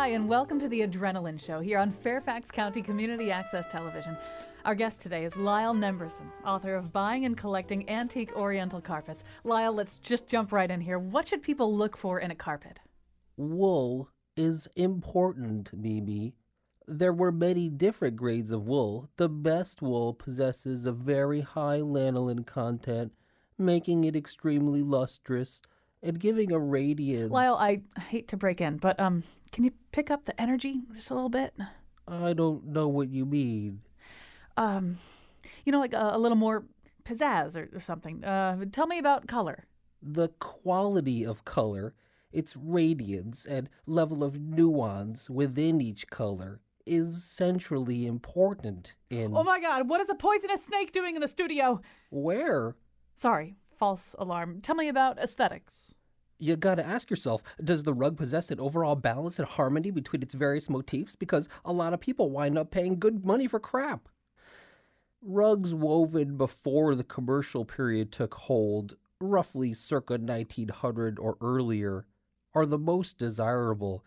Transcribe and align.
Hi, 0.00 0.12
and 0.12 0.30
welcome 0.30 0.58
to 0.60 0.66
the 0.66 0.80
Adrenaline 0.80 1.38
Show 1.38 1.60
here 1.60 1.78
on 1.78 1.90
Fairfax 1.90 2.50
County 2.50 2.80
Community 2.80 3.30
Access 3.30 3.66
Television. 3.70 4.16
Our 4.64 4.74
guest 4.74 5.02
today 5.02 5.26
is 5.26 5.36
Lyle 5.36 5.74
Nemberson, 5.74 6.24
author 6.42 6.74
of 6.74 6.90
Buying 6.90 7.26
and 7.26 7.36
Collecting 7.36 7.86
Antique 7.86 8.34
Oriental 8.34 8.80
Carpets. 8.80 9.24
Lyle, 9.44 9.74
let's 9.74 9.96
just 9.96 10.26
jump 10.26 10.52
right 10.52 10.70
in 10.70 10.80
here. 10.80 10.98
What 10.98 11.28
should 11.28 11.42
people 11.42 11.76
look 11.76 11.98
for 11.98 12.18
in 12.18 12.30
a 12.30 12.34
carpet? 12.34 12.80
Wool 13.36 14.08
is 14.38 14.66
important, 14.74 15.70
Mimi. 15.74 16.34
There 16.88 17.12
were 17.12 17.30
many 17.30 17.68
different 17.68 18.16
grades 18.16 18.52
of 18.52 18.66
wool. 18.66 19.10
The 19.18 19.28
best 19.28 19.82
wool 19.82 20.14
possesses 20.14 20.86
a 20.86 20.92
very 20.92 21.42
high 21.42 21.80
lanolin 21.80 22.46
content, 22.46 23.12
making 23.58 24.04
it 24.04 24.16
extremely 24.16 24.80
lustrous 24.80 25.60
and 26.02 26.18
giving 26.18 26.52
a 26.52 26.58
radiance. 26.58 27.30
Lyle, 27.30 27.56
I 27.56 27.82
hate 28.08 28.28
to 28.28 28.38
break 28.38 28.62
in, 28.62 28.78
but 28.78 28.98
um, 28.98 29.22
can 29.52 29.64
you 29.64 29.72
pick 29.92 30.10
up 30.10 30.24
the 30.24 30.40
energy 30.40 30.82
just 30.94 31.10
a 31.10 31.14
little 31.14 31.28
bit? 31.28 31.54
I 32.06 32.32
don't 32.32 32.66
know 32.66 32.88
what 32.88 33.08
you 33.08 33.24
mean. 33.26 33.82
Um, 34.56 34.98
you 35.64 35.72
know, 35.72 35.80
like 35.80 35.94
a, 35.94 36.10
a 36.14 36.18
little 36.18 36.36
more 36.36 36.64
pizzazz 37.04 37.56
or, 37.56 37.68
or 37.74 37.80
something. 37.80 38.24
Uh, 38.24 38.64
tell 38.72 38.86
me 38.86 38.98
about 38.98 39.26
color. 39.26 39.66
The 40.02 40.28
quality 40.38 41.24
of 41.24 41.44
color, 41.44 41.94
its 42.32 42.56
radiance 42.56 43.44
and 43.44 43.68
level 43.86 44.24
of 44.24 44.40
nuance 44.40 45.28
within 45.28 45.80
each 45.80 46.08
color 46.08 46.60
is 46.86 47.22
centrally 47.22 48.06
important 48.06 48.96
in. 49.10 49.36
Oh 49.36 49.44
my 49.44 49.60
God, 49.60 49.88
what 49.88 50.00
is 50.00 50.08
a 50.08 50.14
poisonous 50.14 50.64
snake 50.64 50.92
doing 50.92 51.14
in 51.14 51.20
the 51.20 51.28
studio? 51.28 51.80
Where? 52.10 52.74
Sorry, 53.14 53.56
false 53.76 54.14
alarm. 54.18 54.60
Tell 54.60 54.74
me 54.74 54.88
about 54.88 55.18
aesthetics. 55.18 55.94
You 56.42 56.56
gotta 56.56 56.84
ask 56.84 57.10
yourself 57.10 57.42
does 57.62 57.82
the 57.82 57.92
rug 57.92 58.16
possess 58.16 58.50
an 58.50 58.60
overall 58.60 58.96
balance 58.96 59.38
and 59.38 59.46
harmony 59.46 59.90
between 59.90 60.22
its 60.22 60.32
various 60.32 60.70
motifs? 60.70 61.14
Because 61.14 61.50
a 61.66 61.72
lot 61.72 61.92
of 61.92 62.00
people 62.00 62.30
wind 62.30 62.56
up 62.56 62.70
paying 62.70 62.98
good 62.98 63.26
money 63.26 63.46
for 63.46 63.60
crap. 63.60 64.08
Rugs 65.20 65.74
woven 65.74 66.38
before 66.38 66.94
the 66.94 67.04
commercial 67.04 67.66
period 67.66 68.10
took 68.10 68.32
hold, 68.34 68.96
roughly 69.20 69.74
circa 69.74 70.14
1900 70.14 71.18
or 71.18 71.36
earlier, 71.42 72.06
are 72.54 72.64
the 72.64 72.78
most 72.78 73.18
desirable 73.18 74.02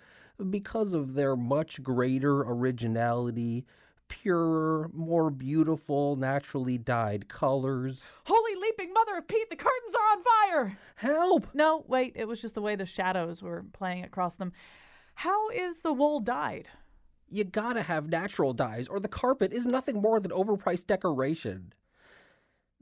because 0.50 0.96
of 0.96 1.14
their 1.14 1.36
much 1.36 1.84
greater 1.84 2.42
originality, 2.42 3.64
purer, 4.14 4.90
more 4.94 5.32
beautiful, 5.32 6.16
naturally 6.16 6.78
dyed 6.78 7.28
colors. 7.28 8.04
Holy 8.26 8.56
leaping 8.56 8.94
mother 8.94 9.18
of 9.18 9.28
Pete, 9.28 9.50
the 9.50 9.56
curtains 9.56 9.96
are 9.96 10.18
on 10.18 10.24
fire! 10.24 10.78
Help! 10.96 11.48
No, 11.56 11.84
wait, 11.88 12.14
it 12.16 12.28
was 12.28 12.40
just 12.40 12.54
the 12.54 12.62
way 12.62 12.76
the 12.76 12.86
shadows 12.86 13.42
were 13.42 13.66
playing 13.74 14.04
across 14.04 14.36
them. 14.36 14.54
How 15.16 15.50
is 15.50 15.80
the 15.80 15.94
wool 15.94 16.20
dyed? 16.20 16.70
You 17.30 17.44
gotta 17.44 17.82
have 17.82 18.10
natural 18.10 18.54
dyes, 18.54 18.88
or 18.88 19.00
the 19.00 19.08
carpet 19.08 19.52
is 19.52 19.66
nothing 19.66 20.00
more 20.00 20.20
than 20.20 20.32
overpriced 20.32 20.86
decoration. 20.86 21.74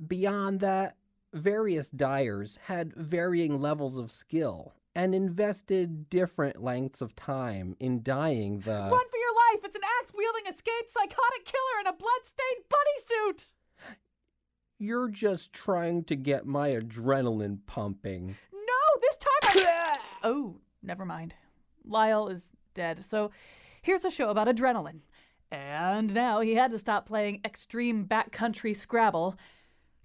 Beyond 0.06 0.60
that, 0.60 0.98
various 1.34 1.90
dyers 1.90 2.60
had 2.66 2.94
varying 2.96 3.62
levels 3.62 3.98
of 3.98 4.12
skill 4.12 4.74
and 4.94 5.16
invested 5.16 6.10
different 6.10 6.62
lengths 6.62 7.00
of 7.00 7.16
time 7.16 7.78
in 7.80 8.04
dyeing 8.04 8.60
the. 8.60 8.90
Run 8.92 9.10
for 9.10 9.18
life! 9.52 9.62
It's 9.64 9.76
an 9.76 9.82
axe 10.02 10.12
wielding, 10.16 10.52
escaped 10.52 10.92
psychotic 10.92 11.46
killer 11.46 11.82
in 11.82 11.88
a 11.88 11.94
blood-stained 11.94 12.66
bunny 12.70 13.36
suit! 13.36 13.48
You're 14.80 15.10
just 15.10 15.54
trying 15.54 16.06
to 16.06 16.16
get 16.16 16.46
my 16.48 16.70
adrenaline 16.70 17.60
pumping. 17.68 18.36
No, 18.52 19.00
this 19.02 19.18
time 19.18 19.66
I. 19.68 19.98
oh, 20.24 20.56
never 20.82 21.06
mind. 21.06 21.36
Lyle 21.86 22.28
is 22.30 22.52
dead. 22.74 23.06
So 23.06 23.30
here's 23.84 24.06
a 24.06 24.12
show 24.12 24.30
about 24.30 24.48
adrenaline. 24.48 25.02
And 25.52 26.14
now 26.14 26.40
he 26.40 26.56
had 26.56 26.72
to 26.72 26.80
stop 26.80 27.06
playing 27.06 27.42
extreme 27.46 28.06
backcountry 28.06 28.76
Scrabble. 28.76 29.38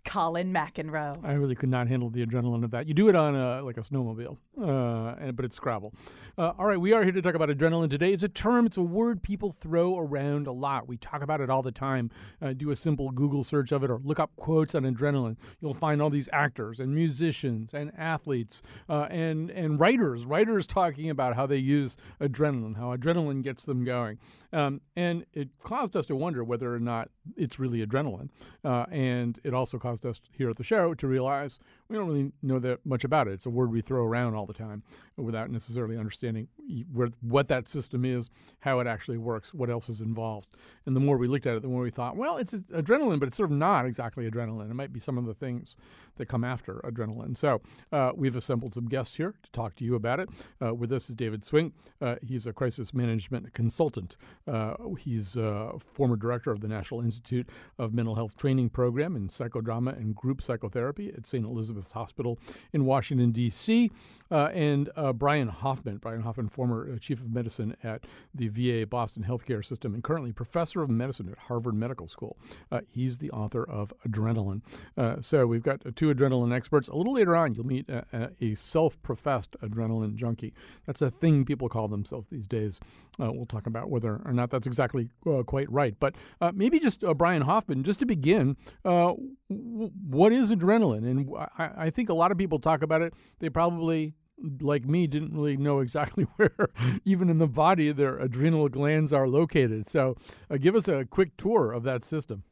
Colin 0.05 0.53
McEnroe. 0.53 1.25
I 1.25 1.33
really 1.33 1.57
could 1.57 1.69
not 1.69 1.89
handle 1.89 2.11
the 2.11 2.25
adrenaline 2.25 2.63
of 2.63 2.71
that. 2.71 2.87
You 2.87 2.95
do 2.95 3.09
it 3.09 3.17
on 3.17 3.35
a, 3.35 3.63
like 3.63 3.77
a 3.77 3.81
snowmobile, 3.81 4.37
uh, 4.61 5.33
but 5.33 5.45
it's 5.45 5.57
Scrabble. 5.57 5.95
Uh, 6.39 6.53
all 6.59 6.67
right, 6.67 6.81
we 6.81 6.93
are 6.93 7.03
here 7.03 7.13
to 7.13 7.23
talk 7.23 7.35
about 7.35 7.49
adrenaline 7.49 7.91
today. 7.91 8.13
It's 8.13 8.23
a 8.23 8.29
term, 8.29 8.67
it's 8.67 8.77
a 8.77 8.83
word 8.83 9.23
people 9.23 9.53
throw 9.53 9.99
around 9.99 10.47
a 10.47 10.53
lot. 10.53 10.87
We 10.87 10.97
talk 10.97 11.23
about 11.23 11.41
it 11.41 11.49
all 11.49 11.63
the 11.63 11.73
time. 11.73 12.11
Uh, 12.41 12.53
do 12.53 12.71
a 12.71 12.77
simple 12.77 13.11
Google 13.11 13.45
search 13.45 13.73
of 13.73 13.83
it 13.85 13.91
or 13.91 14.01
look 14.03 14.21
up 14.21 14.35
quotes 14.37 14.75
on 14.75 14.83
adrenaline. 14.83 15.37
You'll 15.61 15.75
find 15.75 16.03
all 16.03 16.11
these 16.11 16.29
actors 16.33 16.81
and 16.81 16.95
musicians 16.95 17.73
and 17.73 17.91
athletes 17.97 18.63
uh, 18.89 19.07
and, 19.11 19.51
and 19.51 19.81
writers, 19.81 20.27
writers 20.27 20.67
talking 20.67 21.11
about 21.11 21.37
how 21.37 21.47
they 21.47 21.57
use 21.57 21.97
adrenaline, 22.21 22.77
how 22.77 22.95
adrenaline 22.95 23.43
gets 23.43 23.65
them 23.65 23.85
going. 23.85 24.19
Um, 24.53 24.81
and 24.95 25.27
it 25.33 25.49
caused 25.63 25.97
us 25.97 26.07
to 26.07 26.17
wonder 26.17 26.45
whether 26.45 26.75
or 26.75 26.81
not 26.81 27.11
it's 27.37 27.59
really 27.59 27.85
adrenaline. 27.85 28.31
Uh, 28.65 28.87
and 28.91 29.39
it 29.45 29.55
also 29.55 29.79
caused 29.79 30.07
us 30.07 30.21
here 30.33 30.51
at 30.51 30.57
the 30.57 30.65
show 30.65 30.95
to 30.95 31.07
realize 31.07 31.59
we 31.89 31.97
don't 31.97 32.07
really 32.07 32.33
know 32.43 32.59
that 32.59 32.85
much 32.85 33.05
about 33.05 33.29
it. 33.29 33.33
It's 33.33 33.47
a 33.47 33.51
word 33.51 33.71
we 33.71 33.81
throw 33.81 34.05
around 34.05 34.35
all 34.35 34.47
the 34.47 34.53
time 34.53 34.83
without 35.17 35.51
necessarily 35.51 35.97
understanding 35.97 36.49
where, 36.93 37.09
what 37.21 37.49
that 37.49 37.69
system 37.69 38.05
is, 38.05 38.31
how 38.61 38.81
it 38.81 38.87
actually 38.87 39.19
works, 39.19 39.55
what 39.55 39.71
else 39.71 39.89
is 39.89 40.01
involved. 40.01 40.49
And 40.85 40.95
the 40.95 41.01
more 41.01 41.17
we 41.17 41.29
looked 41.29 41.47
at 41.47 41.57
it, 41.57 41.63
the 41.63 41.69
more 41.69 41.83
we 41.83 41.91
thought, 41.91 42.17
well, 42.17 42.37
it's 42.37 42.53
adrenaline, 42.53 43.19
but 43.19 43.29
it's 43.29 43.37
sort 43.37 43.51
of 43.51 43.57
not 43.57 43.87
exactly 43.87 44.29
adrenaline. 44.29 44.71
It 44.71 44.75
might 44.75 44.93
be 44.93 45.01
some 45.01 45.17
of 45.17 45.27
the 45.27 45.35
things 45.35 45.77
that 46.17 46.27
come 46.27 46.45
after 46.45 46.81
adrenaline. 46.85 47.37
So 47.37 47.61
uh, 47.93 48.13
we've 48.15 48.37
assembled 48.37 48.75
some 48.75 48.89
guests 48.89 49.17
here 49.17 49.35
to 49.43 49.53
talk 49.53 49.77
to 49.77 49.85
you 49.85 49.95
about 49.95 50.21
it. 50.21 50.29
Uh, 50.63 50.75
with 50.75 50.93
us 50.93 51.09
is 51.09 51.17
David 51.17 51.45
Swink. 51.45 51.75
Uh, 52.01 52.17
he's 52.23 52.47
a 52.47 52.53
crisis 52.53 52.93
management 52.93 53.53
consultant. 53.55 54.17
Uh, 54.47 54.75
he's 54.99 55.37
a 55.37 55.73
former 55.79 56.17
director 56.17 56.51
of 56.51 56.61
the 56.61 56.69
National 56.69 57.01
Institute 57.01 57.49
of 57.79 57.95
Mental 57.95 58.15
Health 58.15 58.37
Training 58.37 58.71
Program 58.71 59.17
in 59.17 59.29
psychodrama 59.29 59.97
and 59.97 60.15
group 60.15 60.43
psychotherapy 60.43 61.13
at 61.17 61.27
St. 61.27 61.45
Elizabeth's 61.77 61.93
Hospital 61.93 62.39
in 62.73 62.85
Washington, 62.85 63.33
D.C. 63.33 63.91
Uh, 64.31 64.49
and 64.53 64.91
uh, 64.97 65.13
Brian 65.13 65.49
Hoffman, 65.49 65.99
Brian 65.99 66.23
Hoffman, 66.23 66.49
former 66.49 66.91
uh, 66.93 66.99
chief 66.99 67.21
of 67.21 67.33
medicine 67.33 67.77
at 67.85 68.05
the 68.35 68.49
VA 68.49 68.87
Boston 68.87 69.25
Healthcare 69.25 69.65
System 69.65 69.95
and 69.95 70.03
currently 70.03 70.33
professor 70.33 70.83
of 70.83 70.91
medicine 70.91 71.29
at 71.31 71.39
Harvard 71.39 71.75
Medical 71.75 72.09
School. 72.09 72.37
Uh, 72.73 72.81
he's 72.89 73.19
the 73.19 73.31
author 73.31 73.69
of 73.69 73.93
Adrenaline. 74.09 74.63
Uh, 74.97 75.21
so 75.21 75.47
we've 75.47 75.63
got 75.63 75.83
two 75.95 76.13
adrenaline 76.13 76.55
experts. 76.55 76.89
A 76.89 76.97
little 76.97 77.13
later 77.13 77.37
on, 77.37 77.55
you'll 77.55 77.67
meet 77.67 77.89
a, 77.89 78.33
a 78.41 78.55
self 78.55 79.01
professed 79.03 79.57
adrenaline 79.63 80.15
junkie. 80.15 80.55
That's 80.87 81.03
a 81.03 81.11
thing 81.11 81.45
people 81.45 81.69
call 81.69 81.89
themselves 81.89 82.29
these 82.29 82.47
days. 82.47 82.81
We'll 83.19 83.47
talk 83.47 83.67
about 83.67 83.91
whether 83.91 84.21
or 84.25 84.33
not 84.33 84.51
that's 84.51 84.67
exactly 84.67 85.09
quite 85.47 85.71
right. 85.71 85.95
But 85.99 86.17
maybe 86.53 86.79
just 86.79 87.03
Brian 87.17 87.43
Hoffman, 87.43 87.83
just 87.83 87.99
to 88.01 88.07
begin, 88.07 88.57
what 88.83 90.33
is 90.33 90.51
adrenaline? 90.51 91.09
And 91.09 91.31
I 91.77 91.91
think 91.91 92.09
a 92.09 92.15
lot 92.15 92.33
of 92.33 92.39
people 92.39 92.59
talk 92.59 92.83
about 92.83 93.03
it. 93.03 93.15
They 93.39 93.51
probably 93.51 94.15
like 94.61 94.85
me 94.85 95.07
didn't 95.07 95.35
really 95.35 95.57
know 95.57 95.81
exactly 95.81 96.25
where 96.37 96.69
even 97.05 97.29
in 97.29 97.39
the 97.39 97.47
body 97.47 97.93
their 97.93 98.19
adrenal 98.19 98.69
glands 98.69 99.13
are 99.13 99.29
located. 99.29 99.87
So 99.87 100.17
uh, 100.51 100.57
give 100.59 100.75
us 100.75 100.89
a 100.89 101.05
quick 101.05 101.37
tour 101.37 101.73
of 101.73 101.83
that 101.85 102.03
system. 102.03 102.45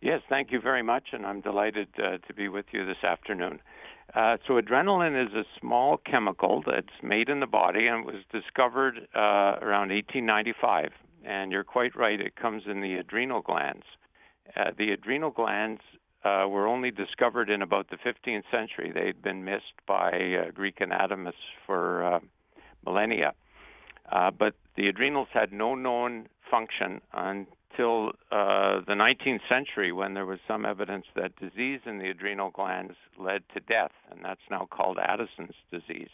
Yes 0.00 0.20
thank 0.28 0.52
you 0.52 0.60
very 0.60 0.82
much 0.82 1.08
and 1.12 1.24
i'm 1.24 1.40
delighted 1.40 1.88
uh, 1.98 2.18
to 2.26 2.34
be 2.34 2.48
with 2.48 2.66
you 2.72 2.86
this 2.86 3.02
afternoon. 3.02 3.60
Uh, 4.14 4.36
so 4.46 4.60
adrenaline 4.60 5.20
is 5.20 5.32
a 5.32 5.44
small 5.58 5.96
chemical 5.96 6.62
that's 6.66 7.02
made 7.02 7.28
in 7.28 7.40
the 7.40 7.46
body 7.46 7.86
and 7.86 8.04
was 8.04 8.22
discovered 8.30 9.08
uh, 9.16 9.58
around 9.62 9.90
1895 9.90 10.90
and 11.24 11.50
you're 11.50 11.64
quite 11.64 11.96
right 11.96 12.20
it 12.20 12.36
comes 12.36 12.62
in 12.66 12.80
the 12.80 12.94
adrenal 12.94 13.40
glands. 13.40 13.84
Uh, 14.56 14.70
the 14.76 14.90
adrenal 14.90 15.30
glands 15.30 15.80
uh, 16.24 16.46
were 16.48 16.66
only 16.66 16.90
discovered 16.90 17.50
in 17.50 17.60
about 17.60 17.90
the 17.90 17.96
15th 17.96 18.44
century. 18.50 18.90
They'd 18.92 19.22
been 19.22 19.44
missed 19.44 19.74
by 19.86 20.10
uh, 20.10 20.50
Greek 20.52 20.80
anatomists 20.80 21.40
for 21.66 22.02
uh, 22.02 22.20
millennia. 22.84 23.34
Uh, 24.10 24.30
but 24.30 24.54
the 24.76 24.88
adrenals 24.88 25.28
had 25.32 25.52
no 25.52 25.74
known 25.74 26.26
function 26.50 27.00
until 27.12 28.12
uh, 28.32 28.80
the 28.86 28.94
19th 28.94 29.40
century 29.48 29.92
when 29.92 30.14
there 30.14 30.26
was 30.26 30.38
some 30.48 30.64
evidence 30.64 31.06
that 31.14 31.36
disease 31.36 31.80
in 31.84 31.98
the 31.98 32.08
adrenal 32.08 32.50
glands 32.50 32.94
led 33.18 33.42
to 33.52 33.60
death, 33.60 33.92
and 34.10 34.24
that's 34.24 34.40
now 34.50 34.66
called 34.70 34.98
Addison's 34.98 35.56
disease. 35.70 36.10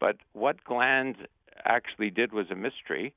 But 0.00 0.16
what 0.32 0.64
gland 0.64 1.16
actually 1.64 2.10
did 2.10 2.32
was 2.32 2.46
a 2.50 2.54
mystery 2.54 3.14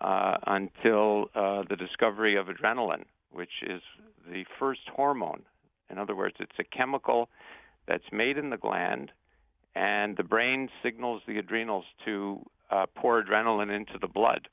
uh, 0.00 0.36
until 0.46 1.28
the 1.34 1.76
discovery 1.76 2.36
of 2.36 2.46
adrenaline, 2.46 3.04
which 3.32 3.62
is 3.62 3.82
the 4.28 4.44
first 4.58 4.82
hormone. 4.94 5.42
In 5.90 5.98
other 5.98 6.14
words, 6.14 6.36
it's 6.40 6.58
a 6.58 6.64
chemical 6.64 7.28
that's 7.86 8.04
made 8.12 8.38
in 8.38 8.50
the 8.50 8.56
gland, 8.56 9.10
and 9.74 10.16
the 10.16 10.22
brain 10.22 10.68
signals 10.82 11.22
the 11.26 11.38
adrenals 11.38 11.84
to 12.04 12.44
uh, 12.70 12.86
pour 12.94 13.22
adrenaline 13.22 13.74
into 13.74 13.98
the 14.00 14.08
blood, 14.08 14.48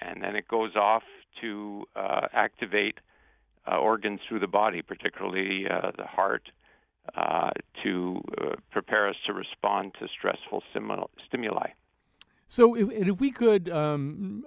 and 0.00 0.22
then 0.22 0.36
it 0.36 0.48
goes 0.48 0.76
off 0.76 1.02
to 1.40 1.84
uh, 1.96 2.26
activate 2.32 2.98
uh, 3.70 3.76
organs 3.76 4.20
through 4.28 4.40
the 4.40 4.46
body, 4.46 4.82
particularly 4.82 5.66
uh, 5.68 5.90
the 5.96 6.06
heart, 6.06 6.50
uh, 7.16 7.50
to 7.82 8.20
uh, 8.40 8.54
prepare 8.70 9.08
us 9.08 9.16
to 9.26 9.32
respond 9.32 9.92
to 9.98 10.06
stressful 10.08 10.62
stimuli. 10.72 11.68
So, 12.50 12.74
if, 12.74 12.90
if 12.90 13.20
we 13.20 13.30
could, 13.30 13.68
um, 13.68 14.42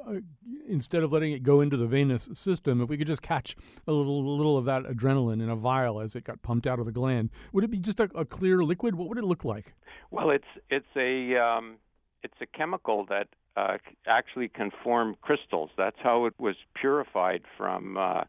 instead 0.67 1.03
of 1.03 1.13
letting 1.13 1.31
it 1.31 1.41
go 1.41 1.61
into 1.61 1.77
the 1.77 1.87
venous 1.87 2.29
system, 2.33 2.81
if 2.81 2.89
we 2.89 2.97
could 2.97 3.07
just 3.07 3.21
catch 3.21 3.55
a 3.87 3.93
little, 3.93 4.35
little 4.35 4.57
of 4.57 4.65
that 4.65 4.83
adrenaline 4.83 5.41
in 5.41 5.49
a 5.49 5.55
vial 5.55 6.01
as 6.01 6.13
it 6.13 6.25
got 6.25 6.41
pumped 6.41 6.67
out 6.67 6.79
of 6.79 6.85
the 6.85 6.91
gland, 6.91 7.29
would 7.53 7.63
it 7.63 7.71
be 7.71 7.79
just 7.79 8.01
a, 8.01 8.09
a 8.13 8.25
clear 8.25 8.61
liquid? 8.61 8.95
What 8.95 9.07
would 9.07 9.17
it 9.17 9.23
look 9.23 9.45
like? 9.45 9.73
Well, 10.11 10.31
it's 10.31 10.43
it's 10.69 10.85
a 10.97 11.37
um, 11.37 11.77
it's 12.23 12.33
a 12.41 12.45
chemical 12.45 13.05
that 13.05 13.29
uh, 13.55 13.77
actually 14.05 14.49
can 14.49 14.71
form 14.83 15.15
crystals. 15.21 15.69
That's 15.77 15.95
how 16.03 16.25
it 16.25 16.33
was 16.37 16.57
purified 16.75 17.43
from 17.57 17.95
uh, 17.95 18.23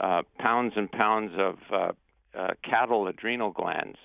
uh, 0.00 0.22
pounds 0.40 0.72
and 0.74 0.90
pounds 0.90 1.30
of 1.38 1.58
uh, 1.72 1.92
uh, 2.36 2.54
cattle 2.68 3.06
adrenal 3.06 3.52
glands 3.52 3.98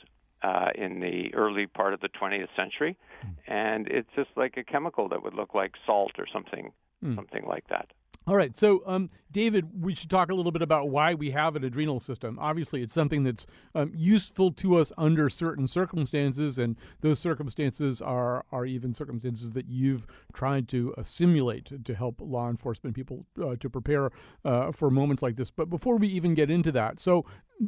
uh, 0.44 0.70
in 0.76 1.00
the 1.00 1.34
early 1.34 1.66
part 1.66 1.96
of 1.96 2.02
the 2.02 2.10
20th 2.10 2.56
century, 2.56 2.96
mm. 3.26 3.36
and 3.48 3.88
it's 3.88 4.10
just 4.16 4.30
like 4.36 4.58
a 4.58 4.64
chemical 4.64 5.10
that 5.10 5.24
would 5.24 5.34
look 5.34 5.54
like 5.54 5.74
salt 5.86 6.14
or 6.18 6.28
something, 6.32 6.72
mm. 7.04 7.16
something 7.16 7.46
like 7.48 7.68
that. 7.70 7.88
All 8.28 8.36
right, 8.36 8.56
so 8.56 8.84
um, 8.86 9.10
David, 9.32 9.82
we 9.82 9.96
should 9.96 10.12
talk 10.12 10.30
a 10.30 10.36
little 10.36 10.52
bit 10.52 10.62
about 10.62 10.90
why 10.90 11.16
we 11.16 11.32
have 11.32 11.56
an 11.56 11.64
adrenal 11.64 12.00
system. 12.00 12.38
Obviously, 12.40 12.84
it's 12.84 12.94
something 12.94 13.24
that's 13.24 13.48
um, 13.74 13.92
useful 13.96 14.52
to 14.52 14.78
us 14.78 14.94
under 14.96 15.28
certain 15.28 15.66
circumstances, 15.66 16.60
and 16.60 16.76
those 17.00 17.18
circumstances 17.18 18.00
are 18.00 18.46
are 18.52 18.64
even 18.68 18.94
circumstances 18.94 19.54
that 19.54 19.68
you've 19.68 20.06
tried 20.34 20.68
to 20.68 20.94
uh, 21.00 21.04
simulate 21.04 21.84
to 21.84 21.96
help 21.96 22.22
law 22.22 22.48
enforcement 22.48 22.96
people 22.96 23.26
uh, 23.42 23.56
to 23.56 23.72
prepare 23.72 24.12
uh, 24.46 24.72
for 24.72 24.92
moments 24.92 25.24
like 25.24 25.36
this. 25.36 25.50
But 25.50 25.72
before 25.72 25.98
we 25.98 26.08
even 26.10 26.36
get 26.36 26.52
into 26.52 26.72
that, 26.74 27.00
so 27.00 27.26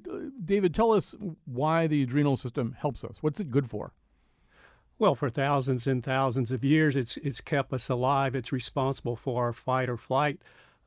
uh, 0.08 0.18
David, 0.46 0.76
tell 0.76 0.92
us 0.92 1.16
why 1.46 1.88
the 1.88 2.04
adrenal 2.04 2.38
system 2.38 2.76
helps 2.78 3.04
us. 3.04 3.18
What's 3.22 3.40
it 3.40 3.50
good 3.50 3.68
for? 3.68 3.94
Well, 5.04 5.16
for 5.16 5.30
thousands 5.30 5.86
and 5.86 6.02
thousands 6.02 6.50
of 6.50 6.64
years, 6.64 6.96
it's 6.96 7.18
it's 7.18 7.42
kept 7.42 7.74
us 7.74 7.90
alive. 7.90 8.36
It's 8.36 8.54
responsible 8.54 9.18
for 9.18 9.44
our 9.44 9.52
fight 9.52 9.90
or 9.90 9.98
flight 9.98 10.40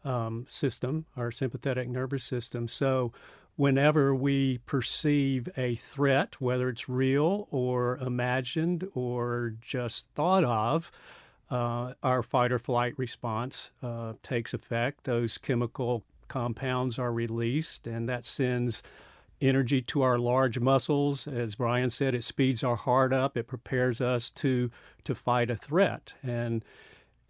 um, 0.06 0.46
system, 0.48 1.04
our 1.18 1.30
sympathetic 1.30 1.86
nervous 1.90 2.24
system. 2.24 2.66
So, 2.66 3.12
whenever 3.56 4.14
we 4.14 4.56
perceive 4.64 5.50
a 5.58 5.74
threat, 5.74 6.40
whether 6.40 6.70
it's 6.70 6.88
real 6.88 7.46
or 7.50 7.98
imagined 7.98 8.88
or 8.94 9.52
just 9.60 10.08
thought 10.14 10.44
of, 10.44 10.90
uh, 11.50 11.92
our 12.02 12.22
fight 12.22 12.52
or 12.52 12.58
flight 12.58 12.94
response 12.96 13.70
uh, 13.82 14.14
takes 14.22 14.54
effect. 14.54 15.04
Those 15.04 15.36
chemical 15.36 16.04
compounds 16.28 16.98
are 16.98 17.12
released, 17.12 17.86
and 17.86 18.08
that 18.08 18.24
sends 18.24 18.82
energy 19.40 19.80
to 19.82 20.02
our 20.02 20.18
large 20.18 20.58
muscles. 20.58 21.26
As 21.26 21.56
Brian 21.56 21.90
said, 21.90 22.14
it 22.14 22.24
speeds 22.24 22.64
our 22.64 22.76
heart 22.76 23.12
up. 23.12 23.36
It 23.36 23.46
prepares 23.46 24.00
us 24.00 24.30
to 24.30 24.70
to 25.04 25.14
fight 25.14 25.50
a 25.50 25.56
threat. 25.56 26.14
And 26.22 26.64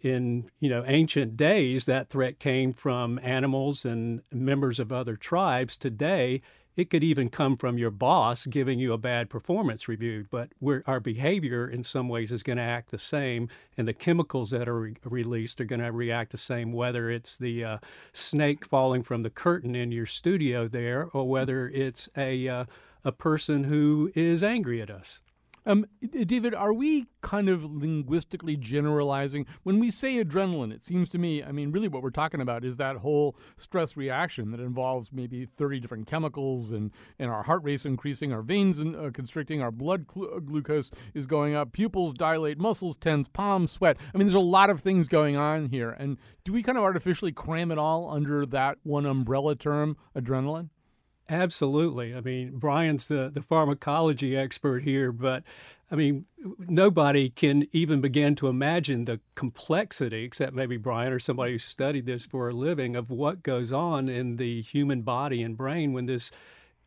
in 0.01 0.49
you 0.59 0.69
know 0.69 0.83
ancient 0.87 1.37
days, 1.37 1.85
that 1.85 2.09
threat 2.09 2.39
came 2.39 2.73
from 2.73 3.19
animals 3.23 3.85
and 3.85 4.21
members 4.31 4.79
of 4.79 4.91
other 4.91 5.15
tribes. 5.15 5.77
Today, 5.77 6.41
it 6.77 6.91
could 6.91 7.03
even 7.03 7.29
come 7.29 7.57
from 7.57 7.77
your 7.77 7.89
boss 7.89 8.45
giving 8.45 8.79
you 8.79 8.93
a 8.93 8.97
bad 8.97 9.29
performance 9.29 9.87
review, 9.87 10.27
but 10.29 10.51
our 10.85 10.99
behavior 10.99 11.67
in 11.67 11.83
some 11.83 12.07
ways 12.07 12.31
is 12.31 12.43
going 12.43 12.57
to 12.57 12.63
act 12.63 12.91
the 12.91 12.99
same, 12.99 13.49
and 13.75 13.87
the 13.87 13.93
chemicals 13.93 14.51
that 14.51 14.69
are 14.69 14.79
re- 14.79 14.95
released 15.03 15.59
are 15.59 15.65
going 15.65 15.81
to 15.81 15.91
react 15.91 16.31
the 16.31 16.37
same, 16.37 16.71
whether 16.71 17.09
it's 17.09 17.37
the 17.37 17.63
uh, 17.63 17.77
snake 18.13 18.63
falling 18.63 19.01
from 19.01 19.23
the 19.23 19.29
curtain 19.31 19.75
in 19.75 19.91
your 19.91 20.05
studio 20.05 20.67
there, 20.67 21.09
or 21.13 21.27
whether 21.27 21.67
it's 21.67 22.07
a, 22.15 22.47
uh, 22.47 22.65
a 23.03 23.11
person 23.11 23.63
who 23.63 24.11
is 24.15 24.43
angry 24.43 24.79
at 24.79 24.91
us. 24.91 25.19
Um, 25.67 25.85
David, 26.01 26.55
are 26.55 26.71
we 26.71 27.07
kind 27.19 27.49
of 27.49 27.65
linguistically 27.65 28.55
generalizing? 28.55 29.45
When 29.63 29.79
we 29.79 29.91
say 29.91 30.23
adrenaline, 30.23 30.71
it 30.71 30.85
seems 30.85 31.09
to 31.09 31.17
me, 31.17 31.43
I 31.43 31.51
mean, 31.51 31.73
really 31.73 31.89
what 31.89 32.01
we're 32.01 32.09
talking 32.09 32.39
about 32.39 32.63
is 32.63 32.77
that 32.77 32.95
whole 32.95 33.35
stress 33.57 33.97
reaction 33.97 34.51
that 34.51 34.61
involves 34.61 35.11
maybe 35.11 35.45
30 35.45 35.81
different 35.81 36.07
chemicals 36.07 36.71
and, 36.71 36.91
and 37.19 37.29
our 37.29 37.43
heart 37.43 37.63
rate 37.63 37.85
increasing, 37.85 38.31
our 38.31 38.41
veins 38.41 38.79
uh, 38.79 39.11
constricting, 39.13 39.61
our 39.61 39.71
blood 39.71 40.05
uh, 40.15 40.39
glucose 40.39 40.89
is 41.13 41.27
going 41.27 41.53
up, 41.53 41.73
pupils 41.73 42.13
dilate, 42.13 42.57
muscles 42.57 42.95
tense, 42.95 43.27
palms 43.27 43.73
sweat. 43.73 43.97
I 44.15 44.17
mean, 44.17 44.25
there's 44.25 44.35
a 44.35 44.39
lot 44.39 44.69
of 44.69 44.79
things 44.79 45.09
going 45.09 45.35
on 45.35 45.67
here. 45.67 45.89
And 45.91 46.17
do 46.45 46.53
we 46.53 46.63
kind 46.63 46.77
of 46.77 46.85
artificially 46.85 47.33
cram 47.33 47.71
it 47.73 47.77
all 47.77 48.09
under 48.09 48.45
that 48.45 48.77
one 48.83 49.05
umbrella 49.05 49.57
term, 49.57 49.97
adrenaline? 50.15 50.69
Absolutely. 51.29 52.15
I 52.15 52.21
mean, 52.21 52.51
Brian's 52.57 53.07
the, 53.07 53.29
the 53.33 53.41
pharmacology 53.41 54.37
expert 54.37 54.83
here, 54.83 55.11
but 55.11 55.43
I 55.91 55.95
mean, 55.95 56.25
nobody 56.59 57.29
can 57.29 57.67
even 57.71 58.01
begin 58.01 58.35
to 58.35 58.47
imagine 58.47 59.05
the 59.05 59.19
complexity, 59.35 60.23
except 60.23 60.53
maybe 60.53 60.77
Brian 60.77 61.11
or 61.11 61.19
somebody 61.19 61.53
who 61.53 61.59
studied 61.59 62.05
this 62.05 62.25
for 62.25 62.49
a 62.49 62.53
living, 62.53 62.95
of 62.95 63.09
what 63.09 63.43
goes 63.43 63.73
on 63.73 64.07
in 64.07 64.37
the 64.37 64.61
human 64.61 65.01
body 65.01 65.43
and 65.43 65.57
brain 65.57 65.93
when 65.93 66.05
this 66.05 66.31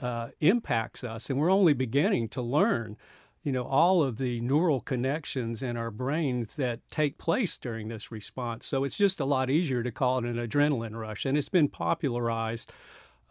uh, 0.00 0.28
impacts 0.40 1.04
us. 1.04 1.28
And 1.28 1.38
we're 1.38 1.50
only 1.50 1.74
beginning 1.74 2.28
to 2.30 2.42
learn, 2.42 2.96
you 3.42 3.52
know, 3.52 3.64
all 3.64 4.02
of 4.02 4.16
the 4.16 4.40
neural 4.40 4.80
connections 4.80 5.62
in 5.62 5.76
our 5.76 5.90
brains 5.90 6.54
that 6.54 6.80
take 6.90 7.18
place 7.18 7.58
during 7.58 7.88
this 7.88 8.10
response. 8.10 8.66
So 8.66 8.84
it's 8.84 8.96
just 8.96 9.20
a 9.20 9.26
lot 9.26 9.50
easier 9.50 9.82
to 9.82 9.90
call 9.90 10.18
it 10.18 10.24
an 10.24 10.36
adrenaline 10.36 10.98
rush. 10.98 11.26
And 11.26 11.36
it's 11.36 11.50
been 11.50 11.68
popularized 11.68 12.72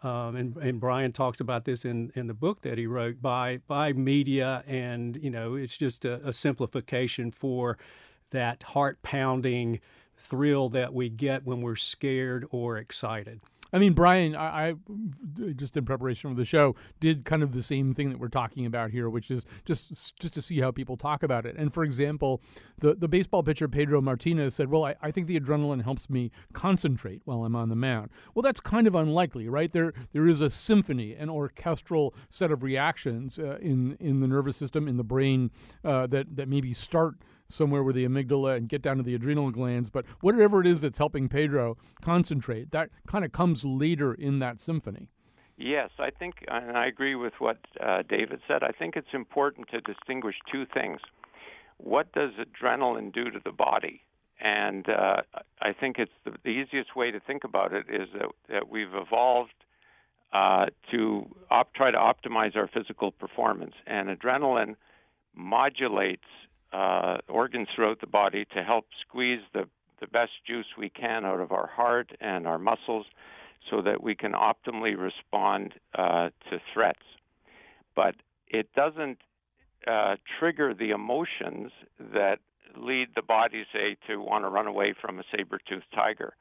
um, 0.02 0.36
and, 0.36 0.56
and 0.56 0.80
Brian 0.80 1.12
talks 1.12 1.40
about 1.40 1.64
this 1.64 1.84
in, 1.84 2.10
in 2.14 2.26
the 2.26 2.34
book 2.34 2.62
that 2.62 2.78
he 2.78 2.86
wrote 2.86 3.20
by 3.20 3.60
by 3.66 3.92
media, 3.92 4.64
and 4.66 5.18
you 5.22 5.30
know 5.30 5.54
it's 5.54 5.76
just 5.76 6.04
a, 6.04 6.26
a 6.26 6.32
simplification 6.32 7.30
for 7.30 7.76
that 8.30 8.62
heart 8.62 9.02
pounding 9.02 9.80
thrill 10.16 10.68
that 10.70 10.94
we 10.94 11.08
get 11.08 11.44
when 11.44 11.60
we're 11.60 11.76
scared 11.76 12.46
or 12.50 12.76
excited. 12.78 13.40
I 13.72 13.78
mean, 13.78 13.92
Brian, 13.92 14.34
I, 14.34 14.70
I, 14.70 14.74
just 15.54 15.76
in 15.76 15.84
preparation 15.84 16.30
for 16.30 16.36
the 16.36 16.44
show 16.44 16.74
did 16.98 17.24
kind 17.24 17.42
of 17.42 17.52
the 17.52 17.62
same 17.62 17.94
thing 17.94 18.10
that 18.10 18.18
we're 18.18 18.28
talking 18.28 18.66
about 18.66 18.90
here, 18.90 19.08
which 19.08 19.30
is 19.30 19.46
just 19.64 20.18
just 20.18 20.34
to 20.34 20.42
see 20.42 20.60
how 20.60 20.70
people 20.70 20.96
talk 20.96 21.22
about 21.22 21.46
it. 21.46 21.56
And 21.56 21.72
for 21.72 21.84
example, 21.84 22.42
the 22.78 22.94
the 22.94 23.08
baseball 23.08 23.42
pitcher 23.42 23.68
Pedro 23.68 24.00
Martinez 24.00 24.54
said, 24.54 24.70
"Well, 24.70 24.84
I, 24.84 24.96
I 25.02 25.10
think 25.10 25.26
the 25.26 25.38
adrenaline 25.38 25.82
helps 25.82 26.10
me 26.10 26.30
concentrate 26.52 27.22
while 27.24 27.44
I'm 27.44 27.56
on 27.56 27.68
the 27.68 27.76
mound." 27.76 28.10
Well, 28.34 28.42
that's 28.42 28.60
kind 28.60 28.86
of 28.86 28.94
unlikely, 28.94 29.48
right? 29.48 29.70
There 29.70 29.92
there 30.12 30.26
is 30.26 30.40
a 30.40 30.50
symphony, 30.50 31.14
an 31.14 31.30
orchestral 31.30 32.14
set 32.28 32.50
of 32.50 32.62
reactions 32.62 33.38
uh, 33.38 33.58
in 33.60 33.96
in 34.00 34.20
the 34.20 34.28
nervous 34.28 34.56
system, 34.56 34.88
in 34.88 34.96
the 34.96 35.04
brain 35.04 35.50
uh, 35.84 36.06
that 36.08 36.36
that 36.36 36.48
maybe 36.48 36.72
start 36.72 37.16
somewhere 37.52 37.82
with 37.82 37.96
the 37.96 38.06
amygdala 38.06 38.56
and 38.56 38.68
get 38.68 38.82
down 38.82 38.96
to 38.96 39.02
the 39.02 39.14
adrenal 39.14 39.50
glands. 39.50 39.90
But 39.90 40.04
whatever 40.20 40.60
it 40.60 40.66
is 40.66 40.80
that's 40.80 40.98
helping 40.98 41.28
Pedro 41.28 41.76
concentrate, 42.02 42.70
that 42.72 42.90
kind 43.06 43.24
of 43.24 43.32
comes 43.32 43.64
later 43.64 44.14
in 44.14 44.38
that 44.40 44.60
symphony. 44.60 45.08
Yes, 45.56 45.90
I 45.98 46.08
think, 46.10 46.36
and 46.48 46.76
I 46.76 46.86
agree 46.86 47.14
with 47.14 47.34
what 47.38 47.58
uh, 47.80 48.02
David 48.08 48.40
said. 48.48 48.62
I 48.62 48.70
think 48.70 48.96
it's 48.96 49.12
important 49.12 49.68
to 49.68 49.80
distinguish 49.82 50.36
two 50.50 50.64
things. 50.64 51.00
What 51.76 52.12
does 52.12 52.30
adrenaline 52.38 53.12
do 53.12 53.30
to 53.30 53.40
the 53.44 53.52
body? 53.52 54.02
And 54.40 54.88
uh, 54.88 55.22
I 55.60 55.74
think 55.74 55.98
it's 55.98 56.12
the, 56.24 56.32
the, 56.44 56.48
easiest 56.48 56.96
way 56.96 57.10
to 57.10 57.20
think 57.20 57.44
about 57.44 57.74
it 57.74 57.86
is 57.90 58.08
that, 58.14 58.30
that 58.48 58.68
we've 58.70 58.94
evolved 58.94 59.52
uh, 60.32 60.66
to 60.90 61.26
op- 61.50 61.74
try 61.74 61.90
to 61.90 61.98
optimize 61.98 62.56
our 62.56 62.66
physical 62.66 63.12
performance, 63.12 63.74
and 63.86 64.08
adrenaline 64.08 64.76
modulates 65.34 66.24
uh, 66.72 67.18
organs 67.28 67.68
throughout 67.74 68.00
the 68.00 68.06
body 68.06 68.46
to 68.54 68.62
help 68.62 68.86
squeeze 69.00 69.40
the, 69.52 69.64
the 70.00 70.06
best 70.06 70.32
juice 70.46 70.66
we 70.78 70.88
can 70.88 71.24
out 71.24 71.40
of 71.40 71.52
our 71.52 71.66
heart 71.66 72.10
and 72.20 72.46
our 72.46 72.58
muscles 72.58 73.06
so 73.70 73.82
that 73.82 74.02
we 74.02 74.14
can 74.14 74.32
optimally 74.32 74.96
respond 74.96 75.74
uh, 75.94 76.30
to 76.48 76.60
threats. 76.72 77.02
But 77.94 78.14
it 78.48 78.68
doesn't 78.74 79.18
uh, 79.86 80.16
trigger 80.38 80.74
the 80.74 80.90
emotions 80.90 81.72
that 81.98 82.38
lead 82.76 83.08
the 83.16 83.22
body, 83.22 83.64
say, 83.72 83.96
to 84.06 84.18
want 84.18 84.44
to 84.44 84.48
run 84.48 84.66
away 84.66 84.94
from 85.00 85.18
a 85.18 85.24
saber-toothed 85.34 85.92
tiger. 85.94 86.34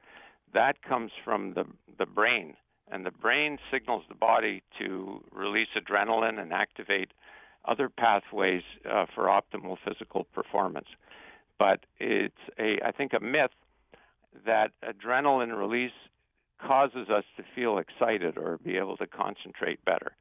That 0.53 0.81
comes 0.81 1.11
from 1.23 1.53
the, 1.53 1.65
the 1.97 2.05
brain, 2.05 2.55
and 2.91 3.05
the 3.05 3.11
brain 3.11 3.57
signals 3.71 4.03
the 4.09 4.15
body 4.15 4.63
to 4.79 5.23
release 5.31 5.69
adrenaline 5.75 6.39
and 6.39 6.53
activate 6.53 7.11
other 7.65 7.89
pathways 7.89 8.63
uh, 8.89 9.05
for 9.13 9.25
optimal 9.25 9.77
physical 9.85 10.25
performance. 10.33 10.87
but 11.57 11.85
it's 11.99 12.33
a 12.57 12.79
I 12.83 12.91
think 12.91 13.13
a 13.13 13.19
myth 13.19 13.51
that 14.45 14.71
adrenaline 14.83 15.55
release 15.57 15.91
causes 16.65 17.09
us 17.09 17.23
to 17.37 17.43
feel 17.55 17.77
excited 17.77 18.37
or 18.37 18.57
be 18.57 18.77
able 18.77 18.97
to 18.97 19.07
concentrate 19.07 19.83
better. 19.85 20.11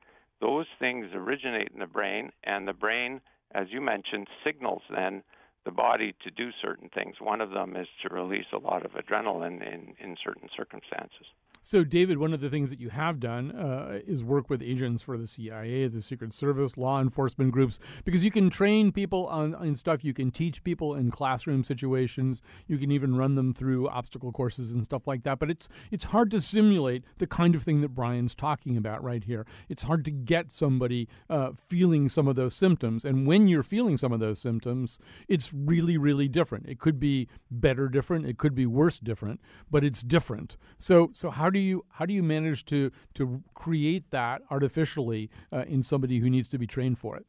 Those 0.41 0.67
things 0.79 1.07
originate 1.15 1.71
in 1.73 1.81
the 1.81 1.87
brain, 1.87 2.31
and 2.45 2.67
the 2.69 2.73
brain, 2.73 3.21
as 3.53 3.67
you 3.71 3.81
mentioned, 3.81 4.29
signals 4.45 4.83
then 4.91 5.23
the 5.65 5.71
body 5.73 6.15
to 6.25 6.31
do 6.31 6.51
certain 6.63 6.89
things. 6.89 7.17
One 7.21 7.41
of 7.41 7.51
them 7.51 7.77
is 7.77 7.89
to 8.03 8.15
release 8.15 8.47
a 8.53 8.59
lot 8.59 8.85
of 8.85 8.93
adrenaline 8.93 9.61
in, 9.61 9.95
in 9.99 10.17
certain 10.25 10.49
circumstances. 10.57 11.27
So, 11.63 11.85
David, 11.85 12.19
one 12.19 12.33
of 12.33 12.41
the 12.41 12.51
things 12.51 12.71
that 12.71 12.81
you 12.81 12.91
have 12.91 13.21
done 13.21 13.53
uh, 13.53 14.01
is 14.07 14.25
work 14.25 14.49
with 14.49 14.63
agents 14.63 15.03
for 15.03 15.19
the 15.19 15.27
CIA, 15.27 15.87
the 15.89 16.03
Secret 16.03 16.33
Service, 16.33 16.77
law 16.77 17.01
enforcement 17.01 17.53
groups, 17.53 17.79
because 18.05 18.25
you 18.25 18.31
can 18.31 18.51
train 18.51 18.93
people 18.93 19.27
on, 19.27 19.55
on 19.55 19.75
stuff. 19.77 20.05
You 20.05 20.15
can 20.15 20.31
teach 20.31 20.65
people 20.65 20.95
in 20.95 21.11
classroom 21.11 21.65
situations. 21.65 22.43
You 22.67 22.79
can 22.79 22.91
even 22.91 23.17
run 23.17 23.35
them 23.35 23.53
through 23.53 23.89
obstacle 23.89 24.33
courses 24.33 24.73
and 24.73 24.85
stuff 24.85 25.07
like 25.07 25.23
that. 25.25 25.39
But 25.39 25.51
it's 25.51 25.69
it's 25.91 26.05
hard 26.05 26.31
to 26.31 26.41
simulate 26.41 27.05
the 27.19 27.27
kind 27.27 27.55
of 27.55 27.63
thing 27.63 27.81
that 27.83 27.91
Brian's 27.91 28.35
talking 28.35 28.77
about 28.77 29.03
right 29.03 29.25
here. 29.25 29.47
It's 29.69 29.83
hard 29.83 30.05
to 30.07 30.11
get 30.11 30.51
somebody 30.53 31.09
uh, 31.29 31.51
feeling 31.57 32.09
some 32.09 32.29
of 32.29 32.37
those 32.37 32.55
symptoms, 32.55 33.05
and 33.05 33.27
when 33.27 33.49
you're 33.49 33.63
feeling 33.63 33.97
some 33.97 34.13
of 34.13 34.21
those 34.21 34.39
symptoms, 34.41 34.99
it's 35.29 35.53
really, 35.53 35.97
really 35.99 36.29
different. 36.29 36.69
It 36.69 36.79
could 36.79 36.99
be 36.99 37.29
better 37.51 37.89
different. 37.89 38.27
It 38.27 38.39
could 38.39 38.55
be 38.55 38.67
worse 38.67 38.99
different, 38.99 39.41
but 39.71 39.85
it's 39.85 40.03
different. 40.03 40.57
So, 40.79 41.11
so 41.13 41.31
how 41.31 41.48
do 41.51 41.59
do 41.59 41.65
you 41.65 41.85
how 41.93 42.07
do 42.07 42.15
you 42.15 42.23
manage 42.23 42.65
to 42.67 42.91
to 43.15 43.43
create 43.55 44.11
that 44.11 44.43
artificially 44.51 45.31
uh, 45.53 45.65
in 45.67 45.83
somebody 45.83 46.19
who 46.19 46.31
needs 46.31 46.49
to 46.49 46.59
be 46.59 46.67
trained 46.67 46.99
for 46.99 47.17
it? 47.17 47.27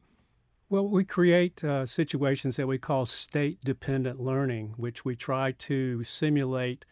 Well, 0.68 0.86
we 0.88 1.04
create 1.04 1.64
uh, 1.64 1.84
situations 1.84 2.56
that 2.56 2.68
we 2.68 2.78
call 2.78 3.04
state 3.04 3.58
dependent 3.64 4.20
learning, 4.20 4.74
which 4.76 5.04
we 5.04 5.16
try 5.16 5.50
to 5.52 6.04
simulate 6.04 6.84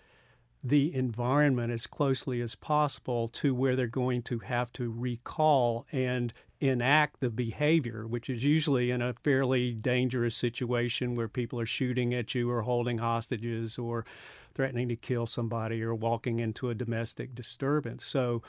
the 0.65 0.93
environment 0.93 1.73
as 1.73 1.87
closely 1.87 2.41
as 2.41 2.57
possible 2.57 3.29
to 3.29 3.55
where 3.55 3.77
they're 3.77 3.87
going 3.87 4.23
to 4.23 4.41
have 4.41 4.73
to 4.73 4.91
recall 4.91 5.87
and 5.93 6.33
enact 6.61 7.21
the 7.21 7.31
behavior, 7.31 8.05
which 8.05 8.29
is 8.29 8.45
usually 8.45 8.91
in 8.91 9.01
a 9.01 9.15
fairly 9.23 9.73
dangerous 9.73 10.35
situation 10.35 11.15
where 11.15 11.29
people 11.29 11.61
are 11.61 11.67
shooting 11.67 12.13
at 12.13 12.35
you 12.35 12.51
or 12.51 12.63
holding 12.63 12.99
hostages 12.99 13.79
or 13.79 14.05
threatening 14.59 14.89
to 14.89 14.97
kill 14.97 15.25
somebody 15.25 15.81
or 15.85 15.95
walking 15.95 16.41
into 16.41 16.69
a 16.69 16.75
domestic 16.75 17.33
disturbance. 17.33 18.05
So 18.05 18.43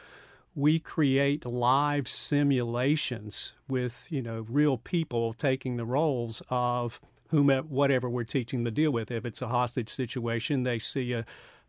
we 0.55 0.79
create 0.79 1.45
live 1.45 2.07
simulations 2.07 3.53
with, 3.67 4.07
you 4.09 4.23
know, 4.23 4.43
real 4.49 4.79
people 4.79 5.33
taking 5.33 5.77
the 5.77 5.85
roles 5.85 6.41
of 6.49 6.99
whomever 7.27 7.67
whatever 7.67 8.09
we're 8.09 8.23
teaching 8.23 8.65
to 8.65 8.71
deal 8.71 8.89
with. 8.89 9.11
If 9.11 9.23
it's 9.23 9.43
a 9.43 9.49
hostage 9.49 9.89
situation, 9.89 10.63
they 10.63 10.79
see 10.79 11.13
a 11.13 11.27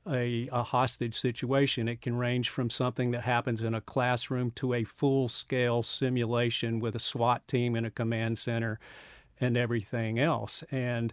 a, 0.09 0.49
a, 0.51 0.63
hostage 0.63 1.21
situation. 1.21 1.87
It 1.87 2.01
can 2.01 2.17
range 2.17 2.49
from 2.49 2.71
something 2.71 3.11
that 3.11 3.25
happens 3.25 3.61
in 3.61 3.75
a 3.75 3.83
classroom 3.83 4.53
to 4.53 4.73
a 4.73 4.85
full 4.85 5.29
scale 5.29 5.83
simulation 5.83 6.79
with 6.79 6.97
a 6.97 6.99
SWAT 6.99 7.47
team 7.47 7.77
in 7.77 7.85
a 7.85 7.91
command 7.91 8.39
center 8.39 8.81
and 9.39 9.59
everything 9.59 10.19
else. 10.19 10.65
And 10.71 11.13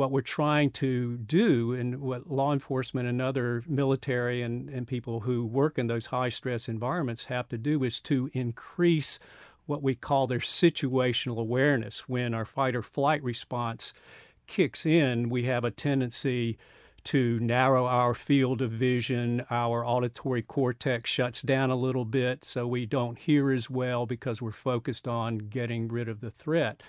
what 0.00 0.10
we're 0.10 0.22
trying 0.22 0.70
to 0.70 1.18
do, 1.18 1.74
and 1.74 2.00
what 2.00 2.30
law 2.30 2.54
enforcement 2.54 3.06
and 3.06 3.20
other 3.20 3.62
military 3.66 4.40
and, 4.40 4.70
and 4.70 4.88
people 4.88 5.20
who 5.20 5.44
work 5.44 5.78
in 5.78 5.88
those 5.88 6.06
high 6.06 6.30
stress 6.30 6.70
environments 6.70 7.26
have 7.26 7.46
to 7.46 7.58
do, 7.58 7.84
is 7.84 8.00
to 8.00 8.30
increase 8.32 9.18
what 9.66 9.82
we 9.82 9.94
call 9.94 10.26
their 10.26 10.38
situational 10.38 11.36
awareness. 11.36 12.08
When 12.08 12.32
our 12.32 12.46
fight 12.46 12.74
or 12.74 12.82
flight 12.82 13.22
response 13.22 13.92
kicks 14.46 14.86
in, 14.86 15.28
we 15.28 15.42
have 15.42 15.64
a 15.64 15.70
tendency 15.70 16.56
to 17.04 17.38
narrow 17.38 17.84
our 17.84 18.14
field 18.14 18.62
of 18.62 18.70
vision. 18.70 19.44
Our 19.50 19.84
auditory 19.84 20.40
cortex 20.40 21.10
shuts 21.10 21.42
down 21.42 21.68
a 21.68 21.76
little 21.76 22.06
bit, 22.06 22.42
so 22.42 22.66
we 22.66 22.86
don't 22.86 23.18
hear 23.18 23.52
as 23.52 23.68
well 23.68 24.06
because 24.06 24.40
we're 24.40 24.52
focused 24.52 25.06
on 25.06 25.36
getting 25.36 25.88
rid 25.88 26.08
of 26.08 26.22
the 26.22 26.30
threat. 26.30 26.82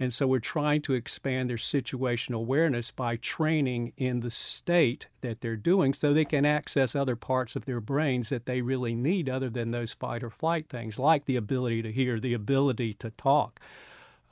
And 0.00 0.14
so 0.14 0.26
we're 0.26 0.38
trying 0.38 0.80
to 0.82 0.94
expand 0.94 1.50
their 1.50 1.58
situational 1.58 2.36
awareness 2.36 2.90
by 2.90 3.16
training 3.16 3.92
in 3.98 4.20
the 4.20 4.30
state 4.30 5.08
that 5.20 5.42
they're 5.42 5.56
doing 5.56 5.92
so 5.92 6.14
they 6.14 6.24
can 6.24 6.46
access 6.46 6.96
other 6.96 7.16
parts 7.16 7.54
of 7.54 7.66
their 7.66 7.82
brains 7.82 8.30
that 8.30 8.46
they 8.46 8.62
really 8.62 8.94
need 8.94 9.28
other 9.28 9.50
than 9.50 9.72
those 9.72 9.92
fight 9.92 10.24
or 10.24 10.30
flight 10.30 10.70
things, 10.70 10.98
like 10.98 11.26
the 11.26 11.36
ability 11.36 11.82
to 11.82 11.92
hear, 11.92 12.18
the 12.18 12.32
ability 12.32 12.94
to 12.94 13.10
talk. 13.10 13.60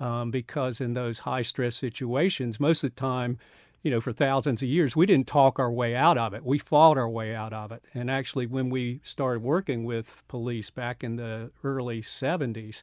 Um, 0.01 0.31
because 0.31 0.81
in 0.81 0.95
those 0.95 1.21
high 1.21 1.43
stress 1.43 1.77
situations, 1.77 2.59
most 2.59 2.83
of 2.83 2.95
the 2.95 3.01
time, 3.01 3.37
you 3.83 3.91
know, 3.91 4.01
for 4.01 4.13
thousands 4.13 4.63
of 4.63 4.69
years, 4.69 4.97
we 4.97 5.05
didn't 5.05 5.27
talk 5.27 5.59
our 5.59 5.71
way 5.71 5.95
out 5.95 6.17
of 6.17 6.33
it. 6.33 6.45
We 6.45 6.59
fought 6.59 6.97
our 6.97 7.09
way 7.09 7.35
out 7.35 7.53
of 7.53 7.73
it. 7.73 7.83
And 7.93 8.11
actually, 8.11 8.47
when 8.47 8.71
we 8.71 9.01
started 9.03 9.43
working 9.43 9.85
with 9.85 10.23
police 10.29 10.71
back 10.71 11.05
in 11.05 11.17
the 11.17 11.51
early 11.63 12.01
70s, 12.01 12.83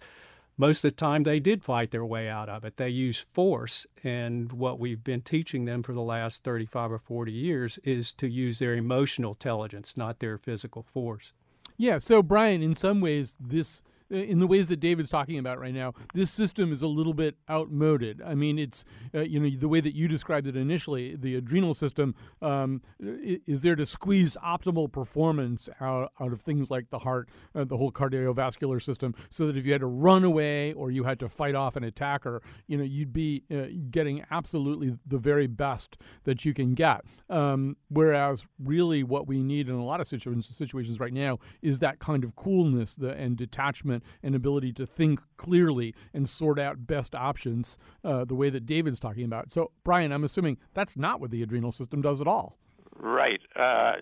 most 0.58 0.86
of 0.86 0.92
the 0.92 0.96
time 0.96 1.24
they 1.24 1.40
did 1.40 1.64
fight 1.64 1.92
their 1.92 2.06
way 2.06 2.30
out 2.30 2.50
of 2.50 2.64
it. 2.64 2.78
They 2.78 2.90
used 2.90 3.26
force. 3.34 3.86
And 4.04 4.52
what 4.52 4.80
we've 4.80 5.04
been 5.04 5.22
teaching 5.22 5.66
them 5.66 5.84
for 5.84 5.94
the 5.94 6.02
last 6.02 6.44
35 6.44 6.94
or 6.94 7.00
40 7.00 7.32
years 7.32 7.78
is 7.84 8.12
to 8.14 8.28
use 8.28 8.60
their 8.60 8.74
emotional 8.74 9.32
intelligence, 9.32 9.98
not 9.98 10.20
their 10.20 10.38
physical 10.38 10.84
force. 10.84 11.34
Yeah. 11.78 11.98
So, 11.98 12.24
Brian, 12.24 12.62
in 12.62 12.74
some 12.74 13.02
ways, 13.02 13.38
this 13.40 13.84
in 14.10 14.40
the 14.40 14.48
ways 14.48 14.68
that 14.68 14.80
David's 14.80 15.10
talking 15.10 15.40
about 15.40 15.60
right 15.60 15.74
now, 15.74 15.94
this 16.14 16.32
system 16.32 16.72
is 16.72 16.82
a 16.82 16.88
little 16.88 17.14
bit 17.14 17.36
outmoded. 17.50 18.22
I 18.22 18.36
mean, 18.36 18.60
it's 18.60 18.86
uh, 19.14 19.22
you 19.22 19.40
know 19.40 19.50
the 19.50 19.68
way 19.68 19.80
that 19.82 19.96
you 19.96 20.08
described 20.08 20.48
it 20.48 20.56
initially. 20.56 21.16
The 21.16 21.36
adrenal 21.36 21.74
system 21.74 22.16
um, 22.42 22.82
is 23.00 23.62
there 23.62 23.76
to 23.76 23.86
squeeze 23.86 24.38
optimal 24.44 24.92
performance 24.92 25.70
out, 25.82 26.12
out 26.20 26.32
of 26.32 26.42
things 26.42 26.70
like 26.70 26.90
the 26.90 27.00
heart, 27.00 27.30
uh, 27.56 27.64
the 27.64 27.78
whole 27.78 27.92
cardiovascular 27.92 28.82
system, 28.82 29.16
so 29.30 29.48
that 29.48 29.58
if 29.58 29.66
you 29.66 29.72
had 29.72 29.82
to 29.82 29.88
run 29.88 30.24
away 30.24 30.74
or 30.74 30.92
you 30.92 31.04
had 31.04 31.20
to 31.20 31.30
fight 31.30 31.56
off 31.56 31.76
an 31.76 31.84
attacker, 31.84 32.42
you 32.68 32.78
know 32.78 32.84
you'd 32.84 33.14
be 33.14 33.44
uh, 33.52 33.66
getting 33.90 34.24
absolutely 34.32 34.98
the 35.06 35.18
very 35.18 35.48
best 35.48 35.98
that 36.24 36.46
you 36.46 36.54
can 36.54 36.74
get. 36.74 37.02
Um, 37.30 37.78
whereas 37.90 38.48
really, 38.60 39.04
what 39.04 39.28
we 39.28 39.42
need 39.42 39.68
in 39.68 39.76
a 39.76 39.84
lot 39.86 40.00
of 40.00 40.08
situations, 40.08 40.56
situations 40.56 41.00
right 41.00 41.14
now 41.14 41.40
is 41.62 41.80
that 41.80 42.00
kind 42.00 42.24
of 42.24 42.36
coolness 42.36 42.96
the, 42.96 43.12
and 43.12 43.36
detachment 43.36 44.04
and 44.24 44.36
ability 44.36 44.74
to 44.74 44.86
think 44.86 45.20
clearly 45.38 45.94
and 46.14 46.28
sort 46.28 46.60
out 46.60 46.88
best 46.88 47.16
options 47.16 47.78
uh, 48.04 48.26
the 48.26 48.36
way 48.36 48.50
that 48.50 48.66
David's 48.66 49.00
talking 49.00 49.26
about. 49.26 49.52
So, 49.52 49.72
Brian, 49.84 50.12
I'm 50.12 50.24
assuming 50.24 50.58
that's 50.74 50.98
not 50.98 51.20
what 51.20 51.32
the 51.32 51.44
adrenal 51.44 51.72
system 51.72 52.02
does 52.02 52.22
at 52.22 52.28
all. 52.28 52.58
Right. 52.98 53.42
Uh, 53.56 53.94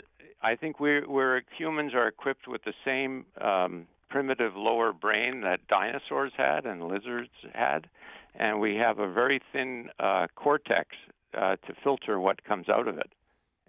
I 0.42 0.56
think 0.56 0.80
we're, 0.80 1.10
we're, 1.10 1.42
humans 1.58 1.94
are 1.94 2.08
equipped 2.08 2.48
with 2.48 2.64
the 2.64 2.74
same 2.86 3.26
um, 3.42 3.88
primitive 4.10 4.56
lower 4.56 4.94
brain 4.94 5.42
that 5.42 5.68
dinosaurs 5.68 6.34
had 6.38 6.66
and 6.66 6.88
lizards 6.88 7.32
had, 7.54 7.88
and 8.36 8.60
we 8.60 8.76
have 8.76 9.00
a 9.00 9.12
very 9.12 9.42
thin 9.52 9.90
uh, 10.00 10.28
cortex 10.36 10.90
uh, 11.36 11.56
to 11.68 11.74
filter 11.84 12.20
what 12.20 12.44
comes 12.44 12.70
out 12.70 12.88
of 12.88 12.98
it. 12.98 13.12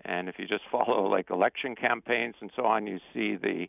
And 0.04 0.28
if 0.28 0.34
you 0.38 0.46
just 0.46 0.64
follow 0.70 1.06
like 1.08 1.30
election 1.30 1.74
campaigns 1.74 2.34
and 2.40 2.50
so 2.54 2.64
on, 2.64 2.86
you 2.86 2.98
see 3.12 3.36
the 3.36 3.66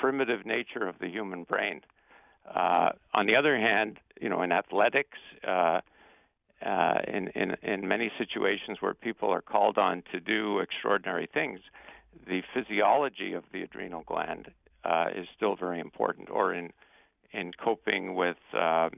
primitive 0.00 0.44
nature 0.44 0.86
of 0.86 0.96
the 1.00 1.08
human 1.08 1.44
brain. 1.44 1.80
Uh, 2.46 2.90
on 3.14 3.26
the 3.26 3.36
other 3.36 3.56
hand, 3.56 3.98
you 4.20 4.28
know, 4.28 4.42
in 4.42 4.52
athletics, 4.52 5.18
uh, 5.46 5.80
uh, 6.64 6.98
in, 7.08 7.28
in 7.28 7.56
in 7.62 7.88
many 7.88 8.10
situations 8.18 8.78
where 8.80 8.94
people 8.94 9.30
are 9.30 9.42
called 9.42 9.78
on 9.78 10.02
to 10.12 10.20
do 10.20 10.60
extraordinary 10.60 11.28
things, 11.32 11.60
the 12.26 12.42
physiology 12.54 13.32
of 13.32 13.44
the 13.52 13.62
adrenal 13.62 14.04
gland 14.06 14.48
uh, 14.84 15.06
is 15.14 15.26
still 15.36 15.56
very 15.56 15.80
important. 15.80 16.30
Or 16.30 16.54
in 16.54 16.72
in 17.32 17.52
coping 17.52 18.14
with 18.14 18.36
uh, 18.54 18.90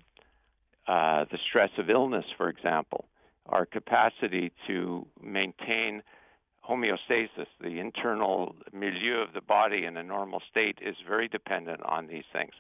uh, 0.87 1.25
the 1.31 1.39
stress 1.49 1.71
of 1.79 1.89
illness, 1.89 2.27
for 2.37 2.49
example, 2.49 3.07
our 3.47 3.65
capacity 3.65 4.53
to 4.67 5.07
maintain 5.23 6.03
homeostasis, 6.69 7.47
the 7.61 7.79
internal 7.79 8.55
milieu 8.73 9.21
of 9.21 9.33
the 9.35 9.41
body 9.41 9.85
in 9.85 9.97
a 9.97 10.03
normal 10.03 10.41
state, 10.51 10.79
is 10.81 10.97
very 11.07 11.29
dependent 11.29 11.83
on 11.85 12.07
these 12.07 12.25
things. 12.33 12.53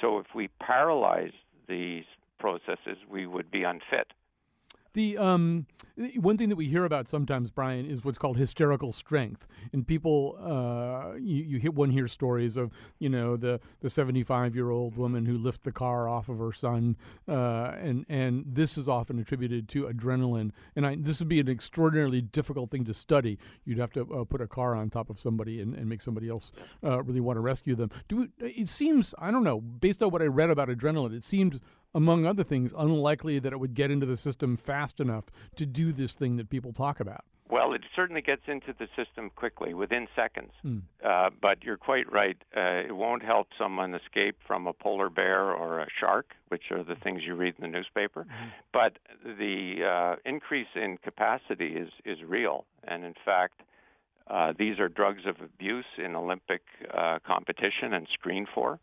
So 0.00 0.18
if 0.18 0.26
we 0.34 0.48
paralyze 0.60 1.32
these 1.68 2.04
processes, 2.38 2.98
we 3.10 3.26
would 3.26 3.50
be 3.50 3.62
unfit. 3.64 4.12
The 4.96 5.18
um, 5.18 5.66
one 6.16 6.38
thing 6.38 6.48
that 6.48 6.56
we 6.56 6.68
hear 6.68 6.86
about 6.86 7.06
sometimes, 7.06 7.50
Brian, 7.50 7.84
is 7.84 8.02
what's 8.02 8.16
called 8.16 8.38
hysterical 8.38 8.92
strength, 8.92 9.46
and 9.74 9.86
people, 9.86 10.38
uh, 10.40 11.16
you, 11.18 11.44
you 11.44 11.58
hear 11.58 11.70
one 11.70 11.90
hear 11.90 12.08
stories 12.08 12.56
of 12.56 12.72
you 12.98 13.10
know 13.10 13.36
the 13.36 13.60
the 13.82 13.90
seventy 13.90 14.22
five 14.22 14.54
year 14.54 14.70
old 14.70 14.96
woman 14.96 15.26
who 15.26 15.36
lifted 15.36 15.64
the 15.64 15.72
car 15.72 16.08
off 16.08 16.30
of 16.30 16.38
her 16.38 16.50
son, 16.50 16.96
uh, 17.28 17.74
and 17.78 18.06
and 18.08 18.46
this 18.48 18.78
is 18.78 18.88
often 18.88 19.18
attributed 19.18 19.68
to 19.68 19.84
adrenaline, 19.84 20.52
and 20.74 20.86
I, 20.86 20.96
this 20.98 21.18
would 21.18 21.28
be 21.28 21.40
an 21.40 21.48
extraordinarily 21.50 22.22
difficult 22.22 22.70
thing 22.70 22.86
to 22.86 22.94
study. 22.94 23.38
You'd 23.66 23.76
have 23.76 23.92
to 23.92 24.00
uh, 24.14 24.24
put 24.24 24.40
a 24.40 24.46
car 24.46 24.74
on 24.74 24.88
top 24.88 25.10
of 25.10 25.20
somebody 25.20 25.60
and, 25.60 25.74
and 25.74 25.90
make 25.90 26.00
somebody 26.00 26.30
else 26.30 26.52
uh, 26.82 27.02
really 27.02 27.20
want 27.20 27.36
to 27.36 27.42
rescue 27.42 27.74
them. 27.74 27.90
Do 28.08 28.22
it, 28.22 28.30
it 28.38 28.68
seems 28.68 29.14
I 29.18 29.30
don't 29.30 29.44
know 29.44 29.60
based 29.60 30.02
on 30.02 30.08
what 30.08 30.22
I 30.22 30.26
read 30.26 30.48
about 30.48 30.68
adrenaline, 30.68 31.14
it 31.14 31.22
seemed 31.22 31.60
among 31.96 32.26
other 32.26 32.44
things, 32.44 32.74
unlikely 32.76 33.38
that 33.38 33.52
it 33.54 33.58
would 33.58 33.74
get 33.74 33.90
into 33.90 34.04
the 34.04 34.18
system 34.18 34.54
fast 34.54 35.00
enough 35.00 35.24
to 35.56 35.64
do 35.64 35.92
this 35.92 36.14
thing 36.14 36.36
that 36.36 36.50
people 36.50 36.72
talk 36.72 37.00
about. 37.00 37.24
Well, 37.48 37.72
it 37.72 37.82
certainly 37.94 38.20
gets 38.22 38.42
into 38.48 38.74
the 38.78 38.88
system 38.96 39.30
quickly, 39.34 39.72
within 39.72 40.08
seconds. 40.14 40.50
Mm. 40.64 40.82
Uh, 41.02 41.30
but 41.40 41.62
you're 41.62 41.76
quite 41.78 42.10
right. 42.12 42.36
Uh, 42.54 42.88
it 42.88 42.94
won't 42.94 43.22
help 43.22 43.48
someone 43.56 43.94
escape 43.94 44.36
from 44.46 44.66
a 44.66 44.72
polar 44.72 45.08
bear 45.08 45.52
or 45.52 45.80
a 45.80 45.86
shark, 45.98 46.34
which 46.48 46.64
are 46.70 46.82
the 46.82 46.96
things 46.96 47.22
you 47.24 47.34
read 47.34 47.54
in 47.56 47.62
the 47.62 47.68
newspaper. 47.68 48.24
Mm-hmm. 48.24 48.48
But 48.72 48.98
the 49.24 49.76
uh, 49.88 50.16
increase 50.28 50.66
in 50.74 50.98
capacity 50.98 51.76
is, 51.76 51.88
is 52.04 52.18
real. 52.26 52.66
And 52.86 53.04
in 53.04 53.14
fact, 53.24 53.62
uh, 54.28 54.52
these 54.58 54.78
are 54.80 54.88
drugs 54.88 55.22
of 55.24 55.36
abuse 55.40 55.86
in 56.04 56.16
Olympic 56.16 56.62
uh, 56.92 57.20
competition 57.24 57.94
and 57.94 58.06
screened 58.12 58.48
for. 58.52 58.80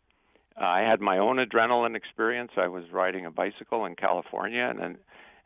I 0.56 0.80
had 0.80 1.00
my 1.00 1.18
own 1.18 1.36
adrenaline 1.36 1.96
experience. 1.96 2.52
I 2.56 2.68
was 2.68 2.84
riding 2.92 3.26
a 3.26 3.30
bicycle 3.30 3.84
in 3.86 3.96
California, 3.96 4.62
and 4.62 4.80
an 4.80 4.98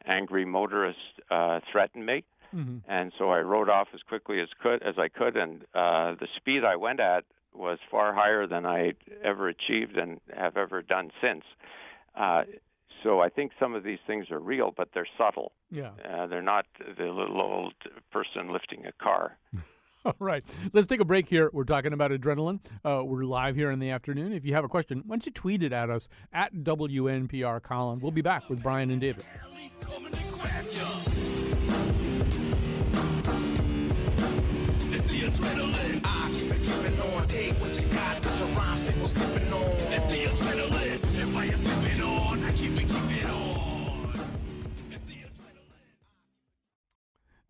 angry 0.07 0.45
motorist 0.45 0.99
uh, 1.31 1.61
threatened 1.73 2.05
me 2.05 2.25
Mm-hmm. 2.55 2.79
And 2.91 3.13
so 3.19 3.31
I 3.31 3.41
rode 3.41 3.69
off 3.69 3.89
as 3.95 4.01
quickly 4.03 4.41
as 4.41 4.49
could 4.61 4.83
as 4.83 4.95
I 4.99 5.09
could, 5.09 5.37
and 5.37 5.63
uh, 5.75 6.15
the 6.19 6.29
speed 6.37 6.65
I 6.65 6.77
went 6.77 7.01
at 7.01 7.25
was 7.55 7.79
far 7.91 8.15
higher 8.15 8.47
than 8.47 8.65
I 8.65 8.93
ever 9.23 9.49
achieved 9.49 9.97
and 9.97 10.21
have 10.35 10.57
ever 10.57 10.83
done 10.83 11.11
since. 11.21 11.45
Uh, 12.15 12.45
so 13.03 13.21
I 13.21 13.29
think 13.29 13.53
some 13.61 13.75
of 13.75 13.85
these 13.85 13.99
things 14.07 14.31
are 14.31 14.39
real, 14.39 14.73
but 14.77 14.89
they're 14.93 15.09
subtle. 15.17 15.53
Yeah, 15.71 15.91
uh, 16.09 16.27
they're 16.27 16.43
not 16.43 16.67
the 16.79 17.05
little 17.05 17.41
old 17.41 17.75
person 18.11 18.53
lifting 18.53 18.87
a 18.87 18.93
car. 18.93 19.37
All 20.09 20.15
right. 20.21 20.43
Let's 20.73 20.87
take 20.87 21.01
a 21.01 21.05
break 21.05 21.29
here. 21.29 21.51
We're 21.53 21.65
talking 21.65 21.93
about 21.93 22.13
adrenaline. 22.13 22.61
Uh, 22.83 23.05
we're 23.05 23.25
live 23.25 23.57
here 23.57 23.71
in 23.71 23.79
the 23.79 23.91
afternoon. 23.91 24.33
If 24.33 24.47
you 24.47 24.55
have 24.55 24.65
a 24.65 24.69
question, 24.69 25.03
why 25.05 25.17
don't 25.17 25.27
you 25.27 25.33
tweet 25.33 25.63
it 25.63 25.73
at 25.73 25.91
us 25.91 26.09
at 26.33 26.55
WNPR 26.55 27.63
Colin? 27.63 28.01
We'll 28.01 28.11
be 28.11 28.23
back 28.23 28.49
with 28.49 28.63
Brian 28.63 28.91
and 28.91 29.03
David. 29.03 29.27
Take 37.27 37.61
what 37.61 37.79
you 37.79 37.87
got, 37.89 38.25
your 38.39 38.49
rhymes 38.57 38.85
people 38.85 39.05
slipping 39.05 39.53
on. 39.53 39.61
It's 39.93 40.07
the 40.07 40.25
adrenaline. 40.25 40.99
Slipping 41.55 42.01
on, 42.01 42.18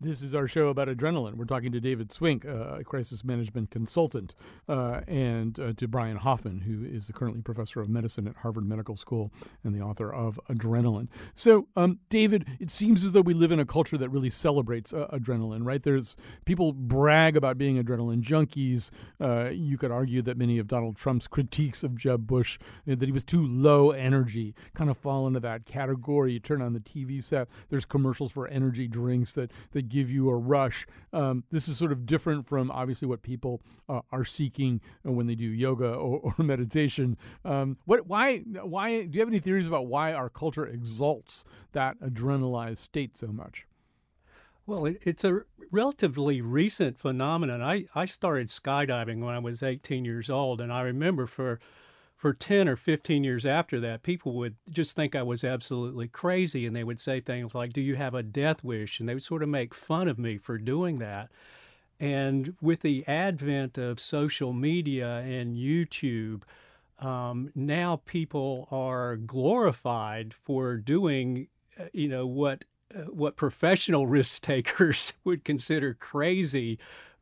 This 0.01 0.21
is 0.21 0.33
our 0.33 0.47
show 0.47 0.69
about 0.69 0.87
adrenaline. 0.87 1.33
We're 1.33 1.43
talking 1.43 1.73
to 1.73 1.81
David 1.81 2.13
Swink, 2.13 2.45
a 2.45 2.81
crisis 2.85 3.25
management 3.25 3.69
consultant, 3.69 4.33
uh, 4.69 5.01
and 5.09 5.59
uh, 5.59 5.73
to 5.73 5.89
Brian 5.89 6.15
Hoffman, 6.15 6.61
who 6.61 6.85
is 6.85 7.11
currently 7.13 7.41
professor 7.41 7.81
of 7.81 7.89
medicine 7.89 8.25
at 8.25 8.37
Harvard 8.37 8.65
Medical 8.65 8.95
School 8.95 9.33
and 9.61 9.75
the 9.75 9.81
author 9.81 10.09
of 10.09 10.39
Adrenaline. 10.49 11.09
So, 11.35 11.67
um, 11.75 11.99
David, 12.07 12.47
it 12.61 12.69
seems 12.69 13.03
as 13.03 13.11
though 13.11 13.19
we 13.19 13.33
live 13.33 13.51
in 13.51 13.59
a 13.59 13.65
culture 13.65 13.97
that 13.97 14.07
really 14.07 14.29
celebrates 14.29 14.93
uh, 14.93 15.07
adrenaline, 15.11 15.65
right? 15.65 15.83
There's 15.83 16.15
people 16.45 16.71
brag 16.71 17.35
about 17.35 17.57
being 17.57 17.75
adrenaline 17.83 18.21
junkies. 18.21 18.91
Uh, 19.19 19.49
you 19.49 19.77
could 19.77 19.91
argue 19.91 20.21
that 20.21 20.37
many 20.37 20.59
of 20.59 20.69
Donald 20.69 20.95
Trump's 20.95 21.27
critiques 21.27 21.83
of 21.83 21.97
Jeb 21.97 22.25
Bush, 22.25 22.57
uh, 22.89 22.95
that 22.95 23.05
he 23.05 23.11
was 23.11 23.25
too 23.25 23.45
low 23.45 23.91
energy, 23.91 24.55
kind 24.75 24.89
of 24.89 24.97
fall 24.97 25.27
into 25.27 25.41
that 25.41 25.65
category. 25.65 26.31
You 26.31 26.39
turn 26.39 26.61
on 26.61 26.71
the 26.71 26.79
TV 26.79 27.21
set, 27.21 27.49
there's 27.67 27.83
commercials 27.83 28.31
for 28.31 28.47
energy 28.47 28.87
drinks 28.87 29.33
that 29.33 29.51
that 29.71 29.88
give 29.89 30.09
you 30.09 30.29
a 30.29 30.35
rush. 30.35 30.87
Um, 31.11 31.43
this 31.51 31.67
is 31.67 31.77
sort 31.77 31.91
of 31.91 32.05
different 32.05 32.47
from 32.47 32.71
obviously 32.71 33.07
what 33.07 33.21
people 33.21 33.61
uh, 33.87 34.01
are 34.11 34.25
seeking 34.25 34.81
when 35.03 35.27
they 35.27 35.35
do 35.35 35.45
yoga 35.45 35.93
or, 35.93 36.33
or 36.37 36.43
meditation. 36.43 37.17
Um, 37.43 37.77
what? 37.85 38.07
Why? 38.07 38.39
Why? 38.39 39.03
Do 39.03 39.17
you 39.17 39.19
have 39.21 39.29
any 39.29 39.39
theories 39.39 39.67
about 39.67 39.87
why 39.87 40.13
our 40.13 40.29
culture 40.29 40.65
exalts 40.65 41.45
that 41.73 41.99
adrenalized 41.99 42.77
state 42.77 43.17
so 43.17 43.27
much? 43.27 43.65
Well, 44.65 44.85
it, 44.85 45.01
it's 45.01 45.23
a 45.23 45.41
relatively 45.71 46.41
recent 46.41 46.99
phenomenon. 46.99 47.61
I, 47.61 47.85
I 47.95 48.05
started 48.05 48.47
skydiving 48.47 49.19
when 49.19 49.33
I 49.33 49.39
was 49.39 49.63
18 49.63 50.05
years 50.05 50.29
old, 50.29 50.61
and 50.61 50.71
I 50.71 50.81
remember 50.81 51.25
for 51.25 51.59
for 52.19 52.33
10 52.33 52.67
or 52.67 52.75
15 52.75 53.23
years 53.23 53.45
after 53.45 53.79
that, 53.79 54.03
people 54.03 54.33
would 54.33 54.57
just 54.69 54.93
think 54.93 55.15
I 55.15 55.23
was 55.23 55.45
absolutely 55.45 56.09
crazy. 56.09 56.65
And 56.65 56.75
they 56.75 56.83
would 56.83 56.99
say 56.99 57.21
things 57.21 57.55
like, 57.55 57.71
Do 57.71 57.79
you 57.79 57.95
have 57.95 58.13
a 58.13 58.21
death 58.21 58.61
wish? 58.61 58.99
And 58.99 59.07
they 59.07 59.13
would 59.13 59.23
sort 59.23 59.41
of 59.41 59.47
make 59.47 59.73
fun 59.73 60.09
of 60.09 60.19
me 60.19 60.37
for 60.37 60.57
doing 60.57 60.97
that. 60.97 61.31
And 61.97 62.57
with 62.61 62.81
the 62.81 63.07
advent 63.07 63.77
of 63.77 64.01
social 64.01 64.51
media 64.51 65.19
and 65.19 65.55
YouTube, 65.55 66.41
um, 66.99 67.53
now 67.55 68.01
people 68.05 68.67
are 68.69 69.15
glorified 69.15 70.33
for 70.33 70.75
doing, 70.75 71.47
uh, 71.79 71.85
you 71.93 72.09
know, 72.09 72.27
what 72.27 72.65
uh, 72.93 73.03
what 73.03 73.37
professional 73.37 74.07
risk 74.17 74.41
takers 74.41 75.13
would 75.23 75.45
consider 75.45 75.93
crazy 75.93 76.79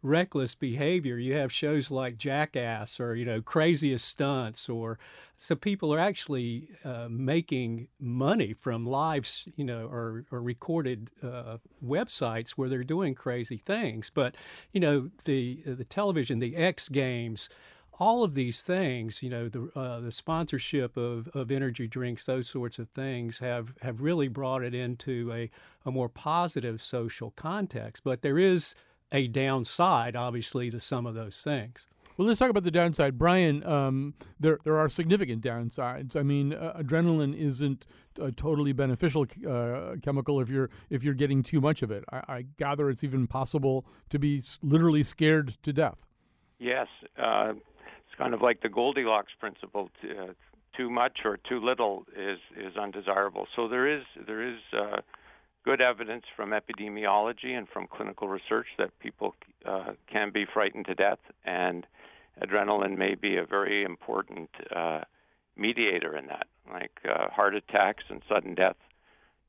reckless 0.08 0.56
behavior. 0.56 1.18
You 1.18 1.36
have 1.36 1.52
shows 1.52 1.92
like 1.92 2.18
Jackass 2.18 3.00
or, 3.00 3.16
you 3.16 3.26
know, 3.26 3.42
Craziest 3.42 4.06
Stunts 4.06 4.70
or 4.70 4.98
so 5.36 5.56
people 5.56 5.94
are 5.94 6.00
actually 6.00 6.70
uh, 6.84 7.08
making 7.10 7.90
money 8.00 8.54
from 8.54 8.86
lives, 8.86 9.48
you 9.56 9.64
know, 9.64 9.86
or, 9.86 10.26
or 10.32 10.42
recorded 10.42 11.12
uh, 11.22 11.58
websites 11.86 12.52
where 12.52 12.70
they're 12.70 12.84
doing 12.84 13.14
crazy 13.14 13.58
things. 13.58 14.10
But, 14.10 14.36
you 14.72 14.80
know, 14.80 15.12
the 15.26 15.62
the 15.66 15.86
television, 15.86 16.40
the 16.40 16.56
X 16.56 16.90
Games, 16.90 17.50
all 18.00 18.24
of 18.24 18.34
these 18.34 18.64
things, 18.64 19.22
you 19.22 19.30
know, 19.30 19.50
the 19.50 19.70
uh, 19.76 20.00
the 20.00 20.12
sponsorship 20.12 20.98
of, 20.98 21.28
of 21.30 21.52
energy 21.52 21.88
drinks, 21.88 22.26
those 22.26 22.50
sorts 22.50 22.80
of 22.80 22.90
things 22.90 23.40
have, 23.40 23.74
have 23.82 24.02
really 24.02 24.28
brought 24.28 24.64
it 24.64 24.74
into 24.74 25.32
a, 25.32 25.50
a 25.86 25.92
more 25.92 26.10
positive 26.10 26.82
social 26.82 27.32
context. 27.36 28.04
But 28.04 28.22
there 28.22 28.40
is 28.40 28.76
a 29.12 29.28
downside, 29.28 30.16
obviously, 30.16 30.70
to 30.70 30.80
some 30.80 31.06
of 31.06 31.16
those 31.16 31.42
things. 31.42 31.88
Well, 32.18 32.28
let's 32.28 32.40
talk 32.40 32.50
about 32.50 32.64
the 32.64 32.72
downside, 32.72 33.18
Brian. 33.20 33.64
Um, 33.64 34.16
there 34.40 34.58
there 34.64 34.78
are 34.78 34.90
significant 34.90 35.44
downsides. 35.44 36.16
I 36.16 36.24
mean, 36.24 36.52
uh, 36.52 36.74
adrenaline 36.82 37.38
isn't 37.38 37.86
a 38.20 38.32
totally 38.32 38.74
beneficial 38.74 39.28
uh, 39.48 39.98
chemical 40.02 40.42
if 40.42 40.50
you're 40.50 40.72
if 40.90 41.04
you're 41.04 41.14
getting 41.14 41.44
too 41.44 41.62
much 41.62 41.84
of 41.84 41.92
it. 41.92 42.04
I, 42.12 42.18
I, 42.28 42.46
gather 42.58 42.90
it's 42.90 43.04
even 43.04 43.28
possible 43.28 43.86
to 44.10 44.18
be 44.18 44.42
literally 44.64 45.04
scared 45.04 45.62
to 45.62 45.72
death. 45.72 46.08
Yes, 46.58 46.88
uh, 47.20 47.54
it's 47.54 48.16
kind 48.18 48.34
of 48.34 48.42
like 48.42 48.62
the 48.62 48.70
Goldilocks 48.70 49.34
principle. 49.40 49.92
Uh, 50.04 50.34
too 50.76 50.90
much 50.90 51.20
or 51.24 51.38
too 51.38 51.60
little 51.60 52.06
is 52.16 52.40
is 52.56 52.76
undesirable. 52.78 53.48
So 53.56 53.68
there 53.68 53.88
is 53.88 54.04
there 54.26 54.42
is 54.42 54.60
uh, 54.74 55.02
good 55.68 55.82
evidence 55.82 56.24
from 56.34 56.52
epidemiology 56.52 57.52
and 57.58 57.68
from 57.68 57.88
clinical 57.88 58.30
research 58.30 58.68
that 58.78 58.98
people 59.00 59.36
uh, 59.66 59.92
can 60.10 60.32
be 60.32 60.46
frightened 60.46 60.86
to 60.86 60.96
death, 60.96 61.20
and 61.44 61.86
adrenaline 62.42 62.98
may 62.98 63.16
be 63.16 63.36
a 63.36 63.44
very 63.46 63.84
important 63.84 64.50
uh, 64.74 65.02
mediator 65.58 66.16
in 66.16 66.28
that. 66.28 66.48
Like 66.72 66.94
uh, 67.04 67.30
heart 67.30 67.54
attacks 67.54 68.06
and 68.10 68.22
sudden 68.30 68.56
death 68.56 68.78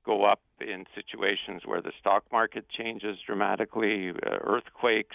go 0.05 0.25
up 0.25 0.41
in 0.61 0.87
situations 0.93 1.63
where 1.65 1.81
the 1.81 1.93
stock 2.01 2.25
market 2.33 2.69
changes 2.69 3.19
dramatically, 3.25 4.11
uh, 4.11 4.39
earthquakes, 4.41 5.15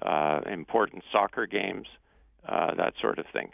uh, 0.00 0.40
important 0.50 1.04
soccer 1.12 1.46
games, 1.46 1.86
uh, 2.48 2.74
that 2.76 2.94
sort 2.98 3.18
of 3.18 3.26
thing 3.30 3.50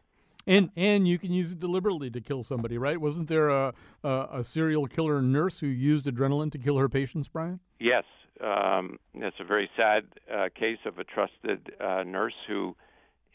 and 0.51 0.71
and 0.77 1.07
you 1.07 1.19
can 1.19 1.33
use 1.33 1.53
it 1.53 1.61
deliberately 1.61 2.11
to 2.11 2.21
kill 2.21 2.43
somebody, 2.43 2.77
right? 2.77 3.01
Wasn't 3.01 3.29
there 3.29 3.49
a 3.49 3.73
a, 4.03 4.29
a 4.33 4.45
serial 4.45 4.87
killer 4.87 5.23
nurse 5.23 5.61
who 5.61 5.69
used 5.69 6.07
adrenaline 6.07 6.51
to 6.53 6.59
kill 6.59 6.77
her 6.79 6.89
patients, 6.89 7.29
Brian? 7.29 7.61
Yes, 7.79 8.05
um, 8.43 8.99
that's 9.19 9.37
a 9.39 9.45
very 9.45 9.71
sad 9.77 10.05
uh, 10.33 10.49
case 10.55 10.79
of 10.85 10.99
a 10.99 11.05
trusted 11.05 11.73
uh, 11.81 12.03
nurse 12.03 12.35
who 12.49 12.75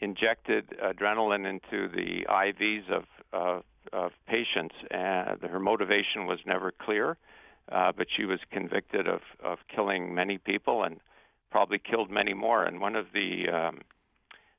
injected 0.00 0.74
adrenaline 0.84 1.48
into 1.48 1.88
the 1.88 2.26
IVs 2.28 2.90
of 2.90 3.04
of, 3.32 3.62
of 3.92 4.12
patients, 4.28 4.74
and 4.90 5.40
her 5.42 5.60
motivation 5.60 6.26
was 6.26 6.38
never 6.46 6.70
clear. 6.70 7.16
Uh, 7.72 7.90
but 7.96 8.06
she 8.16 8.24
was 8.24 8.38
convicted 8.52 9.08
of 9.08 9.22
of 9.42 9.58
killing 9.74 10.14
many 10.14 10.38
people 10.38 10.84
and 10.84 11.00
probably 11.50 11.78
killed 11.78 12.10
many 12.10 12.34
more. 12.34 12.64
And 12.64 12.80
one 12.80 12.94
of 12.94 13.06
the 13.14 13.48
um, 13.48 13.80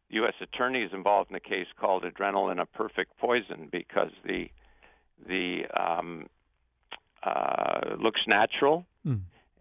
U.S. 0.09 0.33
attorneys 0.41 0.91
involved 0.93 1.29
in 1.29 1.35
a 1.35 1.39
case 1.39 1.67
called 1.79 2.03
adrenaline 2.03 2.61
a 2.61 2.65
perfect 2.65 3.17
poison 3.17 3.69
because 3.71 4.11
the 4.25 4.49
the 5.27 5.63
um, 5.77 6.27
uh, 7.23 7.95
looks 7.99 8.21
natural 8.27 8.85
mm. 9.05 9.19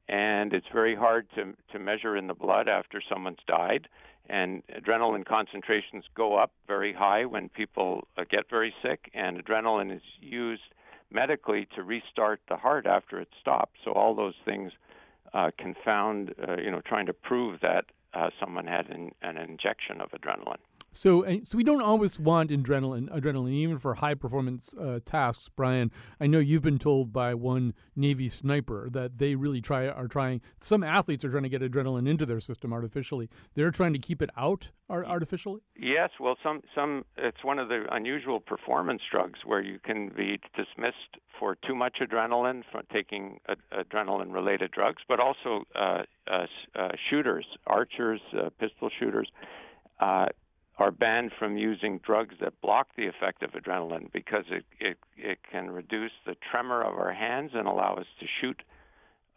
and 0.09 0.53
it's 0.53 0.67
very 0.73 0.95
hard 0.95 1.27
to 1.35 1.55
to 1.73 1.79
measure 1.79 2.17
in 2.17 2.27
the 2.27 2.35
blood 2.35 2.69
after 2.69 3.03
someone's 3.09 3.39
died 3.49 3.89
and 4.29 4.63
adrenaline 4.69 5.25
concentrations 5.25 6.05
go 6.15 6.37
up 6.37 6.53
very 6.67 6.93
high 6.93 7.25
when 7.25 7.49
people 7.49 8.07
uh, 8.19 8.25
get 8.31 8.49
very 8.51 8.75
sick 8.83 9.11
and 9.15 9.43
adrenaline 9.43 9.95
is 9.95 10.03
used 10.21 10.63
medically 11.11 11.67
to 11.75 11.83
restart 11.83 12.41
the 12.49 12.57
heart 12.57 12.87
after 12.87 13.19
it 13.21 13.29
stops 13.41 13.81
so 13.85 13.93
all 13.93 14.15
those 14.15 14.35
things 14.45 14.73
uh, 15.33 15.51
confound 15.59 16.35
uh, 16.47 16.57
you 16.59 16.71
know 16.71 16.83
trying 16.87 17.07
to 17.07 17.13
prove 17.13 17.59
that 17.63 17.87
uh, 18.15 18.31
someone 18.41 18.67
had 18.67 18.89
an, 18.89 19.13
an, 19.23 19.37
injection 19.37 20.01
of 20.01 20.11
adrenaline. 20.11 20.57
So, 20.97 21.25
so 21.45 21.59
we 21.59 21.63
don't 21.63 21.83
always 21.83 22.19
want 22.19 22.51
adrenaline, 22.51 23.11
adrenaline, 23.11 23.53
even 23.53 23.77
for 23.77 23.95
high 23.95 24.15
performance 24.15 24.75
uh, 24.75 25.01
tasks. 25.05 25.51
Brian, 25.55 25.93
I 26.19 26.27
know 26.27 26.39
you've 26.39 26.63
been 26.63 26.79
told 26.79 27.13
by 27.13 27.35
one 27.35 27.75
Navy 27.95 28.31
sniper 28.31 28.89
that 28.91 29.19
they 29.19 29.35
really 29.35 29.61
try 29.61 29.89
are 29.89 30.09
trying. 30.09 30.41
Some 30.63 30.83
athletes 30.83 31.23
are 31.23 31.31
trying 31.31 31.43
to 31.43 31.51
get 31.51 31.61
adrenaline 31.61 32.09
into 32.09 32.25
their 32.25 32.41
system 32.41 32.73
artificially. 32.73 33.29
They're 33.55 33.71
trying 33.71 33.93
to 33.93 33.99
keep 33.99 34.23
it 34.23 34.31
out 34.39 34.71
artificially. 34.89 35.61
Yes, 35.77 36.11
well, 36.19 36.37
some 36.43 36.63
some 36.75 37.05
it's 37.19 37.45
one 37.45 37.59
of 37.59 37.69
the 37.69 37.85
unusual 37.91 38.41
performance 38.41 39.03
drugs 39.11 39.41
where 39.45 39.61
you 39.61 39.79
can 39.79 40.09
be 40.17 40.41
dismissed 40.57 41.21
for 41.39 41.57
too 41.67 41.75
much 41.75 41.99
adrenaline 42.01 42.63
from 42.73 42.85
taking 42.91 43.39
adrenaline 43.71 44.33
related 44.33 44.71
drugs, 44.71 45.03
but 45.07 45.21
also 45.21 45.65
uh, 45.75 46.05
uh, 46.31 46.47
uh, 46.75 46.89
shooters, 47.11 47.45
archers, 47.67 48.21
uh, 48.33 48.49
pistol 48.59 48.89
shooters 48.99 49.29
uh, 50.01 50.27
are 50.79 50.91
banned 50.91 51.33
from 51.39 51.57
using 51.57 51.99
drugs 52.05 52.35
that 52.41 52.61
block 52.61 52.89
the 52.97 53.07
effect 53.07 53.43
of 53.43 53.51
adrenaline 53.53 54.13
because 54.13 54.45
it, 54.51 54.65
it, 54.79 54.99
it 55.17 55.39
can 55.51 55.71
reduce 55.71 56.13
the 56.27 56.37
tremor 56.51 56.83
of 56.83 56.99
our 56.99 57.13
hands 57.13 57.53
and 57.55 57.67
allow 57.67 57.95
us 57.95 58.07
to 58.21 58.27
shoot 58.41 58.63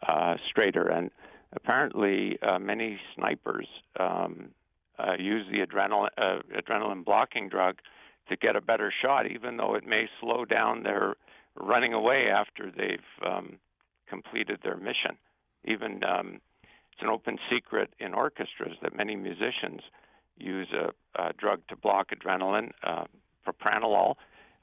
uh, 0.06 0.36
straighter. 0.48 0.88
And 0.88 1.10
apparently, 1.54 2.38
uh, 2.42 2.58
many 2.58 2.98
snipers 3.14 3.66
um, 3.98 4.50
uh, 4.98 5.14
use 5.18 5.46
the 5.50 5.64
adrenaline, 5.64 6.10
uh, 6.18 6.40
adrenaline 6.54 7.04
blocking 7.04 7.48
drug 7.48 7.76
to 8.28 8.36
get 8.36 8.54
a 8.54 8.60
better 8.60 8.92
shot, 9.02 9.26
even 9.26 9.56
though 9.56 9.74
it 9.74 9.86
may 9.86 10.08
slow 10.20 10.44
down 10.44 10.82
their 10.82 11.14
running 11.56 11.94
away 11.94 12.28
after 12.30 12.70
they've 12.70 13.26
um, 13.26 13.56
completed 14.08 14.60
their 14.62 14.76
mission. 14.76 15.16
Even 15.64 16.04
um, 16.04 16.40
it's 16.92 17.02
an 17.02 17.08
open 17.08 17.38
secret 17.50 17.90
in 17.98 18.12
orchestras 18.14 18.76
that 18.82 18.94
many 18.94 19.16
musicians 19.16 19.80
use 20.40 20.68
a, 20.72 21.22
a 21.22 21.32
drug 21.34 21.60
to 21.68 21.76
block 21.76 22.10
adrenaline, 22.10 22.70
uh, 22.82 23.04
propranolol, 23.46 24.14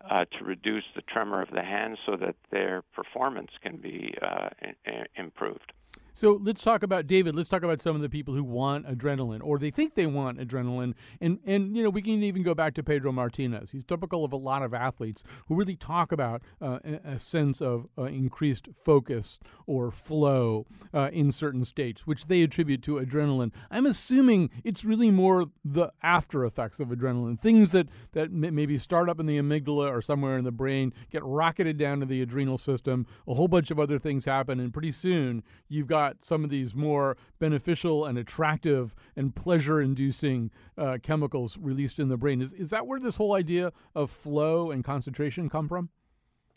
uh, 0.10 0.26
to 0.38 0.44
reduce 0.44 0.84
the 0.96 1.02
tremor 1.02 1.42
of 1.42 1.50
the 1.52 1.64
hands 1.64 1.98
so 2.06 2.16
that 2.16 2.36
their 2.52 2.84
performance 2.94 3.52
can 3.62 3.78
be 3.78 4.14
uh, 4.22 4.50
I- 4.86 5.06
improved. 5.16 5.74
So 6.18 6.42
let's 6.44 6.64
talk 6.64 6.82
about 6.82 7.06
David. 7.06 7.36
Let's 7.36 7.48
talk 7.48 7.62
about 7.62 7.80
some 7.80 7.96
of 7.96 8.02
the 8.02 8.10
people 8.10 8.34
who 8.34 8.44
want 8.44 8.88
adrenaline, 8.88 9.40
or 9.44 9.60
they 9.60 9.70
think 9.70 9.94
they 9.94 10.08
want 10.08 10.40
adrenaline, 10.40 10.96
and 11.22 11.38
and 11.46 11.78
you 11.78 11.84
know 11.84 11.92
we 11.92 12.02
can 12.02 12.24
even 12.24 12.42
go 12.42 12.56
back 12.56 12.74
to 12.74 12.82
Pedro 12.82 13.12
Martinez. 13.12 13.70
He's 13.70 13.84
typical 13.84 14.26
of 14.26 14.34
a 14.34 14.36
lot 14.36 14.64
of 14.64 14.74
athletes 14.74 15.24
who 15.48 15.54
really 15.54 15.76
talk 15.76 16.12
about 16.12 16.42
uh, 16.60 16.80
a 17.06 17.20
sense 17.20 17.62
of 17.62 17.86
uh, 18.00 18.06
increased 18.06 18.70
focus 18.74 19.38
or 19.68 19.92
flow 19.92 20.66
uh, 20.92 21.12
in 21.14 21.32
certain 21.32 21.64
states, 21.64 22.08
which 22.08 22.26
they 22.26 22.42
attribute 22.42 22.82
to 22.82 22.96
adrenaline. 22.96 23.52
I'm 23.70 23.86
assuming 23.86 24.50
it's 24.64 24.84
really 24.84 25.12
more 25.12 25.52
the 25.64 25.92
after 26.02 26.46
effects 26.46 26.80
of 26.80 26.88
adrenaline, 26.88 27.40
things 27.40 27.70
that 27.74 27.90
that 28.14 28.32
maybe 28.32 28.80
start 28.80 29.08
up 29.08 29.20
in 29.20 29.28
the 29.28 29.38
amygdala 29.38 29.92
or 29.92 30.02
somewhere 30.02 30.36
in 30.36 30.46
the 30.46 30.52
brain, 30.52 30.94
get 31.12 31.24
rocketed 31.24 31.78
down 31.78 32.00
to 32.00 32.08
the 32.08 32.24
adrenal 32.24 32.58
system. 32.58 33.06
A 33.28 33.36
whole 33.36 33.48
bunch 33.48 33.70
of 33.70 33.80
other 33.80 34.00
things 34.00 34.26
happen, 34.26 34.60
and 34.60 34.74
pretty 34.74 34.92
soon 34.92 35.44
you've 35.70 35.86
got 35.86 36.07
got 36.08 36.26
some 36.26 36.44
of 36.44 36.50
these 36.50 36.74
more 36.74 37.18
beneficial 37.40 38.06
and 38.06 38.18
attractive 38.18 38.96
and 39.16 39.36
pleasure 39.36 39.82
inducing 39.82 40.52
uh, 40.78 40.98
chemicals 41.02 41.58
released 41.58 42.00
in 42.00 42.08
the 42.10 42.18
brain. 42.18 42.42
Is, 42.42 42.54
is 42.54 42.70
that 42.70 42.88
where 42.88 43.00
this 43.00 43.18
whole 43.18 43.34
idea 43.34 43.74
of 43.94 44.10
flow 44.10 44.72
and 44.72 44.84
concentration 44.84 45.50
come 45.50 45.68
from? 45.68 45.90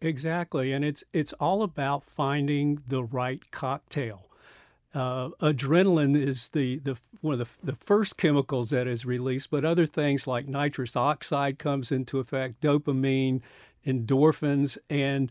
Exactly. 0.01 0.73
And 0.73 0.85
it's, 0.85 1.05
it's 1.13 1.33
all 1.35 1.63
about 1.63 2.05
finding 2.05 2.83
the 2.87 3.03
right 3.03 3.51
cocktail. 3.51 4.27
Uh, 4.93 5.29
adrenaline 5.41 6.21
is 6.21 6.49
the, 6.49 6.79
the 6.79 6.97
one 7.21 7.35
of 7.35 7.39
the, 7.39 7.73
the 7.73 7.77
first 7.77 8.17
chemicals 8.17 8.71
that 8.71 8.89
is 8.89 9.05
released, 9.07 9.51
but 9.51 9.65
other 9.65 9.87
things 9.87 10.27
like 10.27 10.49
nitrous 10.49 10.97
oxide 10.97 11.59
comes 11.59 11.93
into 11.93 12.19
effect, 12.19 12.61
dopamine, 12.61 13.41
endorphins, 13.87 14.79
and 14.89 15.31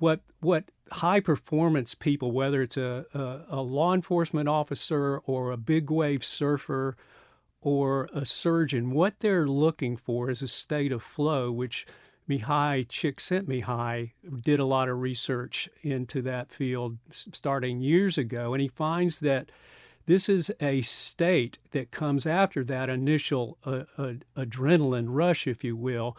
what 0.00 0.20
what 0.40 0.64
high 0.90 1.20
performance 1.20 1.94
people, 1.94 2.32
whether 2.32 2.62
it's 2.62 2.76
a, 2.76 3.04
a, 3.14 3.58
a, 3.58 3.62
law 3.62 3.94
enforcement 3.94 4.48
officer 4.48 5.18
or 5.18 5.52
a 5.52 5.56
big 5.56 5.90
wave 5.90 6.24
surfer 6.24 6.96
or 7.60 8.08
a 8.12 8.24
surgeon, 8.24 8.90
what 8.90 9.20
they're 9.20 9.46
looking 9.46 9.96
for 9.96 10.30
is 10.30 10.42
a 10.42 10.48
state 10.48 10.90
of 10.90 11.02
flow, 11.02 11.52
which 11.52 11.86
Mihaly 12.28 12.88
Csikszentmihalyi 12.88 14.12
did 14.42 14.58
a 14.58 14.64
lot 14.64 14.88
of 14.88 14.98
research 14.98 15.68
into 15.82 16.22
that 16.22 16.50
field 16.50 16.98
starting 17.10 17.80
years 17.80 18.16
ago, 18.16 18.54
and 18.54 18.62
he 18.62 18.68
finds 18.68 19.20
that 19.20 19.52
this 20.06 20.28
is 20.28 20.50
a 20.60 20.80
state 20.80 21.58
that 21.72 21.90
comes 21.90 22.26
after 22.26 22.64
that 22.64 22.88
initial 22.88 23.58
uh, 23.64 23.84
uh, 23.98 24.14
adrenaline 24.36 25.06
rush, 25.08 25.46
if 25.46 25.62
you 25.62 25.76
will, 25.76 26.16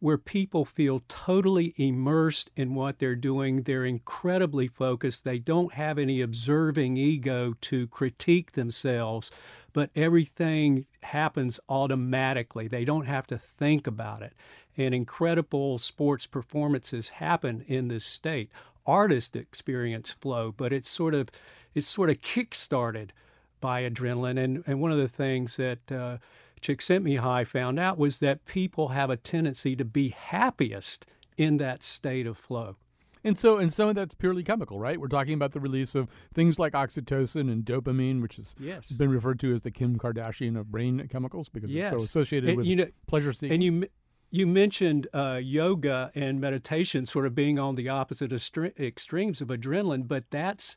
where 0.00 0.18
people 0.18 0.64
feel 0.64 1.02
totally 1.08 1.74
immersed 1.76 2.50
in 2.56 2.74
what 2.74 2.98
they're 2.98 3.14
doing. 3.14 3.62
They're 3.62 3.84
incredibly 3.84 4.66
focused. 4.66 5.24
They 5.24 5.38
don't 5.38 5.74
have 5.74 5.98
any 5.98 6.22
observing 6.22 6.96
ego 6.96 7.54
to 7.60 7.86
critique 7.88 8.52
themselves, 8.52 9.30
but 9.74 9.90
everything 9.94 10.86
happens 11.02 11.60
automatically. 11.68 12.66
They 12.66 12.86
don't 12.86 13.06
have 13.06 13.26
to 13.28 13.38
think 13.38 13.86
about 13.86 14.22
it. 14.22 14.32
And 14.76 14.94
incredible 14.94 15.76
sports 15.76 16.26
performances 16.26 17.10
happen 17.10 17.62
in 17.66 17.88
this 17.88 18.04
state. 18.04 18.50
Artists 18.86 19.36
experience 19.36 20.10
flow, 20.10 20.52
but 20.56 20.72
it's 20.72 20.88
sort 20.88 21.14
of 21.14 21.28
it's 21.74 21.86
sort 21.86 22.10
of 22.10 22.22
kick-started 22.22 23.12
by 23.60 23.82
adrenaline. 23.82 24.42
And 24.42 24.64
and 24.66 24.80
one 24.80 24.92
of 24.92 24.98
the 24.98 25.08
things 25.08 25.56
that 25.56 25.92
uh, 25.92 26.16
Csikszentmihalyi 26.62 27.46
found 27.46 27.78
out 27.78 27.98
was 27.98 28.18
that 28.20 28.44
people 28.44 28.88
have 28.88 29.10
a 29.10 29.16
tendency 29.16 29.76
to 29.76 29.84
be 29.84 30.10
happiest 30.10 31.06
in 31.36 31.56
that 31.56 31.82
state 31.82 32.26
of 32.26 32.36
flow. 32.36 32.76
And 33.22 33.38
so, 33.38 33.58
and 33.58 33.72
some 33.72 33.88
of 33.88 33.94
that's 33.94 34.14
purely 34.14 34.42
chemical, 34.42 34.78
right? 34.78 34.98
We're 34.98 35.08
talking 35.08 35.34
about 35.34 35.52
the 35.52 35.60
release 35.60 35.94
of 35.94 36.08
things 36.32 36.58
like 36.58 36.72
oxytocin 36.72 37.52
and 37.52 37.64
dopamine, 37.64 38.22
which 38.22 38.36
has 38.36 38.54
yes. 38.58 38.90
been 38.92 39.10
referred 39.10 39.38
to 39.40 39.52
as 39.52 39.62
the 39.62 39.70
Kim 39.70 39.98
Kardashian 39.98 40.58
of 40.58 40.70
brain 40.70 41.06
chemicals 41.08 41.48
because 41.48 41.70
yes. 41.70 41.92
it's 41.92 42.02
so 42.02 42.04
associated 42.04 42.50
and, 42.50 42.56
with 42.58 42.66
you 42.66 42.76
know, 42.76 42.86
pleasure 43.06 43.32
seeking. 43.32 43.54
And 43.54 43.62
you 43.62 43.88
you 44.30 44.46
mentioned 44.46 45.08
uh, 45.12 45.40
yoga 45.42 46.10
and 46.14 46.40
meditation 46.40 47.04
sort 47.04 47.26
of 47.26 47.34
being 47.34 47.58
on 47.58 47.74
the 47.74 47.88
opposite 47.88 48.32
extremes 48.32 49.40
of 49.40 49.48
adrenaline, 49.48 50.06
but 50.06 50.24
that's 50.30 50.76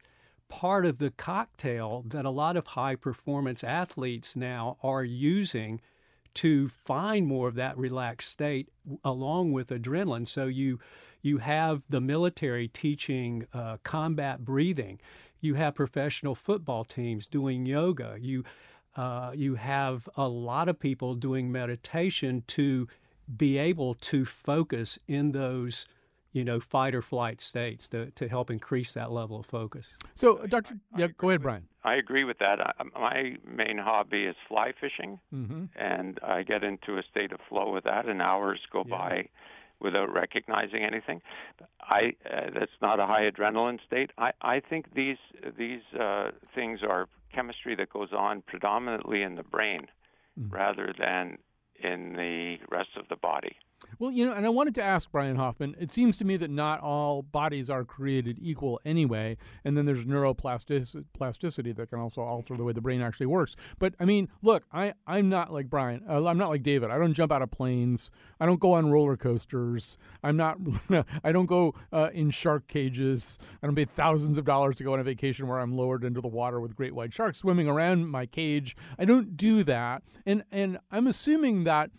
part 0.59 0.85
of 0.85 0.99
the 0.99 1.09
cocktail 1.09 2.03
that 2.05 2.25
a 2.25 2.29
lot 2.29 2.55
of 2.55 2.67
high 2.67 2.95
performance 2.95 3.63
athletes 3.63 4.35
now 4.35 4.77
are 4.83 5.03
using 5.03 5.81
to 6.35 6.67
find 6.67 7.25
more 7.25 7.47
of 7.47 7.55
that 7.55 7.75
relaxed 7.75 8.29
state 8.29 8.69
along 9.03 9.51
with 9.51 9.69
adrenaline. 9.69 10.27
So 10.27 10.45
you 10.45 10.79
you 11.23 11.39
have 11.39 11.81
the 11.89 11.99
military 12.01 12.67
teaching 12.67 13.47
uh, 13.51 13.77
combat 13.83 14.45
breathing. 14.45 14.99
You 15.41 15.55
have 15.55 15.73
professional 15.73 16.35
football 16.35 16.85
teams 16.85 17.25
doing 17.25 17.65
yoga. 17.65 18.17
You 18.19 18.43
uh, 18.95 19.31
you 19.33 19.55
have 19.55 20.07
a 20.15 20.27
lot 20.27 20.69
of 20.69 20.79
people 20.79 21.15
doing 21.15 21.51
meditation 21.51 22.43
to 22.49 22.87
be 23.37 23.57
able 23.57 23.95
to 23.95 24.23
focus 24.23 24.99
in 25.07 25.31
those 25.31 25.87
you 26.33 26.43
know, 26.43 26.59
fight 26.59 26.93
or 26.93 27.01
flight 27.01 27.39
states 27.39 27.87
to, 27.89 28.11
to 28.11 28.27
help 28.27 28.49
increase 28.49 28.93
that 28.93 29.11
level 29.11 29.39
of 29.39 29.45
focus. 29.45 29.87
So, 30.15 30.45
Dr. 30.47 30.79
yeah, 30.97 31.07
go 31.15 31.29
ahead, 31.29 31.41
Brian. 31.41 31.67
I 31.83 31.95
agree 31.95 32.23
with 32.23 32.39
that. 32.39 32.59
I, 32.59 32.73
my 32.99 33.35
main 33.47 33.77
hobby 33.77 34.25
is 34.25 34.35
fly 34.47 34.73
fishing, 34.79 35.19
mm-hmm. 35.33 35.65
and 35.75 36.19
I 36.23 36.43
get 36.43 36.63
into 36.63 36.97
a 36.97 37.03
state 37.09 37.31
of 37.31 37.39
flow 37.47 37.71
with 37.71 37.83
that, 37.85 38.07
and 38.07 38.21
hours 38.21 38.59
go 38.71 38.83
yeah. 38.87 38.97
by 38.97 39.29
without 39.79 40.11
recognizing 40.13 40.83
anything. 40.83 41.21
I 41.81 42.13
uh, 42.25 42.49
that's 42.57 42.71
not 42.81 42.99
a 42.99 43.05
high 43.05 43.29
adrenaline 43.29 43.79
state. 43.85 44.11
I, 44.17 44.31
I 44.41 44.59
think 44.59 44.93
these 44.95 45.17
these 45.57 45.81
uh, 45.99 46.31
things 46.55 46.79
are 46.87 47.07
chemistry 47.33 47.75
that 47.75 47.91
goes 47.91 48.09
on 48.13 48.43
predominantly 48.47 49.21
in 49.23 49.35
the 49.35 49.43
brain 49.43 49.87
mm-hmm. 50.39 50.53
rather 50.53 50.93
than 50.97 51.37
in 51.83 52.13
the 52.13 52.57
rest 52.71 52.91
of 52.95 53.07
the 53.09 53.15
body. 53.15 53.57
Well, 53.99 54.11
you 54.11 54.25
know, 54.25 54.33
and 54.33 54.45
I 54.45 54.49
wanted 54.49 54.75
to 54.75 54.83
ask 54.83 55.11
Brian 55.11 55.35
Hoffman. 55.35 55.75
It 55.79 55.91
seems 55.91 56.17
to 56.17 56.25
me 56.25 56.37
that 56.37 56.49
not 56.49 56.81
all 56.81 57.21
bodies 57.21 57.69
are 57.69 57.83
created 57.83 58.37
equal 58.41 58.79
anyway, 58.85 59.37
and 59.63 59.77
then 59.77 59.85
there's 59.85 60.05
neuroplasticity 60.05 61.75
that 61.75 61.89
can 61.89 61.99
also 61.99 62.21
alter 62.21 62.55
the 62.55 62.63
way 62.63 62.73
the 62.73 62.81
brain 62.81 63.01
actually 63.01 63.25
works. 63.27 63.55
But 63.79 63.95
I 63.99 64.05
mean, 64.05 64.29
look, 64.41 64.63
I 64.71 64.93
I'm 65.07 65.29
not 65.29 65.51
like 65.53 65.69
Brian. 65.69 66.03
Uh, 66.09 66.25
I'm 66.25 66.37
not 66.37 66.49
like 66.49 66.63
David. 66.63 66.91
I 66.91 66.97
don't 66.97 67.13
jump 67.13 67.31
out 67.31 67.41
of 67.41 67.51
planes. 67.51 68.11
I 68.39 68.45
don't 68.45 68.59
go 68.59 68.73
on 68.73 68.89
roller 68.89 69.17
coasters. 69.17 69.97
I'm 70.23 70.37
not. 70.37 70.57
I 71.23 71.31
don't 71.31 71.45
go 71.45 71.75
uh, 71.91 72.09
in 72.13 72.31
shark 72.31 72.67
cages. 72.67 73.39
I 73.61 73.67
don't 73.67 73.75
pay 73.75 73.85
thousands 73.85 74.37
of 74.37 74.45
dollars 74.45 74.75
to 74.77 74.83
go 74.83 74.93
on 74.93 74.99
a 74.99 75.03
vacation 75.03 75.47
where 75.47 75.59
I'm 75.59 75.75
lowered 75.75 76.03
into 76.03 76.21
the 76.21 76.27
water 76.27 76.59
with 76.59 76.75
great 76.75 76.95
white 76.95 77.13
sharks 77.13 77.39
swimming 77.39 77.67
around 77.67 78.07
my 78.07 78.25
cage. 78.25 78.75
I 78.97 79.05
don't 79.05 79.35
do 79.37 79.63
that, 79.63 80.03
and 80.25 80.43
and 80.51 80.79
I'm 80.91 81.07
assuming 81.07 81.63
that 81.65 81.91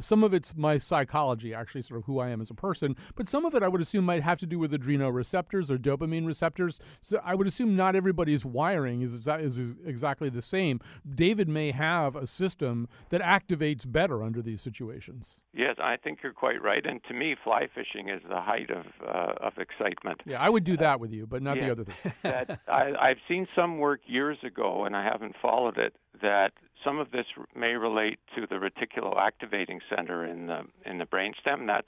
some 0.00 0.24
of 0.24 0.34
it's 0.34 0.56
my 0.56 0.78
psychology 0.78 1.29
biology, 1.30 1.54
actually, 1.54 1.82
sort 1.82 2.00
of 2.00 2.04
who 2.06 2.18
I 2.18 2.30
am 2.30 2.40
as 2.40 2.50
a 2.50 2.54
person. 2.54 2.96
But 3.14 3.28
some 3.28 3.44
of 3.44 3.54
it 3.54 3.62
I 3.62 3.68
would 3.68 3.80
assume 3.80 4.04
might 4.04 4.22
have 4.22 4.38
to 4.40 4.46
do 4.46 4.58
with 4.58 4.72
adrenoreceptors 4.72 5.70
or 5.70 5.78
dopamine 5.78 6.26
receptors. 6.26 6.80
So 7.00 7.20
I 7.24 7.34
would 7.34 7.46
assume 7.46 7.76
not 7.76 7.94
everybody's 7.94 8.44
wiring 8.44 9.02
is, 9.02 9.26
is 9.26 9.76
exactly 9.84 10.28
the 10.28 10.42
same. 10.42 10.80
David 11.14 11.48
may 11.48 11.70
have 11.70 12.16
a 12.16 12.26
system 12.26 12.88
that 13.10 13.20
activates 13.20 13.90
better 13.90 14.22
under 14.22 14.42
these 14.42 14.60
situations. 14.60 15.40
Yes, 15.52 15.76
I 15.82 15.96
think 15.96 16.18
you're 16.22 16.32
quite 16.32 16.62
right. 16.62 16.84
And 16.84 17.02
to 17.04 17.14
me, 17.14 17.36
fly 17.42 17.68
fishing 17.74 18.08
is 18.08 18.22
the 18.28 18.40
height 18.40 18.70
of 18.70 18.86
uh, 19.06 19.46
of 19.46 19.54
excitement. 19.58 20.20
Yeah, 20.26 20.40
I 20.40 20.48
would 20.48 20.64
do 20.64 20.76
that 20.76 21.00
with 21.00 21.12
you, 21.12 21.26
but 21.26 21.42
not 21.42 21.56
yeah, 21.56 21.66
the 21.66 21.72
other 21.72 21.84
thing. 21.84 22.12
that 22.22 22.60
I, 22.68 22.92
I've 23.00 23.18
seen 23.28 23.46
some 23.54 23.78
work 23.78 24.00
years 24.06 24.38
ago, 24.44 24.84
and 24.84 24.96
I 24.96 25.04
haven't 25.04 25.34
followed 25.40 25.78
it. 25.78 25.94
That 26.22 26.52
some 26.84 26.98
of 26.98 27.10
this 27.10 27.26
may 27.54 27.74
relate 27.74 28.18
to 28.36 28.46
the 28.46 28.56
reticuloactivating 28.56 29.80
center 29.94 30.24
in 30.24 30.46
the 30.46 30.62
in 30.84 30.98
the 30.98 31.06
brainstem. 31.06 31.66
That's 31.66 31.86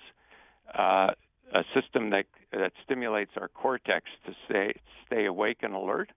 uh, 0.78 1.12
a 1.54 1.64
system 1.74 2.10
that 2.10 2.26
that 2.52 2.72
stimulates 2.84 3.32
our 3.36 3.48
cortex 3.48 4.06
to 4.26 4.34
stay 4.46 4.74
stay 5.06 5.26
awake 5.26 5.58
and 5.62 5.74
alert. 5.74 6.10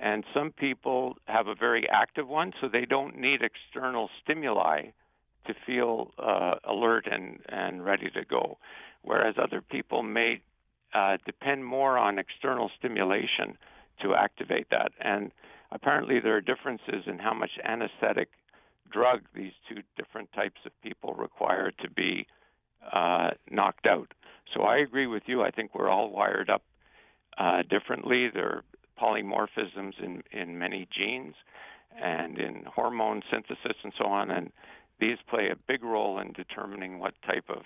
And 0.00 0.24
some 0.34 0.50
people 0.50 1.16
have 1.26 1.46
a 1.46 1.54
very 1.54 1.88
active 1.88 2.26
one, 2.26 2.52
so 2.60 2.68
they 2.68 2.84
don't 2.84 3.16
need 3.16 3.40
external 3.42 4.10
stimuli 4.22 4.86
to 5.46 5.54
feel 5.66 6.10
uh, 6.18 6.54
alert 6.64 7.06
and, 7.10 7.38
and 7.48 7.84
ready 7.84 8.10
to 8.10 8.24
go. 8.24 8.58
Whereas 9.02 9.36
other 9.40 9.60
people 9.60 10.02
may 10.02 10.40
uh, 10.94 11.18
depend 11.24 11.64
more 11.64 11.96
on 11.98 12.18
external 12.18 12.70
stimulation 12.78 13.56
to 14.02 14.14
activate 14.14 14.68
that. 14.70 14.92
And 15.00 15.30
apparently, 15.72 16.20
there 16.20 16.36
are 16.36 16.40
differences 16.40 17.04
in 17.06 17.18
how 17.18 17.34
much 17.34 17.50
anesthetic 17.64 18.28
drug 18.90 19.22
these 19.34 19.52
two 19.68 19.82
different 19.96 20.32
types 20.32 20.60
of 20.64 20.72
people 20.82 21.14
require 21.14 21.70
to 21.82 21.90
be 21.90 22.26
uh, 22.92 23.30
knocked 23.50 23.86
out. 23.86 24.12
So 24.54 24.62
I 24.62 24.78
agree 24.78 25.06
with 25.06 25.22
you. 25.26 25.42
I 25.42 25.50
think 25.50 25.74
we're 25.74 25.88
all 25.88 26.10
wired 26.10 26.50
up 26.50 26.62
uh, 27.38 27.62
differently. 27.68 28.28
There 28.32 28.48
are 28.48 28.64
polymorphisms 29.00 29.92
in, 30.02 30.22
in 30.32 30.58
many 30.58 30.86
genes 30.96 31.34
and 32.00 32.38
in 32.38 32.64
hormone 32.64 33.22
synthesis 33.30 33.76
and 33.82 33.92
so 33.98 34.06
on. 34.06 34.30
And 34.30 34.52
these 35.00 35.18
play 35.28 35.48
a 35.50 35.56
big 35.66 35.82
role 35.82 36.18
in 36.18 36.32
determining 36.32 36.98
what 36.98 37.14
type 37.26 37.44
of 37.48 37.62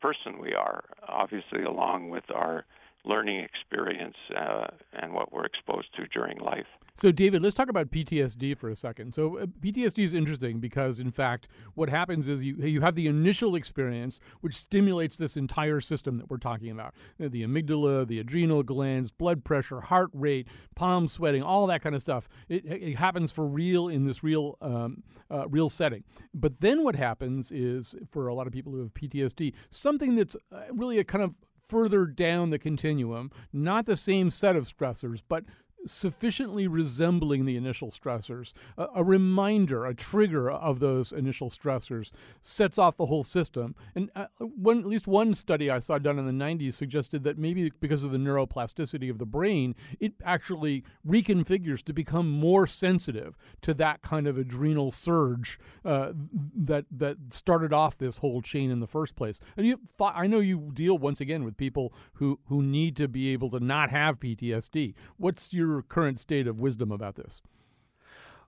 person 0.00 0.40
we 0.40 0.54
are, 0.54 0.84
obviously, 1.06 1.62
along 1.62 2.08
with 2.10 2.24
our 2.34 2.64
learning 3.04 3.40
experience 3.40 4.16
uh, 4.36 4.66
and 4.92 5.12
what 5.12 5.32
we're 5.32 5.44
exposed 5.44 5.88
to 5.96 6.06
during 6.08 6.38
life. 6.38 6.66
So, 6.94 7.10
David, 7.10 7.42
let's 7.42 7.54
talk 7.54 7.70
about 7.70 7.90
PTSD 7.90 8.58
for 8.58 8.68
a 8.68 8.76
second. 8.76 9.14
So, 9.14 9.38
uh, 9.38 9.46
PTSD 9.46 10.04
is 10.04 10.12
interesting 10.12 10.60
because, 10.60 11.00
in 11.00 11.10
fact, 11.10 11.48
what 11.74 11.88
happens 11.88 12.28
is 12.28 12.44
you 12.44 12.56
you 12.56 12.82
have 12.82 12.94
the 12.94 13.06
initial 13.06 13.54
experience, 13.54 14.20
which 14.40 14.54
stimulates 14.54 15.16
this 15.16 15.36
entire 15.36 15.80
system 15.80 16.18
that 16.18 16.28
we're 16.28 16.36
talking 16.36 16.70
about: 16.70 16.94
uh, 17.22 17.28
the 17.30 17.42
amygdala, 17.42 18.06
the 18.06 18.18
adrenal 18.18 18.62
glands, 18.62 19.12
blood 19.12 19.44
pressure, 19.44 19.80
heart 19.80 20.10
rate, 20.12 20.46
palm 20.74 21.08
sweating, 21.08 21.42
all 21.42 21.66
that 21.68 21.80
kind 21.80 21.94
of 21.94 22.02
stuff. 22.02 22.28
It, 22.48 22.66
it 22.66 22.96
happens 22.96 23.32
for 23.32 23.46
real 23.46 23.88
in 23.88 24.04
this 24.04 24.22
real 24.22 24.58
um, 24.60 25.02
uh, 25.30 25.48
real 25.48 25.68
setting. 25.68 26.04
But 26.34 26.60
then 26.60 26.84
what 26.84 26.96
happens 26.96 27.50
is, 27.50 27.94
for 28.10 28.28
a 28.28 28.34
lot 28.34 28.46
of 28.46 28.52
people 28.52 28.72
who 28.72 28.80
have 28.80 28.92
PTSD, 28.92 29.54
something 29.70 30.16
that's 30.16 30.36
uh, 30.52 30.64
really 30.72 30.98
a 30.98 31.04
kind 31.04 31.24
of 31.24 31.36
further 31.70 32.04
down 32.04 32.50
the 32.50 32.58
continuum, 32.58 33.30
not 33.52 33.86
the 33.86 33.96
same 33.96 34.28
set 34.28 34.56
of 34.56 34.66
stressors, 34.66 35.22
but 35.26 35.44
sufficiently 35.86 36.66
resembling 36.66 37.44
the 37.44 37.56
initial 37.56 37.90
stressors. 37.90 38.52
A, 38.76 38.86
a, 38.96 39.04
reminder, 39.04 39.86
a 39.86 39.94
trigger 39.94 40.50
of 40.50 40.80
those 40.80 41.12
initial 41.12 41.50
stressors 41.50 42.12
sets 42.40 42.78
off 42.78 42.96
the 42.96 43.06
whole 43.06 43.22
system. 43.22 43.74
And 43.94 44.10
uh, 44.14 44.26
one, 44.38 44.80
at 44.80 44.86
least 44.86 45.06
one 45.06 45.34
study 45.34 45.70
I 45.70 45.78
saw 45.78 45.98
done 45.98 46.18
in 46.18 46.26
the 46.26 46.44
90s 46.44 46.74
suggested 46.74 47.24
that 47.24 47.38
maybe 47.38 47.72
because 47.80 48.04
of 48.04 48.12
the 48.12 48.18
neuroplasticity 48.18 49.10
of 49.10 49.18
the 49.18 49.26
brain, 49.26 49.74
it 49.98 50.12
actually 50.24 50.84
reconfigures 51.06 51.82
to 51.84 51.92
become 51.92 52.30
more 52.30 52.66
sensitive 52.66 53.36
to 53.62 53.74
that 53.74 54.02
kind 54.02 54.26
of 54.26 54.38
adrenal 54.38 54.90
surge 54.90 55.58
uh, 55.84 56.12
that 56.54 56.84
that 56.90 57.16
started 57.30 57.72
off 57.72 57.98
this 57.98 58.18
whole 58.18 58.42
chain 58.42 58.70
in 58.70 58.80
the 58.80 58.86
first 58.86 59.16
place. 59.16 59.40
And 59.56 59.66
you, 59.66 59.80
I 60.00 60.26
know 60.26 60.40
you 60.40 60.70
deal 60.74 60.98
once 60.98 61.20
again 61.20 61.44
with 61.44 61.56
people 61.56 61.92
who 62.14 62.38
who 62.48 62.62
need 62.62 62.96
to 62.96 63.08
be 63.08 63.32
able 63.32 63.50
to 63.50 63.60
not 63.60 63.90
have 63.90 64.20
PTSD. 64.20 64.94
What's 65.16 65.52
your 65.52 65.69
your 65.72 65.82
current 65.82 66.18
state 66.18 66.46
of 66.46 66.60
wisdom 66.60 66.90
about 66.92 67.16
this? 67.16 67.42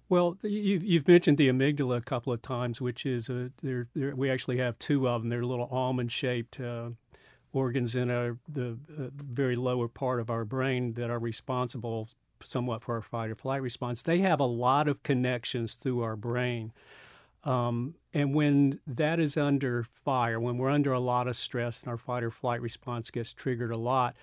Well, 0.09 0.37
you've 0.43 1.09
mentioned 1.09 1.39
the 1.39 1.49
amygdala 1.49 1.97
a 1.97 2.01
couple 2.03 2.33
of 2.33 2.43
times, 2.43 2.81
which 2.81 3.07
is 3.07 3.31
a, 3.31 3.51
they're, 3.63 3.89
they're, 3.95 4.15
we 4.15 4.31
actually 4.31 4.59
have 4.59 4.79
two 4.79 5.09
of 5.09 5.23
them. 5.23 5.31
They're 5.31 5.45
little 5.45 5.69
almond-shaped 5.71 6.61
uh, 6.61 6.91
organs 7.53 7.95
in 7.95 8.11
our, 8.11 8.37
the 8.47 8.79
uh, 8.99 9.09
very 9.15 9.57
lower 9.57 9.89
part 9.89 10.21
of 10.21 10.29
our 10.29 10.45
brain 10.45 10.95
that 10.95 11.09
are 11.09 11.19
responsible 11.19 12.09
somewhat 12.43 12.83
for 12.83 12.97
our 12.97 13.03
fight 13.03 13.31
or 13.31 13.37
flight 13.37 13.63
response. 13.63 14.03
They 14.03 14.19
have 14.19 14.41
a 14.41 14.45
lot 14.45 14.89
of 14.89 15.03
connections 15.03 15.75
through 15.75 16.03
our 16.03 16.17
brain. 16.17 16.73
Um, 17.45 17.95
and 18.13 18.35
when 18.35 18.81
that 18.87 19.19
is 19.19 19.37
under 19.37 19.87
fire, 20.05 20.39
when 20.39 20.59
we're 20.59 20.71
under 20.71 20.93
a 20.93 21.01
lot 21.01 21.27
of 21.27 21.37
stress 21.37 21.83
and 21.83 21.91
our 21.91 21.97
fight 21.97 22.23
or 22.23 22.31
flight 22.31 22.61
response 22.61 23.11
gets 23.11 23.33
triggered 23.33 23.73
a 23.73 23.79
lot, 23.79 24.15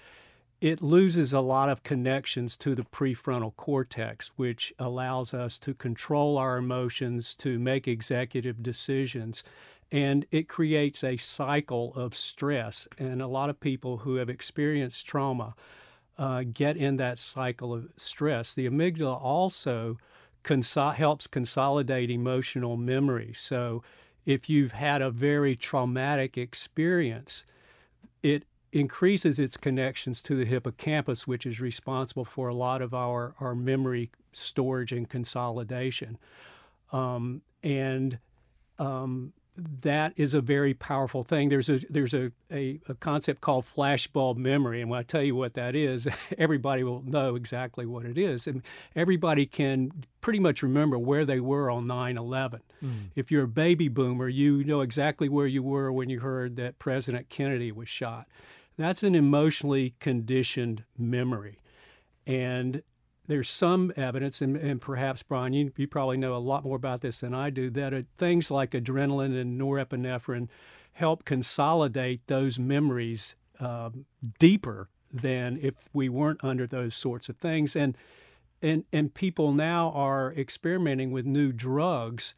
it 0.62 0.82
loses 0.82 1.32
a 1.32 1.39
lot 1.39 1.69
of 1.69 1.84
connections 1.84 2.58
to 2.58 2.76
the 2.76 2.84
prefrontal 2.84 3.56
cortex, 3.56 4.32
which 4.36 4.74
allows 4.78 5.34
us 5.34 5.58
to 5.60 5.74
control 5.74 6.38
our 6.38 6.58
emotions, 6.58 7.34
to 7.36 7.58
make 7.58 7.88
executive 7.88 8.62
decisions. 8.62 9.43
And 9.91 10.26
it 10.32 10.50
creates 10.50 11.04
a 11.04 11.17
cycle 11.17 11.93
of 11.95 12.13
stress. 12.13 12.88
And 12.98 13.22
a 13.22 13.28
lot 13.28 13.50
of 13.50 13.60
people 13.60 14.00
who 14.00 14.15
have 14.15 14.30
experienced 14.30 15.06
trauma 15.06 15.56
uh, 16.17 16.43
get 16.43 16.76
in 16.76 16.98
that 16.98 17.17
cycle 17.19 17.74
of 17.74 17.89
stress. 17.95 18.54
The 18.54 18.67
amygdala 18.67 19.19
also 19.22 19.98
conso- 20.43 20.93
helps 20.93 21.26
consolidate 21.26 22.12
emotional 22.12 22.76
memory. 22.76 23.32
So 23.34 23.82
if 24.26 24.50
you've 24.50 24.74
had 24.74 25.02
a 25.02 25.10
very 25.10 25.56
traumatic 25.56 26.38
experience, 26.38 27.45
it 28.22 28.43
increases 28.71 29.39
its 29.39 29.58
connections 29.58 30.21
to 30.23 30.36
the 30.36 30.45
hippocampus, 30.45 31.27
which 31.27 31.45
is 31.45 31.60
responsible 31.60 32.25
for 32.25 32.47
a 32.47 32.53
lot 32.53 32.82
of 32.82 32.93
our, 32.93 33.34
our 33.39 33.55
memory 33.55 34.10
storage 34.32 34.91
and 34.91 35.10
consolidation. 35.10 36.17
Um, 36.91 37.41
and 37.63 38.19
um, 38.77 39.34
that 39.82 40.13
is 40.15 40.34
a 40.34 40.41
very 40.41 40.73
powerful 40.73 41.23
thing. 41.23 41.49
There's 41.49 41.69
a 41.69 41.79
there's 41.89 42.13
a, 42.13 42.32
a, 42.51 42.79
a, 42.88 42.93
concept 42.95 43.41
called 43.41 43.65
flashbulb 43.65 44.38
memory, 44.38 44.82
and 44.82 44.89
when 44.89 44.99
I 44.99 45.03
tell 45.03 45.21
you 45.21 45.36
what 45.36 45.53
that 45.55 45.75
is, 45.75 46.08
everybody 46.38 46.84
will 46.84 47.03
know 47.03 47.36
exactly 47.36 47.86
what 47.86 48.05
it 48.05 48.17
is, 48.17 48.47
and 48.47 48.63
everybody 48.95 49.45
can 49.45 49.91
pretty 50.21 50.39
much 50.39 50.63
remember 50.63 50.97
where 50.97 51.25
they 51.25 51.39
were 51.39 51.69
on 51.69 51.88
9/11. 51.88 52.62
Mm. 52.84 52.91
If 53.15 53.32
you're 53.32 53.43
a 53.43 53.47
baby 53.47 53.88
boomer, 53.88 54.29
you 54.29 54.63
know 54.63 54.82
exactly 54.82 55.29
where 55.29 55.47
you 55.47 55.63
were 55.63 55.91
when 55.91 56.10
you 56.10 56.19
heard 56.19 56.55
that 56.55 56.79
President 56.79 57.29
Kennedy 57.29 57.71
was 57.71 57.89
shot. 57.89 58.27
That's 58.79 59.03
an 59.03 59.13
emotionally 59.13 59.95
conditioned 59.99 60.85
memory. 60.97 61.59
And 62.25 62.81
there's 63.27 63.49
some 63.49 63.91
evidence, 63.97 64.41
and, 64.41 64.55
and 64.55 64.79
perhaps, 64.79 65.21
Brian, 65.21 65.51
you, 65.51 65.73
you, 65.75 65.85
probably 65.85 66.15
know 66.15 66.33
a 66.33 66.37
lot 66.37 66.63
more 66.63 66.77
about 66.77 67.01
this 67.01 67.19
than 67.19 67.33
I 67.33 67.49
do, 67.49 67.69
that 67.71 68.05
things 68.17 68.49
like 68.49 68.71
adrenaline 68.71 69.37
and 69.37 69.59
norepinephrine 69.59 70.47
help 70.93 71.25
consolidate 71.25 72.25
those 72.27 72.57
memories 72.57 73.35
um, 73.59 74.05
deeper 74.39 74.87
than 75.11 75.59
if 75.61 75.73
we 75.91 76.07
weren't 76.07 76.41
under 76.41 76.65
those 76.65 76.95
sorts 76.95 77.27
of 77.27 77.35
things. 77.35 77.75
And, 77.75 77.97
and, 78.61 78.85
and 78.93 79.13
people 79.13 79.51
now 79.51 79.91
are 79.91 80.33
experimenting 80.33 81.11
with 81.11 81.25
new 81.25 81.51
drugs 81.51 82.33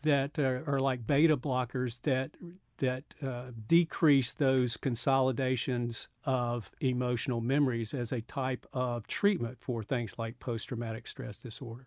that 0.00 0.38
are, 0.38 0.64
are 0.66 0.80
like 0.80 1.06
beta 1.06 1.36
blockers 1.36 2.00
that 2.02 2.30
that 2.78 3.04
uh, 3.22 3.50
decrease 3.66 4.32
those 4.34 4.76
consolidations 4.76 6.08
of 6.24 6.70
emotional 6.80 7.40
memories 7.40 7.94
as 7.94 8.12
a 8.12 8.20
type 8.22 8.66
of 8.72 9.06
treatment 9.06 9.58
for 9.60 9.82
things 9.82 10.18
like 10.18 10.38
post 10.38 10.68
traumatic 10.68 11.06
stress 11.06 11.38
disorder. 11.38 11.86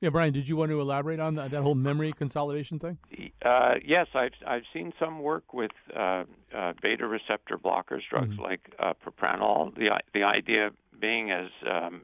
Yeah, 0.00 0.10
Brian, 0.10 0.32
did 0.32 0.48
you 0.48 0.56
want 0.56 0.70
to 0.70 0.80
elaborate 0.80 1.18
on 1.18 1.34
that, 1.34 1.50
that 1.50 1.62
whole 1.62 1.74
memory 1.74 2.12
consolidation 2.12 2.78
thing? 2.78 2.98
Uh, 3.44 3.74
yes, 3.84 4.06
I've 4.14 4.30
I've 4.46 4.62
seen 4.72 4.92
some 4.98 5.20
work 5.20 5.52
with 5.52 5.72
uh, 5.96 6.22
uh, 6.56 6.72
beta 6.80 7.06
receptor 7.06 7.58
blockers, 7.58 8.02
drugs 8.08 8.34
mm-hmm. 8.34 8.42
like 8.42 8.60
uh, 8.78 8.92
propranolol. 9.04 9.74
The 9.74 10.00
the 10.14 10.22
idea 10.22 10.70
being, 11.00 11.32
as 11.32 11.48
um, 11.68 12.02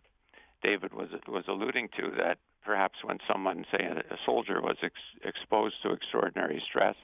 David 0.60 0.92
was 0.92 1.08
was 1.28 1.44
alluding 1.46 1.88
to, 1.98 2.10
that 2.18 2.38
perhaps 2.64 2.98
when 3.04 3.18
someone, 3.32 3.64
say 3.70 3.84
a, 3.84 3.98
a 4.12 4.18
soldier, 4.26 4.60
was 4.60 4.76
ex- 4.82 4.94
exposed 5.22 5.76
to 5.84 5.92
extraordinary 5.92 6.60
stress, 6.68 6.96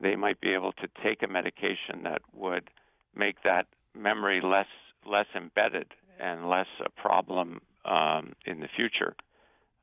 they 0.00 0.16
might 0.16 0.40
be 0.40 0.52
able 0.52 0.72
to 0.72 0.88
take 1.02 1.22
a 1.22 1.28
medication 1.28 2.02
that 2.04 2.22
would 2.32 2.70
make 3.14 3.42
that 3.44 3.66
memory 3.94 4.40
less 4.42 4.66
less 5.06 5.26
embedded 5.36 5.92
and 6.18 6.48
less 6.48 6.66
a 6.84 6.90
problem 6.90 7.60
um, 7.84 8.32
in 8.46 8.60
the 8.60 8.68
future, 8.74 9.14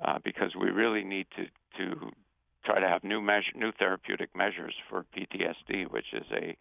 uh, 0.03 0.17
because 0.23 0.55
we 0.59 0.69
really 0.69 1.03
need 1.03 1.27
to 1.35 1.45
to 1.77 2.11
try 2.65 2.79
to 2.79 2.87
have 2.87 3.03
new 3.03 3.21
measure, 3.21 3.51
new 3.55 3.71
therapeutic 3.71 4.35
measures 4.35 4.75
for 4.89 5.05
PTSD, 5.15 5.89
which 5.91 6.13
is 6.13 6.25
a 6.31 6.55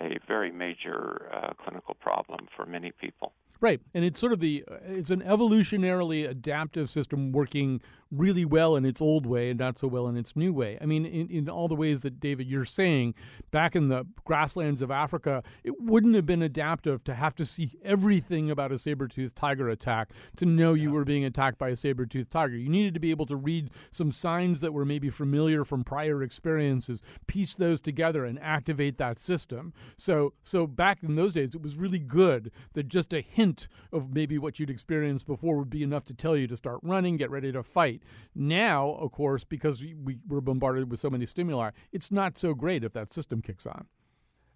a 0.00 0.18
very 0.26 0.50
major 0.50 1.30
uh, 1.32 1.52
clinical 1.62 1.94
problem 1.94 2.48
for 2.56 2.64
many 2.64 2.92
people. 2.92 3.32
Right, 3.60 3.80
and 3.94 4.04
it's 4.04 4.18
sort 4.18 4.32
of 4.32 4.40
the 4.40 4.64
it's 4.86 5.10
an 5.10 5.22
evolutionarily 5.22 6.28
adaptive 6.28 6.90
system 6.90 7.30
working 7.30 7.80
really 8.12 8.44
well 8.44 8.76
in 8.76 8.84
its 8.84 9.00
old 9.00 9.26
way 9.26 9.50
and 9.50 9.58
not 9.58 9.78
so 9.78 9.88
well 9.88 10.06
in 10.06 10.16
its 10.16 10.36
new 10.36 10.52
way. 10.52 10.78
I 10.80 10.86
mean, 10.86 11.06
in, 11.06 11.28
in 11.28 11.48
all 11.48 11.66
the 11.66 11.74
ways 11.74 12.02
that 12.02 12.20
David 12.20 12.46
you're 12.46 12.64
saying, 12.64 13.14
back 13.50 13.74
in 13.74 13.88
the 13.88 14.04
grasslands 14.24 14.82
of 14.82 14.90
Africa, 14.90 15.42
it 15.64 15.80
wouldn't 15.80 16.14
have 16.14 16.26
been 16.26 16.42
adaptive 16.42 17.02
to 17.04 17.14
have 17.14 17.34
to 17.36 17.44
see 17.44 17.78
everything 17.82 18.50
about 18.50 18.70
a 18.70 18.78
saber-toothed 18.78 19.34
tiger 19.34 19.68
attack 19.68 20.10
to 20.36 20.46
know 20.46 20.74
you 20.74 20.92
were 20.92 21.04
being 21.04 21.24
attacked 21.24 21.58
by 21.58 21.70
a 21.70 21.76
saber-toothed 21.76 22.30
tiger. 22.30 22.56
You 22.56 22.68
needed 22.68 22.94
to 22.94 23.00
be 23.00 23.10
able 23.10 23.26
to 23.26 23.36
read 23.36 23.70
some 23.90 24.12
signs 24.12 24.60
that 24.60 24.72
were 24.72 24.84
maybe 24.84 25.10
familiar 25.10 25.64
from 25.64 25.82
prior 25.82 26.22
experiences, 26.22 27.02
piece 27.26 27.56
those 27.56 27.80
together 27.80 28.24
and 28.24 28.38
activate 28.40 28.98
that 28.98 29.18
system. 29.18 29.72
So 29.96 30.34
so 30.42 30.66
back 30.66 31.02
in 31.02 31.14
those 31.14 31.34
days 31.34 31.54
it 31.54 31.62
was 31.62 31.76
really 31.76 31.98
good 31.98 32.50
that 32.74 32.88
just 32.88 33.12
a 33.12 33.20
hint 33.20 33.68
of 33.92 34.12
maybe 34.12 34.38
what 34.38 34.58
you'd 34.58 34.70
experienced 34.70 35.26
before 35.26 35.56
would 35.56 35.70
be 35.70 35.82
enough 35.82 36.04
to 36.06 36.14
tell 36.14 36.36
you 36.36 36.46
to 36.46 36.56
start 36.56 36.80
running, 36.82 37.16
get 37.16 37.30
ready 37.30 37.52
to 37.52 37.62
fight. 37.62 38.01
Now, 38.34 38.92
of 38.94 39.12
course, 39.12 39.44
because 39.44 39.82
we 39.82 40.18
were 40.26 40.40
bombarded 40.40 40.90
with 40.90 41.00
so 41.00 41.10
many 41.10 41.26
stimuli, 41.26 41.70
it's 41.92 42.10
not 42.10 42.38
so 42.38 42.54
great 42.54 42.84
if 42.84 42.92
that 42.92 43.12
system 43.12 43.42
kicks 43.42 43.66
on. 43.66 43.86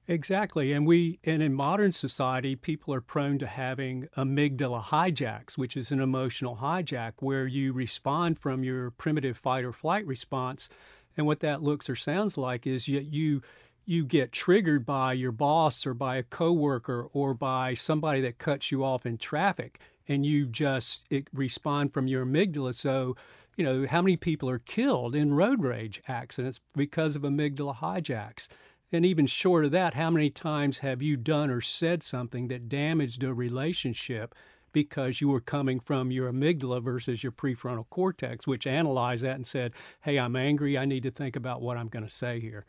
Exactly. 0.08 0.72
And 0.72 0.86
we 0.86 1.18
and 1.24 1.42
in 1.42 1.52
modern 1.52 1.90
society, 1.90 2.54
people 2.54 2.94
are 2.94 3.00
prone 3.00 3.38
to 3.40 3.46
having 3.46 4.08
amygdala 4.16 4.84
hijacks, 4.84 5.58
which 5.58 5.76
is 5.76 5.90
an 5.90 6.00
emotional 6.00 6.58
hijack 6.62 7.14
where 7.18 7.46
you 7.46 7.72
respond 7.72 8.38
from 8.38 8.62
your 8.62 8.92
primitive 8.92 9.36
fight 9.36 9.64
or 9.64 9.72
flight 9.72 10.06
response. 10.06 10.68
And 11.16 11.26
what 11.26 11.40
that 11.40 11.62
looks 11.62 11.90
or 11.90 11.96
sounds 11.96 12.38
like 12.38 12.66
is 12.66 12.86
you, 12.86 13.00
you 13.00 13.42
you 13.84 14.04
get 14.04 14.32
triggered 14.32 14.84
by 14.84 15.12
your 15.12 15.32
boss 15.32 15.86
or 15.86 15.94
by 15.94 16.16
a 16.16 16.22
coworker 16.22 17.06
or 17.12 17.34
by 17.34 17.74
somebody 17.74 18.20
that 18.20 18.38
cuts 18.38 18.70
you 18.70 18.84
off 18.84 19.06
in 19.06 19.16
traffic 19.16 19.80
and 20.08 20.24
you 20.24 20.46
just 20.46 21.06
respond 21.32 21.92
from 21.92 22.06
your 22.06 22.24
amygdala. 22.24 22.74
So 22.74 23.16
you 23.56 23.64
know 23.64 23.86
how 23.88 24.02
many 24.02 24.16
people 24.16 24.48
are 24.48 24.58
killed 24.58 25.14
in 25.14 25.34
road 25.34 25.62
rage 25.62 26.02
accidents 26.08 26.60
because 26.74 27.16
of 27.16 27.22
amygdala 27.22 27.76
hijacks? 27.76 28.48
And 28.92 29.04
even 29.04 29.26
short 29.26 29.64
of 29.64 29.72
that 29.72 29.94
how 29.94 30.10
many 30.10 30.30
times 30.30 30.78
have 30.78 31.02
you 31.02 31.16
done 31.16 31.50
or 31.50 31.60
said 31.60 32.02
something 32.02 32.48
that 32.48 32.68
damaged 32.68 33.24
a 33.24 33.34
relationship 33.34 34.34
because 34.72 35.20
you 35.20 35.28
were 35.28 35.40
coming 35.40 35.80
from 35.80 36.10
your 36.10 36.30
amygdala 36.30 36.82
versus 36.82 37.22
your 37.22 37.32
prefrontal 37.32 37.88
cortex 37.88 38.46
which 38.46 38.66
analyzed 38.66 39.24
that 39.24 39.36
and 39.36 39.46
said 39.46 39.72
hey 40.02 40.18
i'm 40.18 40.36
angry. 40.36 40.78
I 40.78 40.84
need 40.84 41.02
to 41.02 41.10
think 41.10 41.34
about 41.34 41.62
what 41.62 41.76
i'm 41.76 41.88
going 41.88 42.04
to 42.04 42.12
say 42.12 42.40
here 42.40 42.64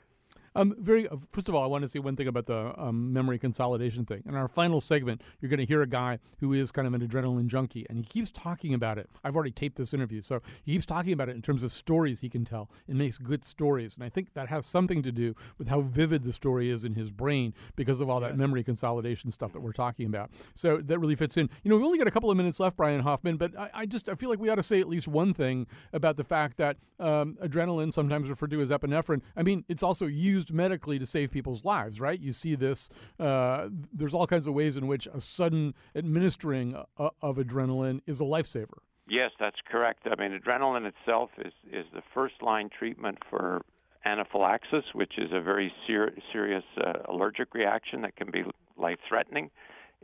um, 0.57 0.75
very. 0.79 1.07
Uh, 1.07 1.17
first 1.31 1.47
of 1.47 1.55
all, 1.55 1.63
I 1.63 1.67
want 1.67 1.83
to 1.83 1.87
say 1.87 1.99
one 1.99 2.15
thing 2.15 2.27
about 2.27 2.45
the 2.45 2.73
um, 2.77 3.13
memory 3.13 3.37
consolidation 3.39 4.05
thing. 4.05 4.23
In 4.27 4.35
our 4.35 4.47
final 4.47 4.81
segment, 4.81 5.21
you're 5.39 5.49
going 5.49 5.59
to 5.59 5.65
hear 5.65 5.81
a 5.81 5.87
guy 5.87 6.19
who 6.39 6.53
is 6.53 6.71
kind 6.71 6.87
of 6.87 6.93
an 6.93 7.07
adrenaline 7.07 7.47
junkie, 7.47 7.85
and 7.89 7.99
he 7.99 8.03
keeps 8.03 8.31
talking 8.31 8.73
about 8.73 8.97
it. 8.97 9.09
I've 9.23 9.35
already 9.35 9.51
taped 9.51 9.77
this 9.77 9.93
interview, 9.93 10.21
so 10.21 10.41
he 10.63 10.73
keeps 10.73 10.85
talking 10.85 11.13
about 11.13 11.29
it 11.29 11.35
in 11.35 11.41
terms 11.41 11.63
of 11.63 11.71
stories 11.71 12.21
he 12.21 12.29
can 12.29 12.43
tell. 12.43 12.69
It 12.87 12.95
makes 12.95 13.17
good 13.17 13.45
stories, 13.45 13.95
and 13.95 14.03
I 14.03 14.09
think 14.09 14.33
that 14.33 14.47
has 14.49 14.65
something 14.65 15.03
to 15.03 15.11
do 15.11 15.35
with 15.57 15.67
how 15.67 15.81
vivid 15.81 16.23
the 16.23 16.33
story 16.33 16.69
is 16.69 16.83
in 16.83 16.95
his 16.95 17.11
brain 17.11 17.53
because 17.75 18.01
of 18.01 18.09
all 18.09 18.19
that 18.21 18.37
memory 18.37 18.63
consolidation 18.63 19.31
stuff 19.31 19.53
that 19.53 19.61
we're 19.61 19.71
talking 19.71 20.07
about. 20.07 20.31
So 20.55 20.77
that 20.77 20.99
really 20.99 21.15
fits 21.15 21.37
in. 21.37 21.49
You 21.63 21.69
know, 21.69 21.77
we 21.77 21.83
only 21.83 21.97
got 21.97 22.07
a 22.07 22.11
couple 22.11 22.31
of 22.31 22.37
minutes 22.37 22.59
left, 22.59 22.77
Bruce 22.77 23.01
Hoffman, 23.03 23.37
but 23.37 23.57
I, 23.57 23.69
I 23.73 23.85
just 23.85 24.09
I 24.09 24.15
feel 24.15 24.29
like 24.29 24.39
we 24.39 24.49
ought 24.49 24.55
to 24.55 24.63
say 24.63 24.79
at 24.79 24.89
least 24.89 25.07
one 25.07 25.33
thing 25.33 25.67
about 25.93 26.17
the 26.17 26.23
fact 26.23 26.57
that 26.57 26.77
um, 26.99 27.37
adrenaline, 27.43 27.93
sometimes 27.93 28.29
referred 28.29 28.51
to 28.51 28.61
as 28.61 28.71
epinephrine, 28.71 29.21
I 29.35 29.43
mean, 29.43 29.63
it's 29.67 29.83
also 29.83 30.07
used 30.07 30.46
used 30.47 30.55
medically 30.55 30.99
to 30.99 31.05
save 31.05 31.31
people's 31.31 31.65
lives, 31.65 31.99
right? 31.99 32.19
You 32.19 32.31
see 32.31 32.55
this. 32.55 32.89
Uh, 33.19 33.69
there's 33.93 34.13
all 34.13 34.27
kinds 34.27 34.47
of 34.47 34.53
ways 34.53 34.77
in 34.77 34.87
which 34.87 35.07
a 35.07 35.21
sudden 35.21 35.73
administering 35.95 36.75
uh, 36.97 37.09
of 37.21 37.37
adrenaline 37.37 38.01
is 38.05 38.21
a 38.21 38.23
lifesaver. 38.23 38.79
Yes, 39.09 39.31
that's 39.39 39.57
correct. 39.69 40.05
I 40.05 40.21
mean, 40.21 40.37
adrenaline 40.37 40.85
itself 40.85 41.29
is 41.37 41.53
is 41.71 41.85
the 41.93 42.01
first 42.13 42.41
line 42.41 42.69
treatment 42.69 43.19
for 43.29 43.61
anaphylaxis, 44.05 44.83
which 44.93 45.13
is 45.17 45.29
a 45.31 45.41
very 45.41 45.71
ser- 45.85 46.13
serious 46.31 46.63
uh, 46.77 46.93
allergic 47.09 47.53
reaction 47.53 48.01
that 48.01 48.15
can 48.15 48.31
be 48.31 48.43
life 48.77 48.99
threatening. 49.07 49.49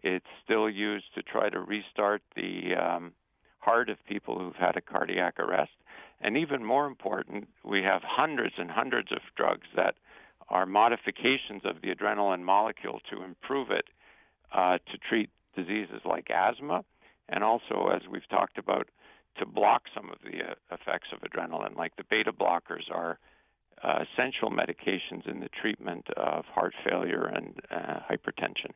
It's 0.03 0.25
still 0.43 0.69
used 0.69 1.13
to 1.15 1.21
try 1.21 1.49
to 1.49 1.59
restart 1.59 2.21
the 2.35 2.75
um, 2.75 3.13
heart 3.59 3.89
of 3.89 3.97
people 4.07 4.39
who've 4.39 4.55
had 4.55 4.75
a 4.75 4.81
cardiac 4.81 5.39
arrest. 5.39 5.71
And 6.21 6.37
even 6.37 6.63
more 6.63 6.87
important, 6.87 7.49
we 7.63 7.83
have 7.83 8.01
hundreds 8.03 8.55
and 8.57 8.71
hundreds 8.71 9.11
of 9.11 9.19
drugs 9.35 9.67
that 9.75 9.95
are 10.49 10.65
modifications 10.65 11.63
of 11.65 11.81
the 11.81 11.93
adrenaline 11.93 12.43
molecule 12.43 12.99
to 13.11 13.23
improve 13.23 13.71
it 13.71 13.85
uh, 14.53 14.77
to 14.91 14.97
treat 15.09 15.29
diseases 15.55 16.01
like 16.05 16.29
asthma, 16.29 16.83
and 17.29 17.43
also, 17.43 17.89
as 17.95 18.01
we've 18.09 18.27
talked 18.29 18.57
about, 18.57 18.87
to 19.37 19.45
block 19.45 19.83
some 19.95 20.09
of 20.09 20.17
the 20.23 20.39
uh, 20.43 20.53
effects 20.71 21.07
of 21.11 21.19
adrenaline, 21.21 21.75
like 21.75 21.95
the 21.95 22.03
beta 22.09 22.31
blockers 22.31 22.91
are 22.91 23.17
uh, 23.83 24.03
essential 24.03 24.51
medications 24.51 25.27
in 25.29 25.39
the 25.39 25.49
treatment 25.61 26.05
of 26.15 26.45
heart 26.45 26.73
failure 26.87 27.25
and 27.25 27.59
uh, 27.71 27.99
hypertension. 28.09 28.71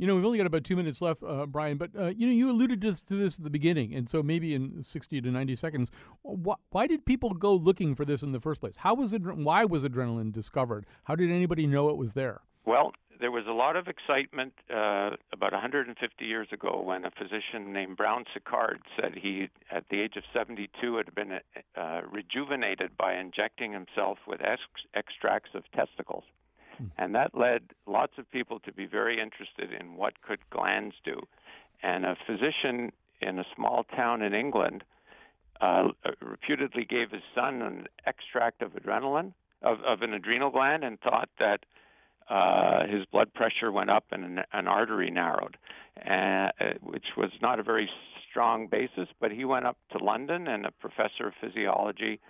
You 0.00 0.06
know, 0.06 0.14
we've 0.14 0.24
only 0.24 0.38
got 0.38 0.46
about 0.46 0.64
two 0.64 0.76
minutes 0.76 1.02
left, 1.02 1.22
uh, 1.22 1.44
Bruce, 1.44 1.76
but 1.76 1.90
uh, 1.94 2.06
you 2.06 2.26
know, 2.26 2.32
you 2.32 2.50
alluded 2.50 2.80
to 2.80 2.90
this, 2.90 3.02
to 3.02 3.16
this, 3.16 3.36
at 3.36 3.44
the 3.44 3.50
beginning, 3.50 3.94
and 3.94 4.08
so 4.08 4.22
maybe 4.22 4.54
in 4.54 4.82
sixty 4.82 5.20
to 5.20 5.30
ninety 5.30 5.54
seconds, 5.54 5.90
wh- 6.24 6.56
why 6.70 6.86
did 6.86 7.04
people 7.04 7.34
go 7.34 7.54
looking 7.54 7.94
for 7.94 8.06
this 8.06 8.22
in 8.22 8.32
the 8.32 8.40
first 8.40 8.62
place? 8.62 8.78
How 8.78 8.94
was 8.94 9.12
it? 9.12 9.20
Why 9.20 9.66
was 9.66 9.84
adrenaline 9.84 10.32
discovered? 10.32 10.86
How 11.04 11.16
did 11.16 11.30
anybody 11.30 11.66
know 11.66 11.90
it 11.90 11.98
was 11.98 12.14
there? 12.14 12.40
Well, 12.64 12.92
there 13.20 13.30
was 13.30 13.44
a 13.46 13.52
lot 13.52 13.76
of 13.76 13.88
excitement 13.88 14.54
uh, 14.70 15.10
about 15.34 15.52
150 15.52 16.24
years 16.24 16.48
ago 16.50 16.80
when 16.82 17.04
a 17.04 17.10
physician 17.10 17.70
named 17.70 17.98
Brown 17.98 18.24
Séquard 18.34 18.78
said 18.98 19.18
he, 19.20 19.50
at 19.70 19.84
the 19.90 20.00
age 20.00 20.16
of 20.16 20.22
72, 20.32 20.96
had 20.96 21.14
been 21.14 21.40
uh, 21.76 22.00
rejuvenated 22.10 22.96
by 22.96 23.16
injecting 23.16 23.74
himself 23.74 24.16
with 24.26 24.40
ex- 24.40 24.62
extracts 24.94 25.50
of 25.52 25.64
testicles. 25.72 26.24
And 26.98 27.14
that 27.14 27.36
led 27.36 27.62
lots 27.86 28.12
of 28.18 28.30
people 28.30 28.60
to 28.60 28.72
be 28.72 28.86
very 28.86 29.20
interested 29.20 29.72
in 29.72 29.96
what 29.96 30.22
could 30.22 30.38
glands 30.50 30.94
do. 31.04 31.20
And 31.82 32.04
a 32.04 32.16
physician 32.26 32.92
in 33.20 33.38
a 33.38 33.44
small 33.54 33.84
town 33.84 34.22
in 34.22 34.34
England 34.34 34.84
uh, 35.60 35.88
reputedly 36.20 36.84
gave 36.84 37.10
his 37.10 37.22
son 37.34 37.62
an 37.62 37.86
extract 38.06 38.62
of 38.62 38.72
adrenaline, 38.72 39.32
of, 39.62 39.78
of 39.86 40.02
an 40.02 40.14
adrenal 40.14 40.50
gland, 40.50 40.84
and 40.84 40.98
thought 41.00 41.28
that 41.38 41.60
uh, 42.30 42.86
his 42.86 43.04
blood 43.06 43.32
pressure 43.34 43.72
went 43.72 43.90
up 43.90 44.04
and 44.10 44.24
an, 44.24 44.44
an 44.52 44.66
artery 44.68 45.10
narrowed, 45.10 45.56
uh, 46.08 46.48
which 46.82 47.06
was 47.16 47.30
not 47.42 47.58
a 47.58 47.62
very 47.62 47.90
strong 48.30 48.68
basis. 48.68 49.08
But 49.20 49.32
he 49.32 49.44
went 49.44 49.66
up 49.66 49.76
to 49.92 50.02
London, 50.02 50.46
and 50.46 50.64
a 50.64 50.70
professor 50.70 51.26
of 51.26 51.34
physiology 51.40 52.20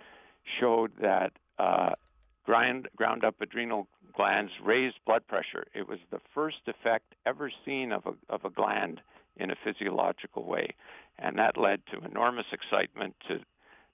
showed 0.59 0.91
that 0.99 1.31
uh, 1.59 1.91
ground, 2.45 2.87
ground 2.95 3.23
up 3.23 3.35
adrenal 3.41 3.87
glands 4.15 4.51
raised 4.63 4.97
blood 5.05 5.25
pressure. 5.27 5.65
It 5.73 5.87
was 5.87 5.99
the 6.11 6.19
first 6.33 6.67
effect 6.67 7.15
ever 7.25 7.51
seen 7.65 7.91
of 7.91 8.05
a, 8.05 8.13
of 8.33 8.45
a 8.45 8.49
gland 8.49 9.01
in 9.37 9.51
a 9.51 9.55
physiological 9.63 10.45
way. 10.45 10.75
And 11.17 11.37
that 11.37 11.57
led 11.57 11.81
to 11.87 12.05
enormous 12.05 12.47
excitement 12.51 13.15
to 13.27 13.39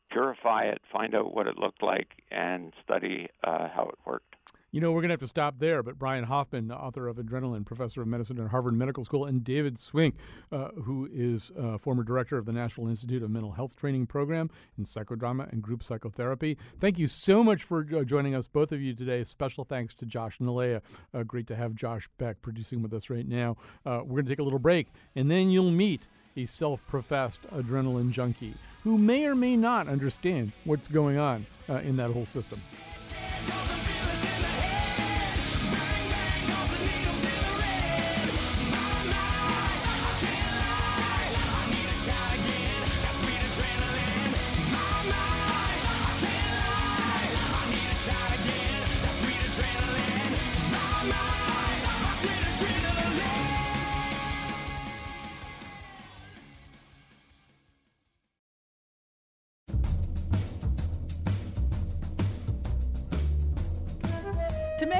purify 0.09 0.63
it, 0.63 0.81
find 0.91 1.13
out 1.13 1.33
what 1.33 1.47
it 1.47 1.57
looked 1.57 1.83
like, 1.83 2.07
and 2.31 2.73
study 2.83 3.27
uh, 3.43 3.67
how 3.73 3.89
it 3.91 3.99
worked. 4.05 4.26
You 4.71 4.81
know, 4.81 4.91
we're 4.91 5.01
going 5.01 5.09
to 5.09 5.13
have 5.13 5.21
to 5.21 5.27
stop 5.27 5.59
there, 5.59 5.81
but 5.81 5.97
Bruce 5.97 6.25
Hoffman, 6.25 6.71
author 6.71 7.07
of 7.07 7.17
Adrenaline, 7.17 7.65
professor 7.65 8.01
of 8.01 8.07
medicine 8.07 8.39
at 8.39 8.49
Harvard 8.49 8.73
Medical 8.73 9.03
School, 9.05 9.25
and 9.25 9.43
David 9.43 9.79
Swink, 9.79 10.15
uh, 10.51 10.69
who 10.83 11.09
is 11.11 11.51
uh, 11.57 11.77
former 11.77 12.03
director 12.03 12.37
of 12.37 12.45
the 12.45 12.51
National 12.51 12.87
Institute 12.87 13.23
of 13.23 13.31
Mental 13.31 13.53
Health 13.53 13.75
Training 13.75 14.07
Program 14.07 14.49
in 14.77 14.83
psychodrama 14.83 15.51
and 15.51 15.61
group 15.61 15.83
psychotherapy. 15.83 16.57
Thank 16.79 16.99
you 16.99 17.07
so 17.07 17.43
much 17.43 17.63
for 17.63 17.87
uh, 17.95 18.03
joining 18.03 18.35
us, 18.35 18.47
both 18.47 18.71
of 18.71 18.81
you 18.81 18.93
today. 18.93 19.23
Special 19.23 19.63
thanks 19.63 19.93
to 19.95 20.05
Josh 20.05 20.39
Nalea. 20.39 20.81
Uh, 21.13 21.23
great 21.23 21.47
to 21.47 21.55
have 21.55 21.73
Josh 21.73 22.09
Beck 22.17 22.41
producing 22.41 22.81
with 22.81 22.93
us 22.93 23.09
right 23.09 23.27
now. 23.27 23.55
Uh, 23.85 24.01
we're 24.03 24.15
going 24.15 24.25
to 24.25 24.31
take 24.31 24.39
a 24.39 24.43
little 24.43 24.59
break, 24.59 24.87
and 25.15 25.31
then 25.31 25.49
you'll 25.49 25.71
meet 25.71 26.01
a 26.35 26.45
self 26.45 26.85
professed 26.87 27.41
adrenaline 27.51 28.11
junkie 28.11 28.53
who 28.83 28.97
may 28.97 29.25
or 29.25 29.33
may 29.35 29.55
not 29.55 29.87
understand 29.87 30.51
what's 30.65 30.87
going 30.87 31.17
on 31.17 31.45
uh, 31.69 31.75
in 31.75 31.97
that 31.97 32.11
whole 32.11 32.25
system. 32.25 32.61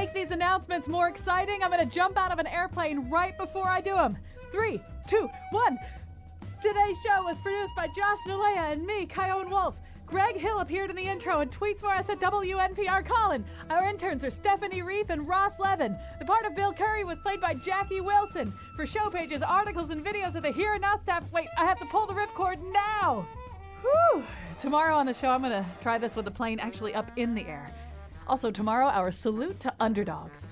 Make 0.08 0.14
these 0.14 0.30
announcements 0.30 0.88
more 0.88 1.06
exciting, 1.06 1.62
I'm 1.62 1.70
going 1.70 1.86
to 1.86 1.94
jump 1.94 2.16
out 2.16 2.32
of 2.32 2.38
an 2.38 2.46
airplane 2.46 3.10
right 3.10 3.36
before 3.36 3.68
I 3.68 3.82
do 3.82 3.94
them. 3.94 4.16
Three, 4.50 4.80
two, 5.06 5.28
one. 5.50 5.78
Today's 6.62 6.98
show 7.02 7.24
was 7.24 7.36
produced 7.42 7.74
by 7.76 7.88
Josh 7.88 8.18
Nalea 8.26 8.72
and 8.72 8.86
me, 8.86 9.04
Chion 9.04 9.50
Wolf. 9.50 9.74
Greg 10.06 10.38
Hill 10.38 10.60
appeared 10.60 10.88
in 10.88 10.96
the 10.96 11.02
intro 11.02 11.40
and 11.40 11.50
tweets 11.50 11.80
for 11.80 11.88
us 11.88 12.08
at 12.08 12.20
WNPR 12.20 13.04
Colin. 13.04 13.44
Our 13.68 13.84
interns 13.84 14.24
are 14.24 14.30
Stephanie 14.30 14.80
Reef 14.80 15.10
and 15.10 15.28
Ross 15.28 15.58
Levin. 15.58 15.94
The 16.18 16.24
part 16.24 16.46
of 16.46 16.56
Bill 16.56 16.72
Curry 16.72 17.04
was 17.04 17.18
played 17.18 17.42
by 17.42 17.52
Jackie 17.52 18.00
Wilson. 18.00 18.54
For 18.76 18.86
show 18.86 19.10
pages, 19.10 19.42
articles, 19.42 19.90
and 19.90 20.02
videos 20.02 20.36
of 20.36 20.42
the 20.42 20.52
Here 20.52 20.72
and 20.72 20.80
Now 20.80 20.96
staff, 20.96 21.24
wait, 21.32 21.48
I 21.58 21.66
have 21.66 21.78
to 21.80 21.86
pull 21.86 22.06
the 22.06 22.14
ripcord 22.14 22.62
now. 22.72 23.28
Whew. 23.82 24.24
Tomorrow 24.58 24.96
on 24.96 25.04
the 25.04 25.12
show, 25.12 25.28
I'm 25.28 25.42
going 25.42 25.52
to 25.52 25.66
try 25.82 25.98
this 25.98 26.16
with 26.16 26.24
the 26.24 26.30
plane 26.30 26.60
actually 26.60 26.94
up 26.94 27.10
in 27.16 27.34
the 27.34 27.46
air. 27.46 27.70
Also, 28.28 28.50
tomorrow, 28.50 28.86
our 28.86 29.10
salute 29.10 29.58
to 29.60 29.72
underdogs. 29.80 30.46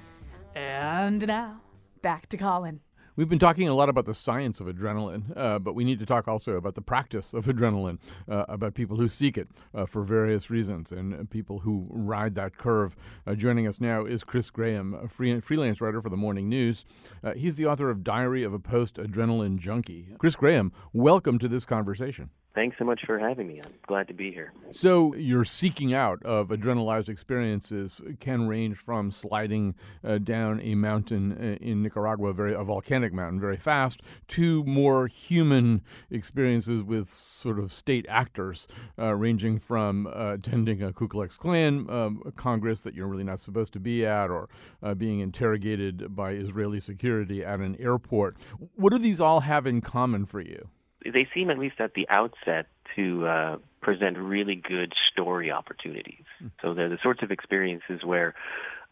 And 0.55 1.27
now, 1.27 1.61
back 2.01 2.29
to 2.31 2.37
Colin. 2.37 2.81
We've 3.17 3.31
been 3.31 3.39
talking 3.39 3.67
a 3.67 3.75
lot 3.75 3.89
about 3.89 4.05
the 4.05 4.13
science 4.13 4.61
of 4.61 4.67
adrenaline, 4.67 5.35
uh, 5.35 5.59
but 5.59 5.75
we 5.75 5.85
need 5.85 5.99
to 6.01 6.07
talk 6.07 6.29
also 6.29 6.57
about 6.57 6.75
the 6.75 6.83
practice 6.83 7.33
of 7.33 7.45
adrenaline, 7.47 7.99
uh, 8.31 8.45
about 8.47 8.75
people 8.75 8.99
who 8.99 9.09
seek 9.09 9.39
it 9.39 9.49
uh, 9.75 9.87
for 9.87 10.03
various 10.03 10.51
reasons 10.51 10.93
and 10.93 11.15
uh, 11.15 11.25
people 11.31 11.61
who 11.61 11.87
ride 11.91 12.35
that 12.35 12.59
curve. 12.59 12.95
Uh, 13.27 13.35
joining 13.35 13.67
us 13.67 13.81
now 13.81 14.05
is 14.05 14.23
Chris 14.23 14.51
Graham, 14.51 14.93
a 14.95 15.09
free- 15.09 15.41
freelance 15.41 15.81
writer 15.81 16.03
for 16.03 16.11
the 16.11 16.17
Morning 16.17 16.49
News. 16.51 16.85
Uh, 17.25 17.33
he's 17.33 17.57
the 17.57 17.65
author 17.65 17.89
of 17.89 18.05
Diary 18.05 18.43
of 18.43 18.53
a 18.53 18.59
Post 18.59 18.97
Adrenaline 18.97 19.57
Junkie. 19.57 20.09
Chris 20.19 20.37
Graham, 20.37 20.71
welcome 20.93 21.39
to 21.39 21.49
this 21.49 21.65
conversation. 21.65 22.29
Thanks 22.57 22.79
so 22.79 22.87
much 22.87 23.03
for 23.05 23.19
having 23.19 23.49
me. 23.49 23.61
I'm 23.63 23.75
glad 23.87 24.09
to 24.09 24.15
be 24.15 24.33
here. 24.33 24.55
So, 24.73 25.15
your 25.15 25.45
seeking 25.45 25.93
out 25.93 26.23
of 26.23 26.49
adrenalized 26.49 27.11
experiences 27.11 28.01
can 28.19 28.49
range 28.49 28.79
from 28.79 29.11
sliding 29.11 29.75
uh, 30.03 30.17
down 30.17 30.63
a 30.63 30.75
mountain 30.75 31.33
uh, 31.33 31.63
in 31.63 31.83
Nicaragua, 31.83 32.33
very 32.33 32.55
a 32.55 32.65
volcanic 32.65 33.13
mountain, 33.13 33.39
very 33.39 33.59
fast, 33.59 34.01
to 34.29 34.65
more 34.65 35.07
human 35.07 35.83
experiences 36.11 36.83
with 36.83 37.11
sort 37.11 37.59
of 37.59 37.71
state 37.71 38.07
actors, 38.09 38.67
uh, 38.99 39.15
ranging 39.15 39.59
from 39.59 40.07
uh, 40.07 40.33
attending 40.33 40.83
a 40.83 40.95
Ku 40.95 41.09
Klux 41.09 41.37
Klan 41.37 41.85
um, 41.91 42.23
Congress 42.37 42.81
that 42.81 42.95
you're 42.95 43.07
really 43.07 43.23
not 43.23 43.39
supposed 43.39 43.75
to 43.75 43.81
be 43.81 44.07
at, 44.07 44.31
or 44.31 44.49
uh, 44.83 44.95
being 44.95 45.21
interrogated 45.21 46.17
by 46.17 46.31
Israeli 46.31 46.81
security 46.81 47.45
at 47.45 47.61
an 47.61 47.77
airport. 47.79 48.39
What 48.77 48.95
do 48.95 48.99
these 48.99 49.21
all 49.21 49.41
have 49.41 49.67
in 49.67 49.83
common 49.83 50.25
for 50.25 50.41
you? 50.41 50.71
They 51.13 51.29
seem, 51.35 51.51
at 51.51 51.59
least 51.59 51.81
at 51.81 51.95
the 51.95 52.07
outset, 52.09 52.67
to 52.97 53.27
uh, 53.27 53.57
present 53.81 54.19
really 54.19 54.55
good 54.57 54.93
story 55.13 55.51
opportunities. 55.51 56.25
Mm. 56.43 56.51
So 56.63 56.75
they're 56.75 56.89
the 56.89 56.99
sorts 57.03 57.23
of 57.23 57.31
experiences 57.31 58.01
where 58.05 58.35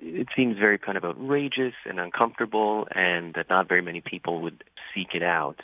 it 0.01 0.29
seems 0.37 0.59
very 0.59 0.79
kind 0.79 0.97
of 0.99 1.05
outrageous 1.05 1.75
and 1.87 1.99
uncomfortable, 1.99 2.87
and 2.95 3.35
that 3.35 3.47
not 3.49 3.69
very 3.69 3.83
many 3.83 4.01
people 4.01 4.43
would 4.43 4.65
seek 4.95 5.09
it 5.15 5.23
out. 5.23 5.61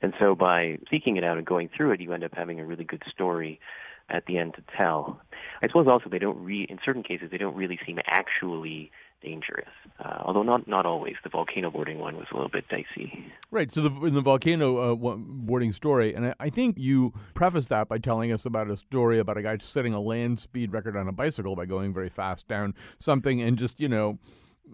And 0.00 0.14
so 0.18 0.34
by 0.34 0.78
seeking 0.90 1.16
it 1.16 1.24
out 1.24 1.38
and 1.38 1.46
going 1.46 1.70
through 1.76 1.92
it, 1.92 2.00
you 2.00 2.12
end 2.12 2.24
up 2.24 2.32
having 2.34 2.60
a 2.60 2.64
really 2.64 2.84
good 2.84 3.02
story 3.12 3.60
at 4.08 4.26
the 4.26 4.38
end 4.38 4.54
to 4.54 4.62
tell. 4.76 5.20
I 5.62 5.66
suppose 5.66 5.86
also 5.86 6.08
they 6.08 6.18
don't 6.18 6.42
re 6.42 6.66
in 6.68 6.78
certain 6.84 7.02
cases 7.02 7.30
they 7.30 7.38
don't 7.38 7.56
really 7.56 7.78
seem 7.84 7.98
actually 8.06 8.90
dangerous. 9.22 9.68
Uh, 9.98 10.18
although 10.22 10.42
not 10.42 10.68
not 10.68 10.86
always. 10.86 11.16
The 11.24 11.30
volcano 11.30 11.70
boarding 11.70 11.98
one 11.98 12.16
was 12.16 12.26
a 12.30 12.34
little 12.34 12.50
bit 12.50 12.68
dicey. 12.68 13.32
Right. 13.50 13.70
So 13.70 13.88
the, 13.88 14.06
in 14.06 14.14
the 14.14 14.20
volcano 14.20 14.92
uh, 14.92 15.16
boarding 15.16 15.72
story, 15.72 16.14
and 16.14 16.26
I, 16.26 16.34
I, 16.38 16.50
think 16.50 16.76
you 16.78 17.12
prefaced 17.34 17.68
that 17.70 17.88
by 17.88 17.98
telling 17.98 18.30
us 18.32 18.46
about 18.46 18.70
a 18.70 18.76
story 18.76 19.18
about 19.18 19.36
a 19.36 19.42
guy 19.42 19.56
setting 19.58 19.94
a 19.94 20.00
land 20.00 20.38
speed 20.38 20.72
record 20.72 20.96
on 20.96 21.08
a 21.08 21.12
bicycle 21.12 21.56
by 21.56 21.66
going 21.66 21.92
very 21.92 22.08
fast 22.08 22.46
down 22.48 22.74
something 22.98 23.40
and 23.40 23.58
just 23.58 23.80
you 23.80 23.88
know. 23.88 24.18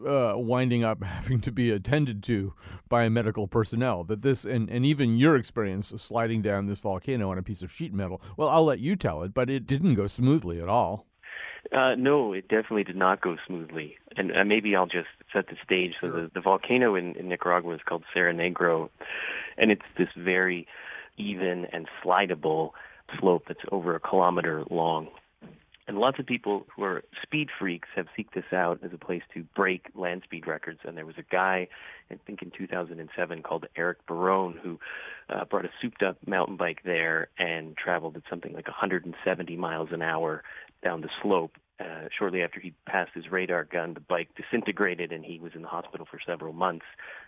Uh, 0.04 0.32
winding 0.34 0.82
up 0.82 1.04
having 1.04 1.40
to 1.40 1.52
be 1.52 1.70
attended 1.70 2.20
to 2.20 2.52
by 2.88 3.08
medical 3.08 3.46
personnel. 3.46 4.02
That 4.02 4.22
this, 4.22 4.44
and, 4.44 4.68
and 4.68 4.84
even 4.84 5.18
your 5.18 5.36
experience 5.36 5.90
sliding 5.90 6.42
down 6.42 6.66
this 6.66 6.80
volcano 6.80 7.30
on 7.30 7.38
a 7.38 7.44
piece 7.44 7.62
of 7.62 7.70
sheet 7.70 7.94
metal, 7.94 8.20
well, 8.36 8.48
I'll 8.48 8.64
let 8.64 8.80
you 8.80 8.96
tell 8.96 9.22
it, 9.22 9.32
but 9.32 9.48
it 9.48 9.68
didn't 9.68 9.94
go 9.94 10.08
smoothly 10.08 10.60
at 10.60 10.68
all. 10.68 11.06
Uh, 11.72 11.94
no, 11.96 12.32
it 12.32 12.48
definitely 12.48 12.84
did 12.84 12.96
not 12.96 13.20
go 13.20 13.36
smoothly. 13.46 13.96
And 14.16 14.36
uh, 14.36 14.44
maybe 14.44 14.76
I'll 14.76 14.86
just 14.86 15.08
set 15.32 15.48
the 15.48 15.56
stage. 15.64 15.94
Sure. 15.98 16.10
So 16.10 16.16
the, 16.16 16.30
the 16.34 16.40
volcano 16.40 16.94
in, 16.94 17.14
in 17.16 17.28
Nicaragua 17.28 17.74
is 17.74 17.80
called 17.84 18.04
Cerro 18.12 18.32
Negro, 18.32 18.90
and 19.56 19.70
it's 19.70 19.82
this 19.98 20.08
very 20.16 20.66
even 21.16 21.66
and 21.72 21.88
slidable 22.02 22.70
slope 23.18 23.44
that's 23.46 23.60
over 23.70 23.94
a 23.94 24.00
kilometer 24.00 24.64
long. 24.70 25.08
And 25.86 25.98
lots 25.98 26.18
of 26.18 26.24
people 26.24 26.66
who 26.74 26.82
are 26.82 27.02
speed 27.22 27.50
freaks 27.58 27.88
have 27.94 28.06
seeked 28.18 28.32
this 28.34 28.52
out 28.52 28.80
as 28.82 28.92
a 28.94 28.98
place 28.98 29.22
to 29.34 29.44
break 29.54 29.88
land 29.94 30.22
speed 30.24 30.46
records. 30.46 30.80
And 30.82 30.96
there 30.96 31.04
was 31.04 31.18
a 31.18 31.24
guy, 31.30 31.68
I 32.10 32.14
think 32.26 32.40
in 32.40 32.50
2007, 32.50 33.42
called 33.42 33.66
Eric 33.76 34.06
Barone, 34.06 34.58
who 34.62 34.80
uh, 35.28 35.44
brought 35.44 35.66
a 35.66 35.70
souped 35.82 36.02
up 36.02 36.16
mountain 36.26 36.56
bike 36.56 36.80
there 36.84 37.28
and 37.38 37.76
traveled 37.76 38.16
at 38.16 38.22
something 38.30 38.54
like 38.54 38.66
170 38.66 39.56
miles 39.56 39.90
an 39.92 40.00
hour 40.00 40.42
down 40.84 41.00
the 41.00 41.08
slope. 41.22 41.52
Uh, 41.80 42.06
shortly 42.16 42.40
after 42.40 42.60
he 42.60 42.72
passed 42.86 43.10
his 43.14 43.32
radar 43.32 43.64
gun, 43.64 43.94
the 43.94 44.00
bike 44.00 44.28
disintegrated 44.36 45.10
and 45.10 45.24
he 45.24 45.40
was 45.40 45.52
in 45.56 45.62
the 45.62 45.68
hospital 45.68 46.06
for 46.08 46.20
several 46.24 46.52
months. 46.52 46.84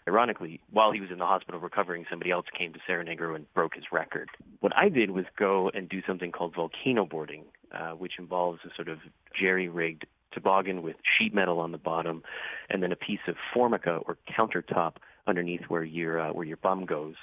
Ironically, 0.06 0.60
while 0.70 0.92
he 0.92 1.00
was 1.00 1.10
in 1.10 1.18
the 1.18 1.26
hospital 1.26 1.58
recovering, 1.58 2.06
somebody 2.08 2.30
else 2.30 2.46
came 2.56 2.72
to 2.72 2.78
Cerro 2.86 3.04
Negro 3.04 3.34
and 3.34 3.52
broke 3.54 3.74
his 3.74 3.86
record. 3.90 4.28
What 4.60 4.72
I 4.76 4.88
did 4.88 5.10
was 5.10 5.24
go 5.36 5.68
and 5.74 5.88
do 5.88 6.00
something 6.06 6.30
called 6.30 6.54
volcano 6.54 7.04
boarding, 7.04 7.44
uh, 7.72 7.92
which 7.92 8.12
involves 8.20 8.60
a 8.64 8.68
sort 8.76 8.86
of 8.86 8.98
jerry 9.38 9.68
rigged 9.68 10.06
toboggan 10.30 10.82
with 10.82 10.96
sheet 11.18 11.34
metal 11.34 11.58
on 11.58 11.72
the 11.72 11.78
bottom 11.78 12.22
and 12.70 12.82
then 12.82 12.92
a 12.92 12.96
piece 12.96 13.26
of 13.26 13.34
formica 13.52 14.00
or 14.06 14.16
countertop 14.38 14.96
underneath 15.26 15.62
where 15.68 15.82
your 15.82 16.20
uh, 16.20 16.32
where 16.32 16.46
your 16.46 16.58
bum 16.58 16.86
goes. 16.86 17.14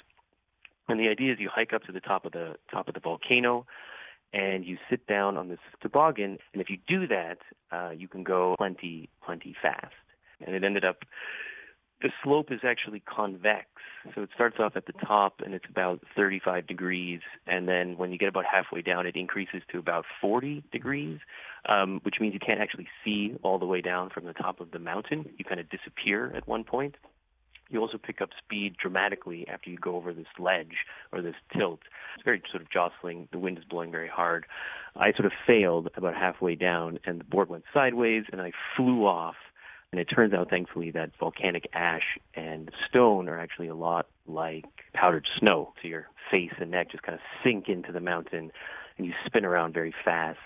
And 0.88 1.00
the 1.00 1.08
idea 1.08 1.32
is 1.32 1.40
you 1.40 1.48
hike 1.50 1.72
up 1.72 1.84
to 1.84 1.92
the 1.92 2.00
top 2.00 2.26
of 2.26 2.32
the 2.32 2.56
top 2.70 2.88
of 2.88 2.94
the 2.94 3.00
volcano 3.00 3.64
and 4.34 4.66
you 4.66 4.76
sit 4.90 5.06
down 5.06 5.36
on 5.36 5.48
this 5.48 5.60
toboggan. 5.80 6.38
And 6.52 6.60
if 6.60 6.68
you 6.68 6.76
do 6.88 7.06
that, 7.06 7.38
uh, 7.70 7.90
you 7.96 8.08
can 8.08 8.24
go 8.24 8.56
plenty, 8.58 9.08
plenty 9.24 9.54
fast. 9.62 9.94
And 10.44 10.56
it 10.56 10.64
ended 10.64 10.84
up, 10.84 11.04
the 12.02 12.10
slope 12.22 12.50
is 12.50 12.60
actually 12.64 13.00
convex. 13.00 13.66
So 14.14 14.22
it 14.22 14.30
starts 14.34 14.56
off 14.58 14.72
at 14.74 14.86
the 14.86 14.92
top 14.92 15.40
and 15.44 15.54
it's 15.54 15.64
about 15.70 16.00
35 16.16 16.66
degrees. 16.66 17.20
And 17.46 17.68
then 17.68 17.96
when 17.96 18.10
you 18.10 18.18
get 18.18 18.28
about 18.28 18.44
halfway 18.44 18.82
down, 18.82 19.06
it 19.06 19.14
increases 19.14 19.62
to 19.70 19.78
about 19.78 20.04
40 20.20 20.64
degrees, 20.72 21.20
um, 21.68 22.00
which 22.02 22.16
means 22.20 22.34
you 22.34 22.40
can't 22.40 22.60
actually 22.60 22.88
see 23.04 23.36
all 23.44 23.60
the 23.60 23.66
way 23.66 23.80
down 23.80 24.10
from 24.10 24.24
the 24.24 24.34
top 24.34 24.60
of 24.60 24.72
the 24.72 24.80
mountain. 24.80 25.30
You 25.38 25.44
kind 25.44 25.60
of 25.60 25.70
disappear 25.70 26.32
at 26.36 26.48
one 26.48 26.64
point. 26.64 26.96
You 27.74 27.80
also 27.80 27.98
pick 27.98 28.20
up 28.20 28.30
speed 28.38 28.76
dramatically 28.80 29.46
after 29.48 29.68
you 29.68 29.76
go 29.76 29.96
over 29.96 30.14
this 30.14 30.28
ledge 30.38 30.86
or 31.12 31.20
this 31.20 31.34
tilt. 31.52 31.80
It's 32.14 32.24
very 32.24 32.40
sort 32.48 32.62
of 32.62 32.70
jostling. 32.70 33.26
The 33.32 33.38
wind 33.38 33.58
is 33.58 33.64
blowing 33.64 33.90
very 33.90 34.08
hard. 34.08 34.46
I 34.94 35.12
sort 35.12 35.26
of 35.26 35.32
failed 35.44 35.88
about 35.96 36.14
halfway 36.14 36.54
down, 36.54 37.00
and 37.04 37.18
the 37.18 37.24
board 37.24 37.48
went 37.48 37.64
sideways, 37.74 38.26
and 38.30 38.40
I 38.40 38.52
flew 38.76 39.04
off. 39.04 39.34
And 39.90 40.00
it 40.00 40.04
turns 40.04 40.32
out, 40.32 40.50
thankfully, 40.50 40.92
that 40.92 41.10
volcanic 41.18 41.68
ash 41.72 42.16
and 42.36 42.70
stone 42.88 43.28
are 43.28 43.40
actually 43.40 43.68
a 43.68 43.74
lot 43.74 44.06
like 44.28 44.66
powdered 44.92 45.26
snow. 45.40 45.72
So 45.82 45.88
your 45.88 46.06
face 46.30 46.52
and 46.60 46.70
neck 46.70 46.92
just 46.92 47.02
kind 47.02 47.14
of 47.14 47.20
sink 47.42 47.68
into 47.68 47.90
the 47.90 48.00
mountain, 48.00 48.52
and 48.96 49.06
you 49.06 49.12
spin 49.26 49.44
around 49.44 49.74
very 49.74 49.92
fast, 50.04 50.38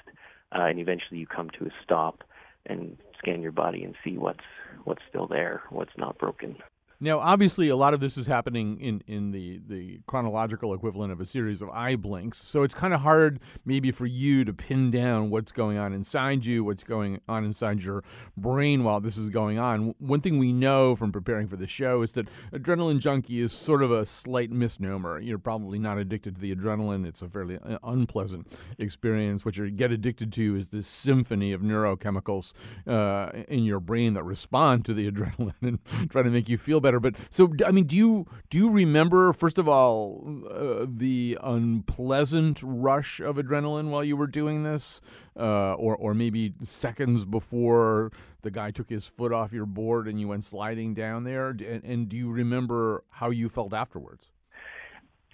uh, 0.53 0.63
and 0.63 0.79
eventually 0.79 1.21
you 1.21 1.27
come 1.27 1.51
to 1.59 1.67
a 1.67 1.71
stop 1.85 2.25
and 2.65 2.97
scan 3.19 3.43
your 3.43 3.53
body 3.53 3.85
and 3.85 3.95
see 4.03 4.17
what's 4.17 4.45
what's 4.85 5.03
still 5.11 5.27
there, 5.27 5.63
what's 5.69 5.97
not 5.99 6.17
broken. 6.17 6.57
Now, 7.01 7.21
obviously, 7.21 7.69
a 7.69 7.77
lot 7.77 7.95
of 7.95 8.01
this 8.01 8.19
is 8.19 8.27
happening 8.27 8.81
in, 8.81 9.05
in 9.07 9.31
the, 9.31 9.61
the 9.69 10.01
chronological 10.09 10.75
equivalent 10.75 11.13
of 11.13 11.21
a 11.21 11.25
series 11.25 11.63
of 11.63 11.71
eye 11.71 11.95
blinks. 11.95 12.39
So 12.39 12.65
it's 12.65 12.75
kind 12.75 12.93
of 12.93 13.03
hard, 13.03 13.39
maybe, 13.65 13.93
for 13.93 14.05
you 14.05 14.45
to 14.45 14.53
pin 14.53 14.91
down 14.91 15.31
what's 15.31 15.53
going 15.53 15.79
on 15.79 15.93
inside 15.93 16.45
you, 16.45 16.65
what's 16.65 16.83
going 16.83 17.21
on 17.29 17.45
inside 17.45 17.85
your 17.85 18.03
brain 18.37 18.83
while 18.83 18.99
this 18.99 19.17
is 19.17 19.29
going 19.29 19.61
on. 19.61 19.95
One 20.01 20.21
thing 20.21 20.39
we 20.39 20.53
know 20.53 20.97
from 20.97 21.13
preparing 21.13 21.47
for 21.47 21.55
the 21.55 21.69
show 21.69 22.03
is 22.03 22.11
that 22.13 22.27
adrenaline 22.53 22.99
junkie 22.99 23.43
is 23.43 23.53
sort 23.53 23.85
of 23.85 23.93
a 23.93 24.05
slight 24.05 24.51
misnomer. 24.51 25.21
You're 25.21 25.39
probably 25.39 25.79
not 25.79 25.99
addicted 25.99 26.35
to 26.35 26.41
the 26.41 26.53
adrenaline, 26.53 27.07
it's 27.07 27.23
a 27.23 27.29
fairly 27.29 27.61
uh, 27.65 27.79
unpleasant 27.85 28.49
experience. 28.79 29.45
What 29.45 29.57
you 29.57 29.71
get 29.71 29.93
addicted 29.93 30.33
to 30.33 30.57
is 30.57 30.71
this 30.71 30.89
symphony 30.89 31.53
of 31.53 31.61
neurochemicals 31.61 32.55
uh, 32.89 33.45
in 33.47 33.63
your 33.63 33.79
brain 33.79 34.15
that 34.15 34.25
respond 34.25 34.85
to 34.87 34.95
the 34.95 35.09
adrenaline 35.13 35.53
and 35.63 35.79
try 36.11 36.25
to 36.25 36.31
make 36.31 36.49
you 36.49 36.59
feel 36.59 36.81
better 36.81 36.88
better. 36.89 37.01
But 37.01 37.15
so, 37.31 37.53
I 37.67 37.71
mean, 37.71 37.87
do 37.87 37.97
you 37.97 38.27
do 38.51 38.59
you 38.59 38.71
remember 38.71 39.33
first 39.33 39.59
of 39.59 39.69
all 39.69 40.25
uh, 40.51 40.87
the 40.89 41.39
unpleasant 41.43 42.61
rush 42.63 43.21
of 43.21 43.37
adrenaline 43.37 43.91
while 43.91 44.05
you 44.05 44.17
were 44.17 44.27
doing 44.27 44.63
this, 44.63 45.01
uh, 45.37 45.75
or 45.75 45.97
or 45.97 46.15
maybe 46.15 46.55
seconds 46.63 47.25
before 47.27 48.11
the 48.43 48.51
guy 48.51 48.71
took 48.71 48.89
his 48.89 49.07
foot 49.07 49.33
off 49.33 49.53
your 49.53 49.67
board 49.67 50.09
and 50.09 50.21
you 50.21 50.29
went 50.29 50.45
sliding 50.45 50.95
down 50.95 51.25
there? 51.25 51.51
And, 51.51 51.85
and 51.85 52.09
do 52.09 52.17
you 52.17 52.31
remember 52.31 53.05
how 53.11 53.31
you 53.31 53.49
felt 53.49 53.75
afterwards? 53.75 54.33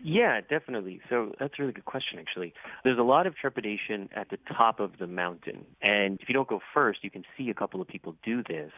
Yeah, 0.03 0.41
definitely. 0.43 1.01
So 1.09 1.33
that's 1.39 1.55
a 1.59 1.63
really 1.63 1.73
good 1.73 1.87
question, 1.87 2.19
actually. 2.19 2.53
There's 2.83 2.99
a 2.99 3.03
lot 3.03 3.27
of 3.27 3.37
trepidation 3.37 4.11
at 4.15 4.29
the 4.29 4.39
top 4.55 4.79
of 4.79 4.99
the 4.99 5.07
mountain. 5.07 5.65
And 5.81 6.19
if 6.21 6.29
you 6.29 6.35
don't 6.35 6.49
go 6.49 6.61
first, 6.75 6.99
you 7.03 7.11
can 7.11 7.25
see 7.39 7.49
a 7.49 7.55
couple 7.55 7.81
of 7.81 7.89
people 7.89 8.15
do 8.23 8.43
this. 8.43 8.71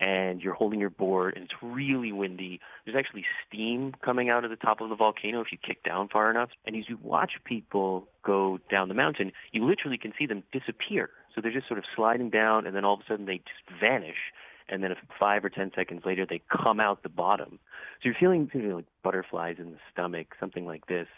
And 0.00 0.40
you're 0.40 0.54
holding 0.54 0.80
your 0.80 0.90
board, 0.90 1.34
and 1.36 1.44
it's 1.44 1.54
really 1.62 2.10
windy. 2.10 2.58
There's 2.84 2.96
actually 2.96 3.24
steam 3.46 3.94
coming 4.04 4.30
out 4.30 4.44
of 4.44 4.50
the 4.50 4.56
top 4.56 4.80
of 4.80 4.88
the 4.88 4.96
volcano 4.96 5.40
if 5.40 5.52
you 5.52 5.58
kick 5.64 5.84
down 5.84 6.08
far 6.08 6.28
enough. 6.28 6.50
And 6.66 6.74
as 6.74 6.88
you 6.88 6.98
watch 7.00 7.32
people 7.44 8.08
go 8.24 8.58
down 8.68 8.88
the 8.88 8.94
mountain, 8.94 9.30
you 9.52 9.64
literally 9.64 9.98
can 9.98 10.12
see 10.18 10.26
them 10.26 10.42
disappear. 10.52 11.10
So 11.34 11.40
they're 11.40 11.52
just 11.52 11.68
sort 11.68 11.78
of 11.78 11.84
sliding 11.94 12.30
down, 12.30 12.66
and 12.66 12.74
then 12.74 12.84
all 12.84 12.94
of 12.94 13.00
a 13.00 13.04
sudden 13.08 13.26
they 13.26 13.36
just 13.38 13.80
vanish 13.80 14.32
and 14.68 14.82
then 14.82 14.94
five 15.20 15.44
or 15.44 15.50
ten 15.50 15.70
seconds 15.74 16.02
later 16.04 16.26
they 16.28 16.40
come 16.50 16.80
out 16.80 17.02
the 17.02 17.08
bottom. 17.08 17.58
So 18.02 18.08
you're 18.08 18.14
feeling 18.18 18.50
you 18.54 18.62
know, 18.62 18.76
like 18.76 18.86
butterflies 19.02 19.56
in 19.58 19.72
the 19.72 19.78
stomach, 19.92 20.28
something 20.40 20.64
like 20.64 20.86
this. 20.86 21.08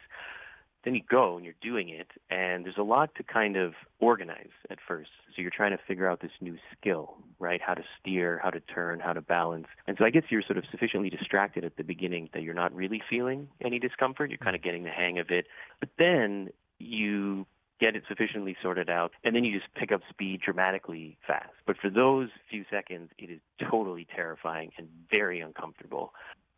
Then 0.85 0.95
you 0.95 1.03
go 1.09 1.37
and 1.37 1.45
you're 1.45 1.55
doing 1.63 1.89
it, 1.89 2.09
and 2.31 2.65
there's 2.65 2.77
a 2.79 2.83
lot 2.83 3.15
to 3.17 3.23
kind 3.23 3.57
of 3.57 3.73
organize 4.01 4.51
at 4.71 4.79
first. 4.87 5.11
So 5.35 5.43
you're 5.43 5.51
trying 5.51 5.71
to 5.71 5.83
figure 5.89 6.09
out 6.09 6.21
this 6.21 6.31
new 6.41 6.57
skill, 6.79 7.15
right? 7.39 7.61
How 7.61 7.75
to 7.75 7.83
steer, 7.99 8.41
how 8.43 8.51
to 8.51 8.61
turn, 8.61 9.01
how 9.01 9.15
to 9.15 9.23
balance. 9.23 9.67
And 9.87 9.97
so 9.99 10.05
I 10.05 10.11
guess 10.11 10.25
you're 10.29 10.43
sort 10.43 10.59
of 10.59 10.65
sufficiently 10.71 11.11
distracted 11.11 11.65
at 11.65 11.77
the 11.77 11.85
beginning 11.85 12.29
that 12.35 12.43
you're 12.43 12.55
not 12.55 12.75
really 12.75 13.03
feeling 13.09 13.49
any 13.65 13.79
discomfort. 13.79 14.31
You're 14.31 14.39
kind 14.39 14.57
of 14.57 14.63
getting 14.63 14.85
the 14.85 14.91
hang 14.91 15.19
of 15.19 15.31
it. 15.31 15.47
But 15.81 15.89
then 15.99 16.51
you 16.79 17.47
get 17.81 17.97
it 17.97 18.05
sufficiently 18.09 18.57
sorted 18.63 18.89
out, 18.89 19.13
and 19.25 19.35
then 19.35 19.45
you 19.45 19.59
just 19.59 19.73
pick 19.75 19.91
up 19.91 20.01
speed 20.09 20.41
dramatically 20.45 21.19
fast. 21.27 21.51
But 21.67 21.77
for 21.77 21.91
those 21.91 22.29
few 22.49 22.65
seconds, 22.71 23.11
it 23.19 23.31
is 23.31 23.41
totally 23.71 24.07
terrifying 24.15 24.71
and 24.79 24.89
very 25.11 25.41
uncomfortable. 25.41 26.13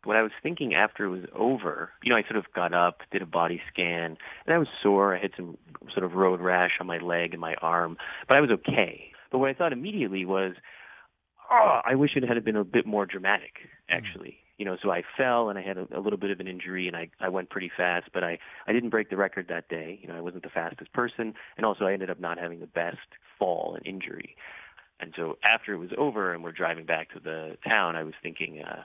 What 0.07 0.15
I 0.15 0.23
was 0.23 0.31
thinking 0.41 0.73
after 0.73 1.05
it 1.05 1.09
was 1.09 1.25
over, 1.35 1.91
you 2.01 2.09
know, 2.09 2.15
I 2.15 2.23
sort 2.23 2.37
of 2.37 2.45
got 2.53 2.73
up, 2.73 3.01
did 3.11 3.21
a 3.21 3.25
body 3.25 3.61
scan, 3.71 4.17
and 4.45 4.55
I 4.55 4.57
was 4.57 4.67
sore. 4.81 5.15
I 5.15 5.21
had 5.21 5.31
some 5.35 5.57
sort 5.93 6.05
of 6.05 6.13
road 6.13 6.39
rash 6.39 6.71
on 6.79 6.87
my 6.87 6.97
leg 6.97 7.33
and 7.33 7.41
my 7.41 7.55
arm, 7.61 7.97
but 8.27 8.37
I 8.37 8.41
was 8.41 8.49
okay. 8.51 9.11
But 9.31 9.39
what 9.39 9.49
I 9.49 9.53
thought 9.53 9.73
immediately 9.73 10.23
was, 10.25 10.53
oh, 11.51 11.81
I 11.85 11.95
wish 11.95 12.11
it 12.15 12.23
had 12.23 12.43
been 12.45 12.55
a 12.55 12.63
bit 12.63 12.85
more 12.85 13.05
dramatic, 13.05 13.53
actually 13.89 14.39
you 14.57 14.65
know, 14.65 14.75
so 14.81 14.89
I 14.89 15.03
fell 15.15 15.49
and 15.49 15.59
I 15.59 15.61
had 15.61 15.77
a, 15.77 15.87
a 15.95 16.01
little 16.01 16.17
bit 16.17 16.31
of 16.31 16.39
an 16.39 16.47
injury 16.47 16.87
and 16.87 16.95
I, 16.95 17.09
I 17.19 17.29
went 17.29 17.49
pretty 17.49 17.71
fast, 17.75 18.09
but 18.13 18.23
I, 18.23 18.39
I 18.67 18.73
didn't 18.73 18.89
break 18.89 19.09
the 19.09 19.17
record 19.17 19.47
that 19.49 19.69
day. 19.69 19.99
You 20.01 20.07
know, 20.07 20.15
I 20.15 20.21
wasn't 20.21 20.43
the 20.43 20.49
fastest 20.49 20.91
person. 20.93 21.35
And 21.57 21.65
also 21.65 21.85
I 21.85 21.93
ended 21.93 22.09
up 22.09 22.19
not 22.19 22.39
having 22.39 22.59
the 22.59 22.67
best 22.67 22.97
fall 23.37 23.75
and 23.75 23.85
injury. 23.85 24.35
And 24.99 25.13
so 25.15 25.37
after 25.43 25.73
it 25.73 25.77
was 25.77 25.91
over 25.95 26.33
and 26.33 26.43
we're 26.43 26.51
driving 26.51 26.85
back 26.85 27.11
to 27.13 27.19
the 27.19 27.57
town, 27.67 27.95
I 27.95 28.03
was 28.03 28.15
thinking, 28.23 28.63
uh, 28.67 28.81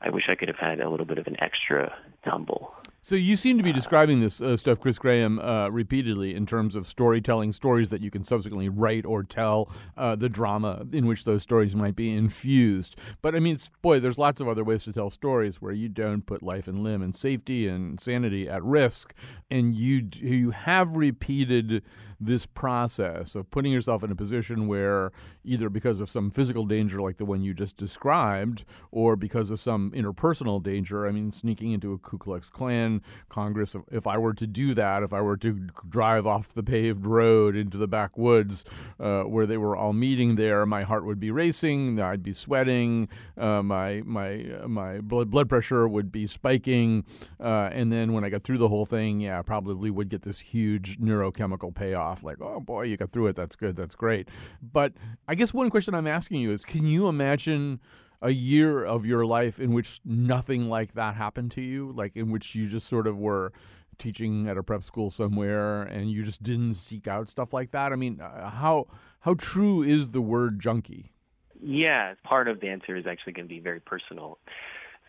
I 0.00 0.10
wish 0.10 0.24
I 0.28 0.34
could 0.34 0.48
have 0.48 0.58
had 0.58 0.80
a 0.80 0.90
little 0.90 1.06
bit 1.06 1.18
of 1.18 1.26
an 1.26 1.36
extra 1.40 1.94
tumble. 2.24 2.74
So 3.00 3.14
you 3.14 3.36
seem 3.36 3.56
to 3.56 3.62
be 3.62 3.72
describing 3.72 4.20
this 4.20 4.42
uh, 4.42 4.56
stuff, 4.56 4.80
Chris 4.80 4.98
Graham, 4.98 5.38
uh, 5.38 5.68
repeatedly 5.68 6.34
in 6.34 6.44
terms 6.44 6.74
of 6.74 6.88
storytelling, 6.88 7.52
stories 7.52 7.90
that 7.90 8.00
you 8.00 8.10
can 8.10 8.24
subsequently 8.24 8.68
write 8.68 9.06
or 9.06 9.22
tell, 9.22 9.70
uh, 9.96 10.16
the 10.16 10.28
drama 10.28 10.84
in 10.92 11.06
which 11.06 11.22
those 11.22 11.44
stories 11.44 11.76
might 11.76 11.94
be 11.94 12.12
infused. 12.12 12.96
But 13.22 13.36
I 13.36 13.38
mean, 13.38 13.58
boy, 13.80 14.00
there's 14.00 14.18
lots 14.18 14.40
of 14.40 14.48
other 14.48 14.64
ways 14.64 14.82
to 14.84 14.92
tell 14.92 15.08
stories 15.08 15.62
where 15.62 15.72
you 15.72 15.88
don't 15.88 16.26
put 16.26 16.42
life 16.42 16.66
and 16.66 16.80
limb 16.82 17.00
and 17.00 17.14
safety 17.14 17.68
and 17.68 18.00
sanity 18.00 18.48
at 18.48 18.64
risk, 18.64 19.14
and 19.52 19.76
you 19.76 20.08
you 20.16 20.50
have 20.50 20.96
repeated 20.96 21.84
this 22.20 22.46
process 22.46 23.34
of 23.34 23.50
putting 23.50 23.72
yourself 23.72 24.02
in 24.02 24.10
a 24.10 24.16
position 24.16 24.66
where 24.66 25.12
either 25.44 25.68
because 25.68 26.00
of 26.00 26.10
some 26.10 26.30
physical 26.30 26.66
danger 26.66 27.00
like 27.00 27.16
the 27.18 27.24
one 27.24 27.42
you 27.42 27.54
just 27.54 27.76
described, 27.76 28.64
or 28.90 29.16
because 29.16 29.50
of 29.50 29.60
some 29.60 29.92
interpersonal 29.92 30.62
danger. 30.62 31.06
I 31.06 31.12
mean, 31.12 31.30
sneaking 31.30 31.72
into 31.72 31.92
a 31.92 31.98
Ku 31.98 32.18
Klux 32.18 32.50
Klan 32.50 33.02
Congress. 33.28 33.76
If, 33.90 34.06
I 34.06 34.18
were 34.18 34.34
to 34.34 34.46
do 34.46 34.74
that, 34.74 35.02
if 35.02 35.12
I 35.12 35.20
were 35.20 35.36
to 35.38 35.68
drive 35.88 36.26
off 36.26 36.54
the 36.54 36.62
paved 36.62 37.06
road 37.06 37.56
into 37.56 37.76
the 37.76 37.88
backwoods 37.88 38.64
uh, 38.98 39.22
where 39.22 39.46
they 39.46 39.56
were 39.56 39.76
all 39.76 39.92
meeting 39.92 40.36
there, 40.36 40.66
my 40.66 40.82
heart 40.82 41.04
would 41.04 41.20
be 41.20 41.30
racing. 41.30 42.00
I'd 42.00 42.22
be 42.22 42.32
sweating. 42.32 43.08
Uh, 43.36 43.62
my 43.62 44.02
my 44.04 44.44
my 44.66 45.00
blood 45.00 45.30
blood 45.30 45.48
pressure 45.48 45.86
would 45.86 46.10
be 46.10 46.26
spiking. 46.26 47.04
Uh, 47.40 47.70
and 47.72 47.92
then 47.92 48.12
when 48.12 48.24
I 48.24 48.30
got 48.30 48.42
through 48.42 48.58
the 48.58 48.68
whole 48.68 48.86
thing, 48.86 49.20
yeah, 49.20 49.38
I 49.38 49.42
probably 49.42 49.90
would 49.90 50.08
get 50.08 50.22
this 50.22 50.40
huge 50.40 50.98
neurochemical 50.98 51.74
payoff. 51.74 52.05
Like, 52.22 52.40
oh 52.40 52.60
boy, 52.60 52.82
you 52.82 52.96
got 52.96 53.12
through 53.12 53.28
it. 53.28 53.36
That's 53.36 53.56
good. 53.56 53.76
That's 53.76 53.94
great. 53.94 54.28
But 54.62 54.92
I 55.28 55.34
guess 55.34 55.52
one 55.52 55.70
question 55.70 55.94
I'm 55.94 56.06
asking 56.06 56.40
you 56.40 56.52
is, 56.52 56.64
can 56.64 56.86
you 56.86 57.08
imagine? 57.08 57.80
a 58.22 58.30
year 58.30 58.82
of 58.82 59.04
your 59.04 59.26
life 59.26 59.60
in 59.60 59.74
which 59.74 60.00
nothing 60.02 60.70
like 60.70 60.94
that 60.94 61.14
happened 61.14 61.50
to 61.52 61.60
you, 61.60 61.92
like 61.92 62.16
in 62.16 62.30
which 62.30 62.54
you 62.54 62.66
just 62.66 62.88
sort 62.88 63.06
of 63.06 63.18
were 63.18 63.52
teaching 63.98 64.48
at 64.48 64.56
a 64.56 64.62
prep 64.62 64.82
school 64.82 65.10
somewhere 65.10 65.82
and 65.82 66.10
you 66.10 66.22
just 66.22 66.42
didn't 66.42 66.74
seek 66.74 67.06
out 67.06 67.28
stuff 67.28 67.52
like 67.52 67.70
that? 67.72 67.92
I 67.92 67.96
mean, 67.96 68.20
uh, 68.20 68.50
how 68.50 68.86
how 69.20 69.34
true 69.34 69.82
is 69.82 70.10
the 70.10 70.20
word 70.20 70.60
junkie? 70.60 71.12
Yeah, 71.60 72.14
part 72.22 72.48
of 72.48 72.60
the 72.60 72.68
answer 72.68 72.96
is 72.96 73.06
actually 73.06 73.32
going 73.32 73.46
to 73.46 73.54
be 73.54 73.60
very 73.60 73.80
personal. 73.80 74.38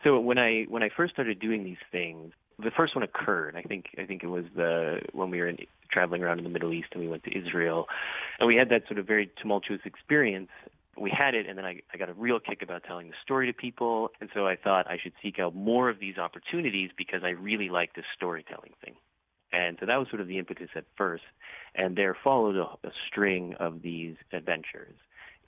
So 0.03 0.19
when 0.19 0.37
I 0.37 0.63
when 0.69 0.83
I 0.83 0.89
first 0.95 1.13
started 1.13 1.39
doing 1.39 1.63
these 1.63 1.77
things, 1.91 2.33
the 2.59 2.71
first 2.71 2.95
one 2.95 3.03
occurred. 3.03 3.55
I 3.55 3.61
think 3.61 3.87
I 3.97 4.05
think 4.05 4.23
it 4.23 4.27
was 4.27 4.45
the 4.55 5.01
when 5.13 5.29
we 5.29 5.39
were 5.39 5.47
in, 5.47 5.57
traveling 5.91 6.23
around 6.23 6.39
in 6.39 6.43
the 6.43 6.49
Middle 6.49 6.73
East 6.73 6.89
and 6.91 7.01
we 7.01 7.07
went 7.07 7.23
to 7.23 7.37
Israel, 7.37 7.87
and 8.39 8.47
we 8.47 8.55
had 8.55 8.69
that 8.69 8.83
sort 8.87 8.99
of 8.99 9.05
very 9.05 9.29
tumultuous 9.41 9.81
experience 9.85 10.49
we 10.99 11.11
had 11.11 11.35
it, 11.35 11.47
and 11.47 11.57
then 11.57 11.65
I, 11.65 11.81
I 11.93 11.97
got 11.97 12.09
a 12.09 12.13
real 12.13 12.39
kick 12.39 12.61
about 12.61 12.83
telling 12.83 13.07
the 13.09 13.15
story 13.23 13.47
to 13.47 13.53
people. 13.53 14.09
And 14.19 14.29
so 14.33 14.47
I 14.47 14.55
thought 14.55 14.87
I 14.89 14.97
should 15.01 15.13
seek 15.21 15.39
out 15.39 15.55
more 15.55 15.89
of 15.89 15.99
these 15.99 16.17
opportunities 16.17 16.89
because 16.97 17.21
I 17.23 17.29
really 17.29 17.69
like 17.69 17.93
this 17.93 18.05
storytelling 18.15 18.73
thing. 18.83 18.95
And 19.53 19.77
so 19.79 19.85
that 19.85 19.97
was 19.97 20.07
sort 20.09 20.21
of 20.21 20.27
the 20.27 20.39
impetus 20.39 20.69
at 20.75 20.85
first. 20.97 21.23
And 21.75 21.95
there 21.95 22.17
followed 22.23 22.55
a, 22.55 22.87
a 22.87 22.91
string 23.07 23.55
of 23.59 23.81
these 23.81 24.15
adventures 24.33 24.95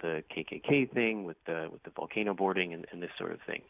the 0.02 0.24
KKK 0.34 0.94
thing 0.94 1.26
with 1.26 1.36
the 1.46 1.68
with 1.70 1.84
the 1.84 1.90
volcano 1.90 2.34
boarding 2.34 2.74
and, 2.74 2.86
and 2.92 3.04
this 3.04 3.10
sort 3.18 3.34
of 3.34 3.40
thing. 3.46 3.62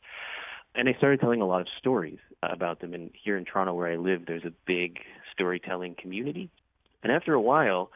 And 0.76 0.88
I 0.88 0.93
started 0.93 1.20
telling 1.20 1.41
a 1.41 1.47
lot 1.47 1.61
of 1.61 1.67
stories 1.78 2.20
about 2.43 2.80
them. 2.80 2.93
And 2.93 3.11
here 3.13 3.38
in 3.38 3.45
Toronto, 3.45 3.74
where 3.74 3.91
I 3.91 3.95
live, 3.95 4.26
there's 4.26 4.45
a 4.45 4.53
big 4.65 4.99
storytelling 5.34 5.95
community. 5.99 6.49
And 7.03 7.11
after 7.11 7.34
a 7.34 7.41
while, 7.41 7.91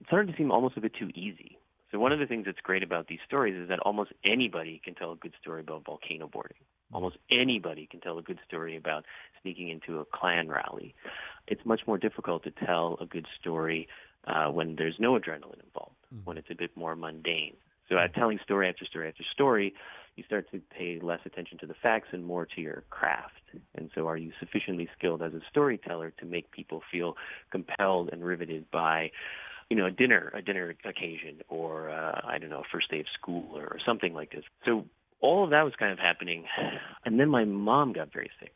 it 0.00 0.06
started 0.06 0.32
to 0.32 0.36
seem 0.36 0.50
almost 0.50 0.76
a 0.76 0.80
bit 0.80 0.92
too 0.98 1.10
easy. 1.14 1.58
So 1.90 1.98
one 2.00 2.12
of 2.12 2.18
the 2.18 2.26
things 2.26 2.46
that's 2.46 2.58
great 2.60 2.82
about 2.82 3.06
these 3.06 3.20
stories 3.24 3.54
is 3.54 3.68
that 3.68 3.78
almost 3.80 4.12
anybody 4.24 4.80
can 4.84 4.94
tell 4.94 5.12
a 5.12 5.16
good 5.16 5.34
story 5.40 5.60
about 5.60 5.84
volcano 5.84 6.26
boarding. 6.26 6.56
Almost 6.92 7.18
anybody 7.30 7.86
can 7.88 8.00
tell 8.00 8.18
a 8.18 8.22
good 8.22 8.40
story 8.46 8.76
about 8.76 9.04
sneaking 9.42 9.68
into 9.68 10.00
a 10.00 10.04
Klan 10.04 10.48
rally. 10.48 10.94
It's 11.46 11.64
much 11.64 11.82
more 11.86 11.98
difficult 11.98 12.42
to 12.44 12.50
tell 12.50 12.98
a 13.00 13.06
good 13.06 13.26
story 13.40 13.86
uh, 14.26 14.46
when 14.46 14.74
there's 14.76 14.96
no 14.98 15.12
adrenaline 15.12 15.62
involved, 15.64 15.96
mm-hmm. 16.12 16.24
when 16.24 16.36
it's 16.36 16.50
a 16.50 16.54
bit 16.54 16.76
more 16.76 16.96
mundane. 16.96 17.56
So 17.88 17.98
at 17.98 18.14
telling 18.14 18.38
story 18.42 18.68
after 18.68 18.84
story 18.84 19.08
after 19.08 19.24
story, 19.32 19.74
you 20.16 20.24
start 20.24 20.50
to 20.52 20.60
pay 20.76 21.00
less 21.02 21.20
attention 21.24 21.58
to 21.58 21.66
the 21.66 21.74
facts 21.82 22.08
and 22.12 22.24
more 22.24 22.46
to 22.46 22.60
your 22.60 22.84
craft. 22.90 23.32
And 23.74 23.90
so 23.94 24.06
are 24.08 24.16
you 24.16 24.32
sufficiently 24.38 24.88
skilled 24.96 25.22
as 25.22 25.32
a 25.34 25.40
storyteller 25.50 26.12
to 26.18 26.24
make 26.24 26.50
people 26.50 26.82
feel 26.90 27.16
compelled 27.50 28.10
and 28.12 28.24
riveted 28.24 28.70
by 28.70 29.10
you 29.70 29.76
know, 29.76 29.86
a 29.86 29.90
dinner, 29.90 30.30
a 30.34 30.42
dinner 30.42 30.74
occasion, 30.84 31.40
or 31.48 31.90
uh, 31.90 32.20
I 32.24 32.38
don't 32.38 32.50
know, 32.50 32.60
a 32.60 32.70
first 32.70 32.90
day 32.90 33.00
of 33.00 33.06
school, 33.18 33.56
or 33.56 33.78
something 33.84 34.12
like 34.12 34.30
this. 34.32 34.44
So 34.64 34.84
all 35.20 35.44
of 35.44 35.50
that 35.50 35.62
was 35.62 35.72
kind 35.78 35.92
of 35.92 35.98
happening, 35.98 36.44
and 37.04 37.18
then 37.18 37.28
my 37.28 37.44
mom 37.44 37.92
got 37.92 38.12
very 38.12 38.30
sick. 38.40 38.52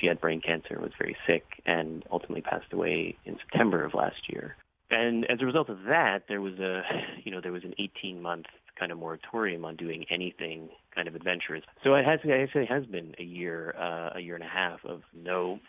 She 0.00 0.06
had 0.06 0.20
brain 0.20 0.40
cancer, 0.40 0.78
was 0.80 0.92
very 0.98 1.16
sick, 1.26 1.44
and 1.66 2.04
ultimately 2.10 2.42
passed 2.42 2.72
away 2.72 3.16
in 3.24 3.36
September 3.38 3.84
of 3.84 3.94
last 3.94 4.28
year. 4.28 4.56
And 4.90 5.24
as 5.30 5.38
a 5.40 5.46
result 5.46 5.68
of 5.68 5.78
that, 5.88 6.24
there 6.28 6.40
was 6.40 6.54
a, 6.54 6.82
you 7.24 7.32
know, 7.32 7.40
there 7.40 7.52
was 7.52 7.64
an 7.64 7.74
18 7.78 8.20
month 8.20 8.46
kind 8.78 8.92
of 8.92 8.98
moratorium 8.98 9.64
on 9.64 9.76
doing 9.76 10.04
anything 10.10 10.68
kind 10.94 11.08
of 11.08 11.14
adventurous. 11.14 11.62
So 11.82 11.94
it 11.94 12.04
has, 12.04 12.20
it 12.24 12.30
actually 12.30 12.66
has 12.66 12.86
been 12.86 13.14
a 13.18 13.22
year, 13.22 13.74
uh, 13.78 14.18
a 14.18 14.20
year 14.20 14.34
and 14.34 14.44
a 14.44 14.48
half 14.48 14.84
of 14.84 15.02
no, 15.12 15.60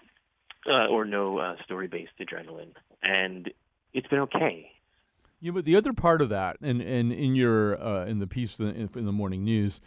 uh, 0.67 0.87
or 0.87 1.05
no 1.05 1.37
uh, 1.37 1.55
story-based 1.63 2.11
adrenaline, 2.19 2.73
and 3.03 3.51
it's 3.93 4.07
been 4.07 4.19
okay. 4.19 4.71
Yeah, 5.39 5.51
but 5.51 5.65
the 5.65 5.75
other 5.75 5.93
part 5.93 6.21
of 6.21 6.29
that, 6.29 6.57
and, 6.61 6.81
and 6.81 7.11
in 7.11 7.35
your 7.35 7.79
uh, 7.81 8.05
in 8.05 8.19
the 8.19 8.27
piece 8.27 8.59
in, 8.59 8.89
in 8.95 9.05
the 9.05 9.11
morning 9.11 9.43
news, 9.43 9.79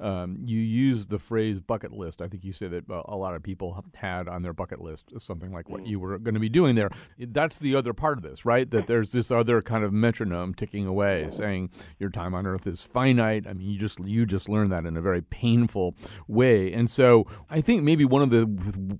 um, 0.00 0.36
you 0.44 0.58
use 0.58 1.06
the 1.06 1.18
phrase 1.18 1.60
bucket 1.60 1.92
list. 1.92 2.20
I 2.20 2.28
think 2.28 2.44
you 2.44 2.52
said 2.52 2.70
that 2.72 2.84
a 2.88 3.16
lot 3.16 3.34
of 3.34 3.42
people 3.42 3.84
had 3.94 4.28
on 4.28 4.42
their 4.42 4.52
bucket 4.52 4.80
list 4.80 5.12
something 5.18 5.52
like 5.52 5.68
what 5.68 5.82
mm. 5.82 5.88
you 5.88 6.00
were 6.00 6.18
going 6.18 6.34
to 6.34 6.40
be 6.40 6.48
doing 6.48 6.74
there. 6.74 6.90
That's 7.18 7.58
the 7.58 7.74
other 7.74 7.92
part 7.92 8.18
of 8.18 8.22
this, 8.22 8.44
right? 8.44 8.70
That 8.70 8.86
there's 8.86 9.12
this 9.12 9.30
other 9.30 9.62
kind 9.62 9.84
of 9.84 9.92
metronome 9.92 10.54
ticking 10.54 10.86
away, 10.86 11.28
saying 11.30 11.70
your 11.98 12.10
time 12.10 12.34
on 12.34 12.46
Earth 12.46 12.66
is 12.66 12.82
finite. 12.82 13.46
I 13.46 13.52
mean, 13.52 13.68
you 13.68 13.78
just 13.78 13.98
you 14.00 14.26
just 14.26 14.48
learned 14.48 14.72
that 14.72 14.86
in 14.86 14.96
a 14.96 15.02
very 15.02 15.22
painful 15.22 15.94
way, 16.28 16.72
and 16.72 16.90
so 16.90 17.26
I 17.50 17.60
think 17.60 17.82
maybe 17.82 18.04
one 18.04 18.22
of 18.22 18.30
the 18.30 18.46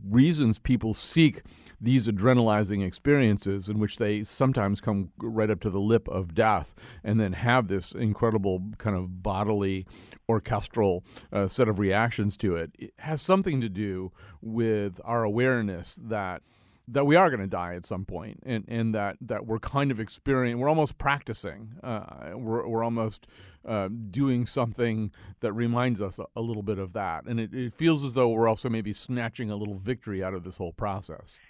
reasons 0.08 0.58
people 0.58 0.94
seek 0.94 1.42
these 1.80 2.08
adrenalizing 2.08 2.84
experiences 2.86 3.68
in 3.68 3.78
which 3.78 3.98
they 3.98 4.24
sometimes 4.24 4.80
come 4.80 5.10
right 5.18 5.50
up 5.50 5.60
to 5.60 5.70
the 5.70 5.80
lip 5.80 6.08
of 6.08 6.34
death 6.34 6.74
and 7.04 7.20
then 7.20 7.32
have 7.34 7.68
this 7.68 7.92
incredible 7.92 8.62
kind 8.78 8.96
of 8.96 9.22
bodily 9.22 9.86
orchestral 10.28 10.85
uh, 11.32 11.46
set 11.46 11.68
of 11.68 11.78
reactions 11.78 12.36
to 12.36 12.56
it, 12.56 12.70
it 12.78 12.92
has 12.98 13.22
something 13.22 13.60
to 13.60 13.68
do 13.68 14.12
with 14.40 15.00
our 15.04 15.22
awareness 15.24 15.96
that 15.96 16.42
that 16.88 17.04
we 17.04 17.16
are 17.16 17.30
going 17.30 17.40
to 17.40 17.48
die 17.48 17.74
at 17.74 17.84
some 17.84 18.04
point, 18.04 18.38
and, 18.46 18.64
and 18.68 18.94
that, 18.94 19.16
that 19.20 19.44
we're 19.44 19.58
kind 19.58 19.90
of 19.90 19.98
experiencing, 19.98 20.60
we're 20.60 20.68
almost 20.68 20.98
practicing, 20.98 21.72
uh, 21.82 22.30
we're, 22.34 22.64
we're 22.68 22.84
almost 22.84 23.26
uh, 23.66 23.88
doing 24.10 24.46
something 24.46 25.10
that 25.40 25.52
reminds 25.52 26.00
us 26.00 26.20
a, 26.20 26.26
a 26.36 26.40
little 26.40 26.62
bit 26.62 26.78
of 26.78 26.92
that. 26.92 27.24
And 27.24 27.40
it, 27.40 27.52
it 27.52 27.74
feels 27.74 28.04
as 28.04 28.14
though 28.14 28.28
we're 28.28 28.46
also 28.46 28.68
maybe 28.68 28.92
snatching 28.92 29.50
a 29.50 29.56
little 29.56 29.74
victory 29.74 30.22
out 30.22 30.32
of 30.32 30.44
this 30.44 30.58
whole 30.58 30.72
process. 30.72 31.40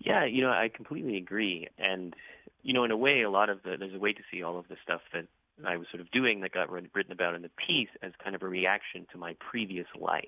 Yeah, 0.00 0.26
you 0.26 0.42
know, 0.42 0.50
I 0.50 0.68
completely 0.68 1.16
agree. 1.16 1.68
And, 1.78 2.14
you 2.62 2.74
know, 2.74 2.84
in 2.84 2.90
a 2.90 2.96
way, 2.96 3.22
a 3.22 3.30
lot 3.30 3.48
of 3.48 3.62
the, 3.62 3.76
there's 3.78 3.94
a 3.94 3.98
way 3.98 4.12
to 4.12 4.22
see 4.30 4.42
all 4.42 4.58
of 4.58 4.68
the 4.68 4.76
stuff 4.82 5.00
that 5.14 5.24
I 5.66 5.76
was 5.76 5.86
sort 5.90 6.00
of 6.00 6.10
doing 6.10 6.40
that 6.40 6.52
got 6.52 6.70
written 6.70 7.12
about 7.12 7.34
in 7.34 7.42
the 7.42 7.50
piece 7.66 7.88
as 8.02 8.12
kind 8.22 8.34
of 8.36 8.42
a 8.42 8.48
reaction 8.48 9.06
to 9.12 9.18
my 9.18 9.36
previous 9.50 9.86
life. 9.98 10.24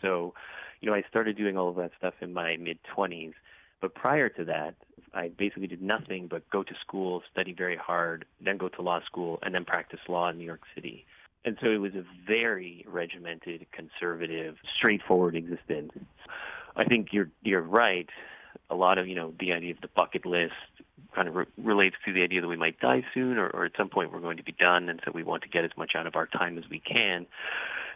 So, 0.00 0.34
you 0.80 0.88
know, 0.88 0.94
I 0.94 1.02
started 1.08 1.36
doing 1.36 1.56
all 1.56 1.68
of 1.68 1.76
that 1.76 1.92
stuff 1.98 2.14
in 2.20 2.32
my 2.32 2.56
mid 2.56 2.78
20s 2.96 3.34
but 3.82 3.94
prior 3.96 4.28
to 4.30 4.44
that, 4.44 4.76
I 5.12 5.28
basically 5.36 5.66
did 5.66 5.82
nothing 5.82 6.28
but 6.28 6.48
go 6.50 6.62
to 6.62 6.72
school, 6.80 7.22
study 7.30 7.52
very 7.52 7.76
hard, 7.76 8.24
then 8.40 8.56
go 8.56 8.68
to 8.68 8.80
law 8.80 9.00
school, 9.04 9.40
and 9.42 9.54
then 9.54 9.64
practice 9.64 9.98
law 10.08 10.30
in 10.30 10.38
New 10.38 10.44
York 10.44 10.62
City. 10.74 11.04
And 11.44 11.58
so 11.60 11.68
it 11.68 11.78
was 11.78 11.92
a 11.96 12.04
very 12.26 12.86
regimented, 12.88 13.66
conservative, 13.72 14.54
straightforward 14.78 15.34
existence. 15.34 15.92
I 16.76 16.84
think 16.84 17.08
you're 17.10 17.28
you're 17.42 17.60
right. 17.60 18.08
A 18.70 18.76
lot 18.76 18.96
of 18.98 19.08
you 19.08 19.16
know 19.16 19.34
the 19.40 19.52
idea 19.52 19.72
of 19.72 19.80
the 19.80 19.88
bucket 19.88 20.24
list 20.24 20.52
kind 21.14 21.28
of 21.28 21.34
re- 21.34 21.46
relates 21.58 21.96
to 22.04 22.12
the 22.12 22.22
idea 22.22 22.40
that 22.40 22.48
we 22.48 22.56
might 22.56 22.80
die 22.80 23.04
soon, 23.12 23.38
or, 23.38 23.48
or 23.48 23.64
at 23.64 23.72
some 23.76 23.88
point 23.88 24.12
we're 24.12 24.20
going 24.20 24.38
to 24.38 24.42
be 24.42 24.52
done, 24.52 24.88
and 24.88 25.00
so 25.04 25.12
we 25.14 25.22
want 25.22 25.42
to 25.42 25.48
get 25.48 25.64
as 25.64 25.70
much 25.76 25.92
out 25.96 26.06
of 26.06 26.16
our 26.16 26.26
time 26.26 26.58
as 26.58 26.64
we 26.70 26.80
can. 26.80 27.26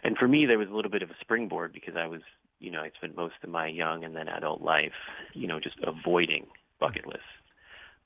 And 0.03 0.17
for 0.17 0.27
me, 0.27 0.45
there 0.45 0.59
was 0.59 0.69
a 0.69 0.73
little 0.73 0.91
bit 0.91 1.01
of 1.01 1.09
a 1.09 1.15
springboard 1.21 1.73
because 1.73 1.95
I 1.95 2.07
was 2.07 2.21
you 2.59 2.71
know, 2.71 2.81
I 2.81 2.91
spent 2.97 3.15
most 3.15 3.35
of 3.43 3.49
my 3.49 3.67
young 3.67 4.03
and 4.03 4.15
then 4.15 4.27
adult 4.27 4.61
life, 4.61 4.93
you 5.33 5.47
know, 5.47 5.59
just 5.59 5.77
avoiding 5.83 6.47
bucket 6.79 7.05
lists. 7.05 7.23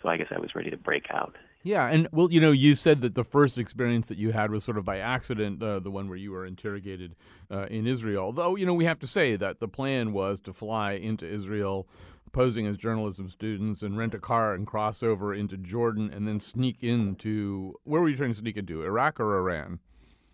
So 0.01 0.09
I 0.09 0.17
guess 0.17 0.27
I 0.31 0.39
was 0.39 0.55
ready 0.55 0.69
to 0.71 0.77
break 0.77 1.05
out. 1.11 1.35
Yeah, 1.63 1.87
and 1.87 2.07
well, 2.11 2.31
you 2.31 2.41
know, 2.41 2.51
you 2.51 2.73
said 2.73 3.01
that 3.01 3.13
the 3.13 3.23
first 3.23 3.59
experience 3.59 4.07
that 4.07 4.17
you 4.17 4.31
had 4.31 4.49
was 4.49 4.63
sort 4.63 4.79
of 4.79 4.83
by 4.83 4.97
accident, 4.97 5.61
uh, 5.61 5.79
the 5.79 5.91
one 5.91 6.09
where 6.09 6.17
you 6.17 6.31
were 6.31 6.43
interrogated 6.43 7.15
uh, 7.51 7.67
in 7.67 7.85
Israel. 7.85 8.31
Though, 8.31 8.55
you 8.55 8.65
know, 8.65 8.73
we 8.73 8.85
have 8.85 8.97
to 8.99 9.07
say 9.07 9.35
that 9.35 9.59
the 9.59 9.67
plan 9.67 10.11
was 10.11 10.41
to 10.41 10.53
fly 10.53 10.93
into 10.93 11.27
Israel, 11.27 11.87
posing 12.31 12.67
as 12.67 12.77
journalism 12.77 13.29
students, 13.29 13.81
and 13.81 13.97
rent 13.97 14.13
a 14.13 14.19
car 14.19 14.53
and 14.53 14.65
cross 14.65 15.03
over 15.03 15.33
into 15.33 15.57
Jordan, 15.57 16.11
and 16.13 16.27
then 16.27 16.39
sneak 16.39 16.83
into 16.83 17.75
where 17.83 18.01
were 18.01 18.09
you 18.09 18.17
trying 18.17 18.31
to 18.31 18.37
sneak 18.37 18.57
into? 18.57 18.83
Iraq 18.83 19.19
or 19.19 19.37
Iran? 19.37 19.79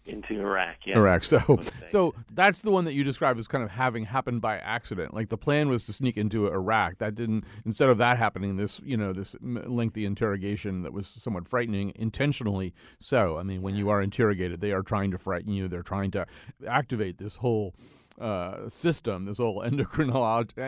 into 0.07 0.39
Iraq. 0.39 0.77
Yeah, 0.85 0.97
Iraq. 0.97 1.23
So, 1.23 1.59
so 1.87 2.15
that's 2.33 2.61
the 2.61 2.71
one 2.71 2.85
that 2.85 2.93
you 2.93 3.03
described 3.03 3.39
as 3.39 3.47
kind 3.47 3.63
of 3.63 3.69
having 3.69 4.05
happened 4.05 4.41
by 4.41 4.57
accident. 4.57 5.13
Like 5.13 5.29
the 5.29 5.37
plan 5.37 5.69
was 5.69 5.85
to 5.85 5.93
sneak 5.93 6.17
into 6.17 6.47
Iraq. 6.47 6.97
That 6.99 7.15
didn't. 7.15 7.43
Instead 7.65 7.89
of 7.89 7.97
that 7.97 8.17
happening, 8.17 8.55
this 8.55 8.79
you 8.83 8.97
know 8.97 9.13
this 9.13 9.35
lengthy 9.41 10.05
interrogation 10.05 10.83
that 10.83 10.93
was 10.93 11.07
somewhat 11.07 11.47
frightening, 11.47 11.91
intentionally 11.95 12.73
so. 12.99 13.37
I 13.37 13.43
mean, 13.43 13.61
when 13.61 13.75
you 13.75 13.89
are 13.89 14.01
interrogated, 14.01 14.61
they 14.61 14.71
are 14.71 14.81
trying 14.83 15.11
to 15.11 15.17
frighten 15.17 15.51
you. 15.51 15.67
They're 15.67 15.83
trying 15.83 16.11
to 16.11 16.25
activate 16.67 17.17
this 17.17 17.37
whole. 17.37 17.75
Uh, 18.19 18.67
system, 18.67 19.25
this 19.25 19.37
whole 19.37 19.61
endocrine 19.63 20.11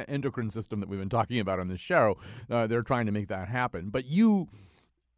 endocrine 0.08 0.52
system 0.52 0.80
that 0.80 0.88
we've 0.88 1.00
been 1.00 1.10
talking 1.10 1.40
about 1.40 1.60
on 1.60 1.68
this 1.68 1.80
show, 1.80 2.16
uh, 2.52 2.68
they're 2.68 2.84
trying 2.84 3.08
to 3.08 3.12
make 3.12 3.28
that 3.28 3.48
happen. 3.48 3.90
But 3.90 4.06
you 4.06 4.50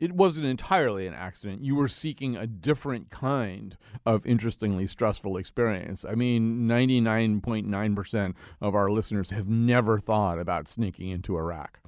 it 0.02 0.14
wasn't 0.14 0.48
entirely 0.48 1.06
an 1.06 1.14
accident. 1.14 1.64
You 1.64 1.76
were 1.76 1.88
seeking 1.88 2.36
a 2.36 2.48
different 2.48 3.12
kind 3.12 3.78
of 4.04 4.26
interestingly 4.26 4.88
stressful 4.88 5.38
experience. 5.38 6.04
I 6.04 6.16
mean, 6.16 6.68
99.9% 6.68 8.34
of 8.60 8.74
our 8.74 8.90
listeners 8.90 9.30
have 9.30 9.48
never 9.48 10.00
thought 10.00 10.40
about 10.40 10.68
sneaking 10.68 11.10
into 11.10 11.38
Iraq. 11.38 11.81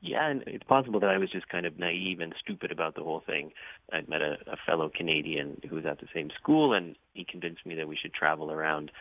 Yeah, 0.00 0.28
and 0.28 0.44
it's 0.46 0.62
possible 0.62 1.00
that 1.00 1.10
I 1.10 1.18
was 1.18 1.30
just 1.30 1.48
kind 1.48 1.66
of 1.66 1.78
naive 1.78 2.20
and 2.20 2.32
stupid 2.40 2.70
about 2.70 2.94
the 2.94 3.02
whole 3.02 3.22
thing. 3.26 3.50
I'd 3.92 4.08
met 4.08 4.22
a, 4.22 4.36
a 4.46 4.56
fellow 4.64 4.88
Canadian 4.94 5.60
who 5.68 5.74
was 5.74 5.86
at 5.86 5.98
the 5.98 6.06
same 6.14 6.30
school, 6.40 6.72
and 6.72 6.94
he 7.14 7.24
convinced 7.24 7.66
me 7.66 7.74
that 7.74 7.88
we 7.88 7.96
should 8.00 8.14
travel 8.14 8.52
around 8.52 8.92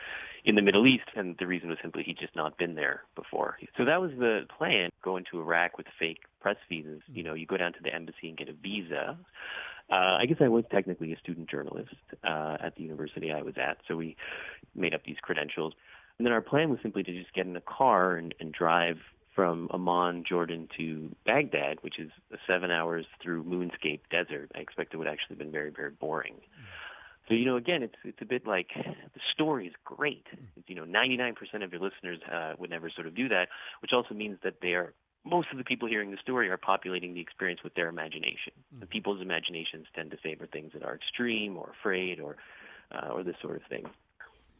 in 0.43 0.56
the 0.56 0.62
Middle 0.64 0.88
East, 0.88 1.04
and 1.16 1.36
the 1.38 1.45
reason 1.45 1.70
was 1.70 1.78
simply 1.84 2.02
he'd 2.04 2.18
just 2.18 2.36
not 2.36 2.58
been 2.58 2.74
there 2.74 3.04
before. 3.16 3.58
So 3.78 3.86
that 3.86 4.02
was 4.02 4.10
the 4.18 4.48
plan: 4.58 4.89
go 5.04 5.18
into 5.18 5.39
Iraq 5.39 5.78
with 5.78 5.86
fake 6.00 6.22
press 6.41 6.58
visas. 6.68 7.02
You 7.08 7.22
know, 7.22 7.36
you 7.36 7.45
go 7.45 7.58
down 7.58 7.74
to 7.74 7.80
the 7.84 7.93
embassy 7.93 8.30
and 8.30 8.38
get 8.38 8.50
a 8.50 8.54
visa. 8.54 9.20
Uh, 9.91 10.18
I 10.20 10.26
guess 10.26 10.38
I 10.41 10.48
was 10.48 10.66
technically 10.72 11.14
a 11.14 11.20
student 11.20 11.48
journalist 11.50 11.93
uh, 12.24 12.58
at 12.60 12.76
the 12.76 12.82
university 12.82 13.32
I 13.32 13.43
was 13.43 13.54
at, 13.58 13.78
so 13.88 13.95
we 13.95 14.18
made 14.74 14.95
up 14.95 15.02
these 15.06 15.18
credentials. 15.22 15.74
And 16.18 16.26
then 16.26 16.34
our 16.34 16.41
plan 16.41 16.72
was 16.72 16.80
simply 16.82 17.04
to 17.04 17.14
just 17.14 17.34
get 17.36 17.45
in 17.45 17.56
a 17.56 17.62
car 17.62 18.16
and, 18.16 18.34
and 18.39 18.52
drive 18.52 18.98
from 19.38 19.70
Amman, 19.72 20.24
Jordan 20.28 20.68
to 20.78 21.16
Baghdad, 21.24 21.78
which 21.82 22.00
is 22.00 22.10
seven 22.48 22.72
hours 22.72 23.06
through 23.22 23.44
Moonscape 23.44 24.00
Desert. 24.10 24.52
I 24.56 24.60
expect 24.62 24.96
it 24.96 24.98
would 24.98 25.08
actually 25.08 25.36
have 25.36 25.38
been 25.38 25.52
very, 25.52 25.70
very 25.70 25.92
boring. 25.92 26.34
So 27.28 27.36
you 27.36 27.46
know, 27.46 27.56
again, 27.56 27.84
it's 27.84 27.96
it's 28.04 28.18
a 28.20 28.26
bit 28.26 28.48
like 28.48 28.70
the 28.74 29.20
story 29.32 29.68
is 29.68 29.74
great. 29.86 30.26
It's, 30.32 30.68
You 30.68 30.76
know, 30.76 30.86
99% 30.86 31.36
of 31.64 31.72
your 31.72 31.82
listeners 31.82 32.20
uh, 32.32 32.54
would 32.58 32.72
never 32.72 32.90
sort 32.90 33.06
of 33.06 33.14
do 33.16 33.30
that, 33.30 33.50
which 33.84 33.92
also 33.94 34.16
means 34.16 34.40
that 34.44 34.56
they 34.64 34.74
are 34.74 34.94
most 35.24 35.50
of 35.52 35.60
the 35.60 35.64
people 35.64 35.88
hearing 35.88 36.10
the 36.10 36.18
story 36.18 36.50
are 36.50 36.58
populating 36.58 37.14
the 37.14 37.22
experience 37.22 37.62
with 37.64 37.76
their 37.76 37.90
imagination. 37.90 38.54
Mm-hmm. 38.56 38.82
And 38.82 38.90
people's 38.90 39.22
imaginations 39.22 39.86
tend 39.94 40.10
to 40.12 40.18
favor 40.18 40.48
things 40.48 40.72
that 40.74 40.84
are 40.84 40.96
extreme 40.96 41.58
or 41.58 41.74
afraid 41.80 42.20
or 42.20 42.38
uh, 42.92 43.10
or 43.10 43.22
this 43.24 43.36
sort 43.40 43.58
of 43.58 43.64
thing. 43.70 43.86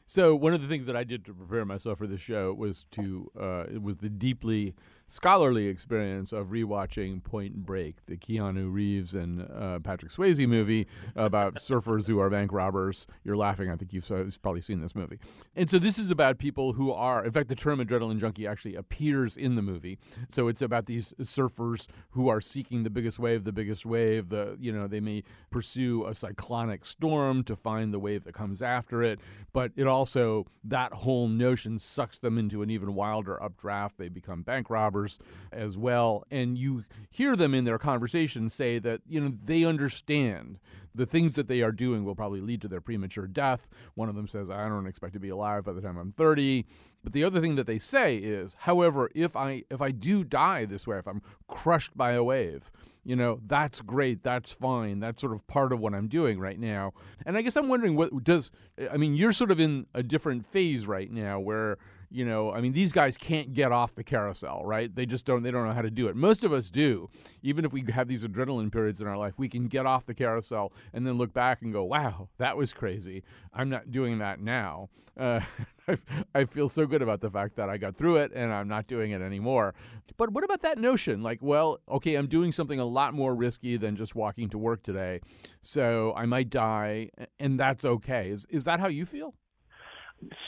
So 0.10 0.34
one 0.36 0.54
of 0.54 0.62
the 0.62 0.70
things 0.70 0.86
that 0.88 0.96
I 0.96 1.04
did 1.04 1.26
to 1.26 1.34
prepare 1.34 1.66
myself 1.66 1.98
for 1.98 2.08
this 2.08 2.22
show 2.22 2.54
was 2.54 2.86
to 2.92 3.30
uh, 3.38 3.64
it 3.70 3.82
was 3.82 3.98
the 3.98 4.10
deeply 4.10 4.74
scholarly 5.08 5.68
experience 5.68 6.34
of 6.34 6.48
rewatching 6.48 7.24
Point 7.24 7.66
Break, 7.66 8.06
the 8.08 8.18
Keanu 8.18 8.72
Reeves 8.72 9.14
and 9.14 9.42
uh, 9.42 9.80
Patrick 9.80 10.12
Swayze 10.12 10.46
movie 10.48 10.86
about 11.16 11.56
surfers 11.60 12.08
who 12.08 12.20
are 12.20 12.30
bank 12.30 12.52
robbers. 12.52 13.08
You're 13.24 13.38
laughing. 13.38 13.72
I 13.72 13.78
think 13.78 13.94
you've, 13.94 14.08
you've 14.10 14.42
probably 14.42 14.60
seen 14.62 14.82
this 14.82 14.96
movie. 14.96 15.18
And 15.56 15.70
so 15.70 15.80
this 15.80 15.98
is 15.98 16.12
about 16.12 16.40
people 16.40 16.74
who 16.74 16.92
are, 16.92 17.24
in 17.24 17.32
fact, 17.32 17.48
the 17.48 17.56
term 17.56 17.80
adrenaline 17.80 18.20
junkie 18.20 18.46
actually 18.46 18.76
appears 18.76 19.38
in 19.38 19.56
the 19.56 19.62
movie. 19.62 19.98
So 20.28 20.50
it's 20.50 20.62
about 20.62 20.88
these 20.88 21.14
surfers 21.22 21.88
who 22.12 22.28
are 22.28 22.42
seeking 22.42 22.84
the 22.84 22.90
biggest 22.90 23.18
wave, 23.18 23.46
the 23.46 23.54
biggest 23.54 23.86
wave. 23.86 24.30
The 24.30 24.58
you 24.60 24.74
know 24.74 24.88
they 24.88 25.00
may 25.00 25.24
pursue 25.52 26.06
a 26.06 26.14
cyclonic 26.14 26.84
storm 26.84 27.44
to 27.46 27.56
find 27.56 27.94
the 27.94 28.00
wave 28.00 28.26
that 28.26 28.34
comes 28.34 28.62
after 28.62 29.04
it, 29.04 29.20
but 29.54 29.72
it 29.78 29.88
also 29.88 30.46
that 30.66 30.94
whole 30.94 31.30
notion 31.30 31.80
sucks 31.80 32.20
them 32.20 32.38
into 32.38 32.62
an 32.62 32.70
even 32.70 32.94
wilder 32.94 33.42
updraft. 33.42 33.98
They 33.98 34.10
become 34.10 34.42
bank 34.42 34.70
robbers 34.70 34.97
robbers 34.98 35.20
as 35.52 35.78
well. 35.78 36.24
And 36.32 36.58
you 36.58 36.86
hear 37.10 37.36
them 37.36 37.54
in 37.54 37.66
their 37.66 37.78
conversations 37.78 38.54
say 38.54 38.80
that, 38.80 39.02
you 39.08 39.20
know, 39.20 39.34
they 39.44 39.64
understand 39.64 40.60
the 40.94 41.06
things 41.06 41.36
that 41.36 41.48
they 41.48 41.62
are 41.62 41.72
doing 41.72 42.04
will 42.04 42.16
probably 42.16 42.42
lead 42.42 42.62
to 42.62 42.68
their 42.68 42.82
premature 42.82 43.28
death. 43.28 43.70
One 43.94 44.10
of 44.10 44.16
them 44.16 44.28
says, 44.28 44.50
I 44.50 44.68
don't 44.68 44.88
expect 44.88 45.14
to 45.14 45.20
be 45.20 45.30
alive 45.30 45.64
by 45.64 45.74
the 45.74 45.82
time 45.82 45.98
I'm 45.98 46.12
30. 46.12 46.66
But 47.04 47.14
the 47.14 47.24
other 47.24 47.40
thing 47.40 47.56
that 47.56 47.68
they 47.68 47.78
say 47.78 48.18
is, 48.18 48.56
however, 48.62 49.10
if 49.14 49.36
I 49.36 49.64
if 49.70 49.82
I 49.82 49.92
do 49.92 50.24
die 50.24 50.66
this 50.66 50.88
way, 50.88 50.98
if 50.98 51.08
I'm 51.08 51.22
crushed 51.48 51.96
by 51.96 52.14
a 52.14 52.24
wave, 52.24 52.72
you 53.06 53.16
know, 53.16 53.40
that's 53.46 53.80
great, 53.80 54.24
that's 54.24 54.52
fine. 54.52 55.00
That's 55.00 55.22
sort 55.22 55.34
of 55.34 55.46
part 55.48 55.72
of 55.72 55.80
what 55.80 55.94
I'm 55.94 56.08
doing 56.08 56.40
right 56.40 56.60
now. 56.60 56.94
And 57.26 57.38
I 57.38 57.44
guess 57.44 57.56
I'm 57.56 57.70
wondering 57.70 57.96
what 57.96 58.24
does 58.24 58.52
I 58.92 58.98
mean, 58.98 59.16
you're 59.16 59.32
sort 59.32 59.52
of 59.52 59.60
in 59.60 59.86
a 59.94 60.04
different 60.04 60.46
phase 60.48 60.88
right 60.88 61.12
now 61.12 61.40
where 61.40 61.78
you 62.10 62.26
know, 62.26 62.52
I 62.52 62.62
mean, 62.62 62.72
these 62.72 62.92
guys 62.92 63.18
can't 63.18 63.54
get 63.54 63.72
off 63.72 63.96
the 63.96 64.04
carousel, 64.04 64.62
right? 64.64 64.94
They 64.94 65.06
just 65.06 65.26
don't. 65.26 65.44
They 65.44 65.52
don't 65.52 65.66
know 65.66 65.74
how 65.74 65.82
to 65.82 65.92
do 65.92 66.08
it. 66.08 66.16
Most 66.16 66.44
of 66.44 66.54
us 66.54 66.70
do. 66.70 67.10
Even 67.44 67.66
if 67.66 67.74
we 67.74 67.84
have 67.92 68.08
these 68.08 68.24
adrenaline 68.24 68.72
periods 68.72 69.02
in 69.02 69.08
our 69.08 69.18
life, 69.18 69.38
we 69.38 69.50
can 69.50 69.68
get 69.68 69.86
off 69.86 70.06
the 70.06 70.14
carousel 70.14 70.72
and 70.94 71.06
then 71.06 71.18
look 71.18 71.34
back 71.34 71.62
and 71.62 71.74
go, 71.74 71.84
"Wow, 71.84 72.30
that 72.38 72.56
was 72.56 72.74
crazy." 72.74 73.24
I'm 73.54 73.70
not 73.70 73.92
doing 73.92 74.20
that 74.20 74.40
now. 74.40 74.90
Uh, 75.18 75.42
I, 75.88 75.98
I 76.34 76.46
feel 76.46 76.70
so 76.70 76.86
good 76.86 77.02
about 77.02 77.22
the 77.22 77.30
fact 77.30 77.56
that 77.58 77.70
I 77.70 77.78
got 77.78 77.96
through 77.96 78.18
it 78.18 78.32
and 78.34 78.54
I'm 78.54 78.68
not 78.68 78.88
doing 78.88 79.12
it 79.12 79.22
anymore. 79.22 79.74
But 80.18 80.32
what 80.32 80.44
about 80.44 80.62
that 80.62 80.78
notion? 80.78 81.24
Like, 81.24 81.40
well, 81.42 81.80
okay, 81.90 82.16
I'm 82.16 82.28
doing 82.28 82.52
something 82.52 82.80
a 82.80 82.86
lot 82.86 83.14
more 83.14 83.36
risky 83.36 83.78
than 83.78 83.96
just 83.96 84.16
walking 84.16 84.50
to 84.50 84.58
work 84.58 84.84
today, 84.84 85.22
so 85.62 86.14
I 86.16 86.26
might 86.26 86.50
die, 86.50 87.10
and 87.40 87.60
that's 87.60 87.84
okay. 87.84 88.30
Is 88.30 88.46
is 88.50 88.64
that 88.64 88.80
how 88.80 88.88
you 88.88 89.06
feel? 89.06 89.34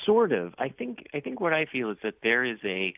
Sort 0.06 0.32
of. 0.32 0.54
I 0.58 0.70
think 0.70 1.08
I 1.14 1.20
think 1.20 1.40
what 1.40 1.54
I 1.54 1.66
feel 1.66 1.92
is 1.92 1.98
that 2.04 2.16
there 2.24 2.44
is 2.44 2.58
a 2.64 2.94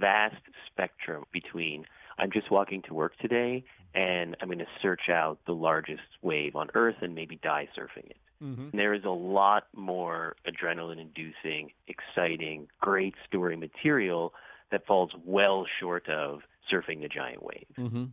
vast 0.00 0.36
spectrum 0.66 1.24
between 1.32 1.84
I'm 2.18 2.30
just 2.30 2.50
walking 2.50 2.82
to 2.82 2.94
work 2.94 3.16
today 3.18 3.64
and 3.94 4.36
I'm 4.40 4.48
going 4.48 4.58
to 4.58 4.66
search 4.80 5.08
out 5.10 5.38
the 5.46 5.52
largest 5.52 6.02
wave 6.22 6.56
on 6.56 6.68
earth 6.74 6.96
and 7.02 7.14
maybe 7.14 7.38
die 7.42 7.68
surfing 7.76 8.10
it. 8.10 8.16
Mm-hmm. 8.42 8.76
There 8.76 8.94
is 8.94 9.04
a 9.04 9.10
lot 9.10 9.64
more 9.74 10.36
adrenaline 10.46 11.00
inducing, 11.00 11.70
exciting, 11.86 12.68
great 12.80 13.14
story 13.28 13.56
material 13.56 14.34
that 14.70 14.86
falls 14.86 15.10
well 15.24 15.66
short 15.80 16.08
of 16.08 16.40
surfing 16.72 17.02
the 17.02 17.08
giant 17.08 17.42
wave. 17.42 17.66
Mm-hmm. 17.78 18.04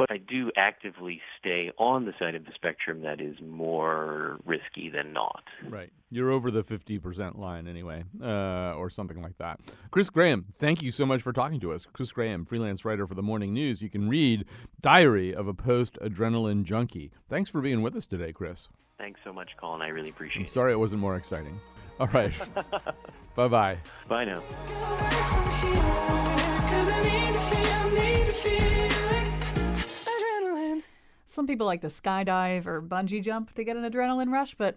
But 0.00 0.10
I 0.10 0.16
do 0.16 0.50
actively 0.56 1.20
stay 1.38 1.70
on 1.76 2.06
the 2.06 2.14
side 2.18 2.34
of 2.34 2.46
the 2.46 2.52
spectrum 2.54 3.02
that 3.02 3.20
is 3.20 3.36
more 3.42 4.38
risky 4.46 4.88
than 4.88 5.12
not. 5.12 5.44
Right. 5.68 5.90
You're 6.08 6.30
over 6.30 6.50
the 6.50 6.62
50% 6.62 7.36
line 7.38 7.68
anyway, 7.68 8.04
uh, 8.22 8.72
or 8.76 8.88
something 8.88 9.20
like 9.20 9.36
that. 9.36 9.60
Chris 9.90 10.08
Graham, 10.08 10.46
thank 10.58 10.82
you 10.82 10.90
so 10.90 11.04
much 11.04 11.20
for 11.20 11.34
talking 11.34 11.60
to 11.60 11.72
us. 11.72 11.86
Chris 11.92 12.12
Graham, 12.12 12.46
freelance 12.46 12.82
writer 12.82 13.06
for 13.06 13.14
the 13.14 13.22
Morning 13.22 13.52
News. 13.52 13.82
You 13.82 13.90
can 13.90 14.08
read 14.08 14.46
Diary 14.80 15.34
of 15.34 15.46
a 15.46 15.52
Post 15.52 15.98
Adrenaline 16.00 16.64
Junkie. 16.64 17.10
Thanks 17.28 17.50
for 17.50 17.60
being 17.60 17.82
with 17.82 17.94
us 17.94 18.06
today, 18.06 18.32
Chris. 18.32 18.70
Thanks 18.96 19.20
so 19.22 19.34
much, 19.34 19.50
Colin. 19.58 19.82
I 19.82 19.88
really 19.88 20.08
appreciate 20.08 20.40
I'm 20.40 20.46
it. 20.46 20.50
sorry 20.50 20.72
it 20.72 20.78
wasn't 20.78 21.02
more 21.02 21.16
exciting. 21.16 21.60
All 21.98 22.06
right. 22.06 22.32
bye 23.34 23.48
bye. 23.48 23.76
Bye 24.08 24.24
now. 24.24 24.42
Some 31.30 31.46
people 31.46 31.64
like 31.64 31.82
to 31.82 31.86
skydive 31.86 32.66
or 32.66 32.82
bungee 32.82 33.22
jump 33.22 33.54
to 33.54 33.62
get 33.62 33.76
an 33.76 33.88
adrenaline 33.88 34.32
rush, 34.32 34.56
but 34.56 34.76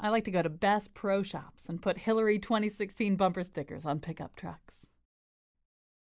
I 0.00 0.08
like 0.08 0.24
to 0.24 0.32
go 0.32 0.42
to 0.42 0.48
Bass 0.48 0.88
Pro 0.92 1.22
Shops 1.22 1.68
and 1.68 1.80
put 1.80 1.96
Hillary 1.96 2.40
2016 2.40 3.14
bumper 3.14 3.44
stickers 3.44 3.86
on 3.86 4.00
pickup 4.00 4.34
trucks. 4.34 4.85